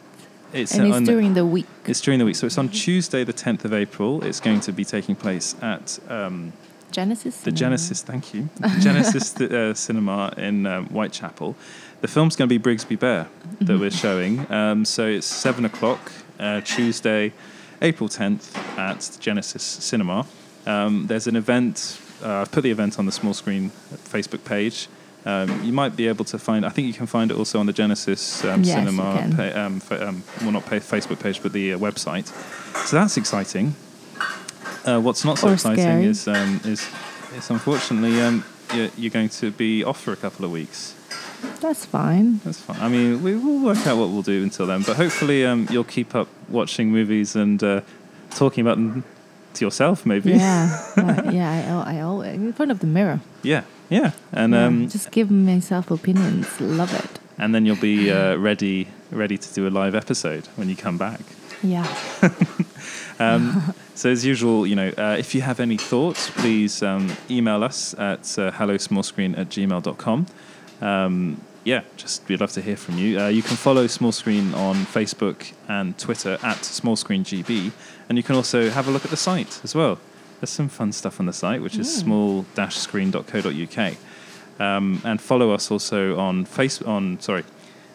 It's 0.53 0.73
and 0.73 0.87
it's 0.87 0.95
on- 0.97 1.03
during 1.03 1.33
the 1.33 1.45
week. 1.45 1.67
It's 1.85 2.01
during 2.01 2.19
the 2.19 2.25
week. 2.25 2.35
So 2.35 2.45
it's 2.45 2.57
on 2.57 2.69
Tuesday, 2.69 3.23
the 3.23 3.33
10th 3.33 3.65
of 3.65 3.73
April. 3.73 4.23
It's 4.23 4.39
going 4.39 4.59
to 4.61 4.71
be 4.71 4.85
taking 4.85 5.15
place 5.15 5.55
at 5.61 5.99
um, 6.09 6.53
Genesis. 6.91 7.37
the 7.37 7.43
Cinema. 7.45 7.57
Genesis, 7.57 8.01
thank 8.03 8.33
you, 8.33 8.49
Genesis 8.79 9.35
uh, 9.41 9.73
Cinema 9.73 10.33
in 10.37 10.65
um, 10.65 10.87
Whitechapel. 10.87 11.55
The 12.01 12.07
film's 12.07 12.35
going 12.35 12.49
to 12.49 12.59
be 12.59 12.63
Brigsby 12.63 12.99
Bear 12.99 13.27
that 13.61 13.79
we're 13.79 13.89
showing. 13.91 14.51
Um, 14.51 14.85
so 14.85 15.07
it's 15.07 15.25
seven 15.27 15.65
o'clock 15.65 16.11
uh, 16.39 16.61
Tuesday, 16.61 17.31
April 17.81 18.09
tenth 18.09 18.55
at 18.77 18.99
the 18.99 19.19
Genesis 19.19 19.63
Cinema. 19.63 20.25
Um, 20.65 21.07
there's 21.07 21.27
an 21.27 21.35
event. 21.35 21.99
Uh, 22.21 22.41
I've 22.41 22.51
put 22.51 22.61
the 22.63 22.71
event 22.71 22.99
on 22.99 23.05
the 23.05 23.11
small 23.11 23.33
screen 23.33 23.71
Facebook 23.93 24.45
page. 24.45 24.87
Um, 25.25 25.63
you 25.63 25.71
might 25.71 25.95
be 25.95 26.07
able 26.07 26.25
to 26.25 26.37
find. 26.37 26.65
I 26.65 26.69
think 26.69 26.87
you 26.87 26.93
can 26.93 27.07
find 27.07 27.31
it 27.31 27.37
also 27.37 27.59
on 27.59 27.65
the 27.65 27.73
Genesis 27.73 28.43
um, 28.43 28.63
Yes, 28.63 28.75
Cinema. 28.75 29.15
can. 29.19 29.35
Pa- 29.35 29.59
um, 29.59 29.79
fa- 29.79 30.07
um, 30.09 30.23
well, 30.41 30.51
not 30.51 30.65
pa- 30.65 30.75
Facebook 30.79 31.19
page, 31.21 31.41
but 31.41 31.53
the 31.53 31.73
uh, 31.73 31.77
website. 31.77 32.27
So 32.87 32.97
that's 32.97 33.15
exciting. 33.17 33.75
Uh, 34.85 34.99
what's 34.99 35.23
not 35.23 35.37
so 35.39 35.47
Or 35.47 35.53
exciting 35.53 36.03
is 36.03 36.27
um, 36.27 36.59
is 36.65 36.85
is 37.37 37.49
unfortunately 37.49 38.19
um, 38.21 38.43
you're, 38.75 38.89
you're 38.97 39.11
going 39.11 39.29
to 39.29 39.49
be 39.51 39.83
off 39.83 40.01
for 40.01 40.11
a 40.11 40.17
couple 40.17 40.43
of 40.45 40.51
weeks. 40.51 40.93
That's 41.61 41.85
fine. 41.85 42.39
That's 42.43 42.59
fine. 42.59 42.79
I 42.81 42.89
mean, 42.89 43.23
we 43.23 43.35
will 43.35 43.59
work 43.63 43.85
out 43.87 43.97
what 43.97 44.09
we'll 44.09 44.21
do 44.23 44.43
until 44.43 44.65
then. 44.65 44.81
But 44.83 44.97
hopefully, 44.97 45.45
um, 45.45 45.67
you'll 45.71 45.83
keep 45.85 46.15
up 46.15 46.27
watching 46.49 46.91
movies 46.91 47.35
and 47.35 47.61
uh, 47.63 47.81
talking 48.31 48.61
about 48.61 48.75
them 48.77 49.03
to 49.53 49.65
yourself, 49.65 50.05
maybe. 50.05 50.31
Yeah, 50.31 50.67
yeah. 51.31 51.83
I, 51.85 51.97
I 51.97 52.01
always 52.01 52.33
in 52.35 52.51
front 52.53 52.71
of 52.71 52.79
the 52.79 52.87
mirror. 52.87 53.19
yeah, 53.43 53.63
yeah. 53.89 54.11
And 54.31 54.53
Yeah, 54.53 54.65
um, 54.67 54.89
just 54.89 55.11
give 55.11 55.29
myself 55.31 55.91
opinions. 55.91 56.59
Love 56.59 56.93
it. 56.93 57.19
and 57.37 57.53
then 57.53 57.65
you'll 57.65 57.75
be 57.81 58.11
uh, 58.11 58.35
ready 58.37 58.87
ready 59.11 59.37
to 59.37 59.53
do 59.53 59.67
a 59.67 59.69
live 59.69 59.95
episode 59.95 60.47
when 60.55 60.69
you 60.69 60.75
come 60.75 60.97
back. 60.97 61.21
Yeah. 61.61 61.87
Um, 63.19 63.73
so 63.95 64.09
as 64.09 64.25
usual, 64.25 64.65
you 64.65 64.75
know, 64.75 64.91
uh, 64.97 65.15
if 65.19 65.35
you 65.35 65.41
have 65.41 65.59
any 65.59 65.77
thoughts, 65.77 66.31
please 66.31 66.81
um, 66.81 67.15
email 67.29 67.63
us 67.63 67.93
at 67.93 68.21
uh, 68.39 68.51
hellosmallscreen 68.51 69.37
at 69.37 69.49
gmail.com. 69.49 70.25
Um, 70.81 71.39
yeah, 71.63 71.81
just 71.95 72.27
we'd 72.27 72.41
love 72.41 72.51
to 72.53 72.61
hear 72.61 72.75
from 72.75 72.97
you. 72.97 73.19
Uh, 73.19 73.27
you 73.27 73.43
can 73.43 73.55
follow 73.55 73.85
Small 73.87 74.11
Screen 74.11 74.53
on 74.55 74.75
Facebook 74.87 75.53
and 75.69 75.95
Twitter 75.97 76.37
at 76.41 76.65
Small 76.65 76.95
Screen 76.95 77.23
GB, 77.23 77.71
and 78.09 78.17
you 78.17 78.23
can 78.23 78.35
also 78.35 78.69
have 78.71 78.87
a 78.87 78.91
look 78.91 79.05
at 79.05 79.11
the 79.11 79.17
site 79.17 79.61
as 79.63 79.75
well. 79.75 79.99
There's 80.43 80.51
some 80.51 80.67
fun 80.67 80.91
stuff 80.91 81.21
on 81.21 81.25
the 81.25 81.31
site, 81.31 81.61
which 81.61 81.77
is 81.77 81.89
small-screen.co.uk. 81.99 83.93
Um, 84.59 85.01
and 85.05 85.21
follow 85.21 85.51
us 85.51 85.71
also 85.71 86.19
on 86.19 86.43
face 86.43 86.81
on 86.81 87.21
sorry, 87.21 87.45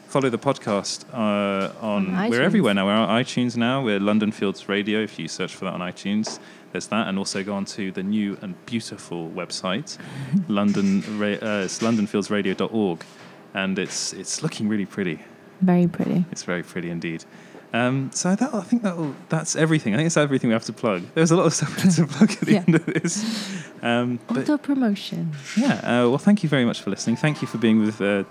follow 0.06 0.30
the 0.30 0.38
podcast 0.38 1.04
uh, 1.12 1.74
on, 1.82 2.14
On 2.14 2.30
we're 2.30 2.40
everywhere 2.40 2.72
now. 2.72 2.86
We're 2.86 2.94
on 2.94 3.22
iTunes 3.22 3.58
now. 3.58 3.82
We're 3.82 4.00
London 4.00 4.32
Fields 4.32 4.66
Radio. 4.66 5.02
If 5.02 5.18
you 5.18 5.28
search 5.28 5.54
for 5.54 5.66
that 5.66 5.74
on 5.74 5.80
iTunes, 5.80 6.38
there's 6.72 6.86
that, 6.86 7.06
and 7.08 7.18
also 7.18 7.44
go 7.44 7.52
on 7.52 7.66
to 7.66 7.92
the 7.92 8.02
new 8.02 8.38
and 8.40 8.54
beautiful 8.64 9.28
website, 9.28 9.98
London 10.48 11.02
uh, 11.22 11.64
it's 11.66 11.80
LondonFieldsRadio.org, 11.80 13.04
and 13.52 13.78
it's 13.78 14.14
it's 14.14 14.42
looking 14.42 14.68
really 14.68 14.86
pretty. 14.86 15.20
Very 15.60 15.86
pretty. 15.86 16.24
It's 16.30 16.44
very 16.44 16.62
pretty 16.62 16.88
indeed. 16.88 17.26
Um, 17.72 18.10
so 18.14 18.34
that, 18.34 18.54
I 18.54 18.62
think 18.62 18.82
that 18.82 18.96
that's 19.28 19.54
everything. 19.54 19.92
I 19.92 19.98
think 19.98 20.06
it's 20.06 20.16
everything 20.16 20.48
we 20.48 20.54
have 20.54 20.64
to 20.64 20.72
plug. 20.72 21.02
There's 21.14 21.30
a 21.30 21.36
lot 21.36 21.46
of 21.46 21.52
stuff 21.54 21.76
we 21.76 21.82
have 21.82 21.96
to 21.96 22.06
plug 22.06 22.30
at 22.32 22.40
the 22.40 22.52
Yeah. 22.52 22.64
end 22.66 22.74
of 22.74 22.86
this. 22.86 23.62
Um, 23.82 24.18
Auto 24.30 24.56
promotion. 24.56 25.32
yeah, 25.56 25.74
uh, 25.84 26.08
well, 26.08 26.18
thank 26.18 26.42
you 26.42 26.48
very 26.48 26.64
much 26.64 26.80
for 26.80 26.90
listening. 26.90 27.16
Thank 27.16 27.42
you 27.42 27.46
for 27.48 27.58
being 27.58 27.78
with 27.84 28.00
uh, 28.00 28.24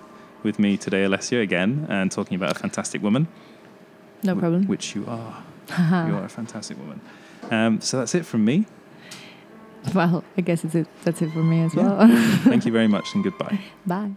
with 0.43 0.57
me 0.59 0.75
today, 0.77 1.03
Alessia, 1.03 1.41
again, 1.41 1.85
and 1.89 2.11
talking 2.11 2.35
about 2.35 2.51
a 2.55 2.59
fantastic 2.59 3.01
woman, 3.03 3.27
No 4.23 4.35
wh- 4.35 4.39
problem. 4.39 4.67
which 4.67 4.95
you 4.95 5.05
are. 5.07 5.43
you 6.07 6.15
are 6.15 6.23
a 6.25 6.29
fantastic 6.29 6.77
woman. 6.79 6.99
Um, 7.51 7.79
so 7.81 7.97
that's 7.99 8.15
it 8.15 8.25
from 8.25 8.43
me. 8.43 8.65
Well, 9.93 10.23
I 10.37 10.41
guess 10.41 10.63
it's 10.65 10.75
it. 10.75 10.87
That's 11.03 11.21
it 11.21 11.31
for 11.31 11.43
me 11.43 11.61
as 11.61 11.73
Yeah. 11.75 11.83
well. 11.83 12.07
Thank 12.43 12.65
you 12.65 12.71
very 12.71 12.87
much, 12.87 13.13
and 13.15 13.23
goodbye. 13.23 13.59
Bye. 13.85 14.11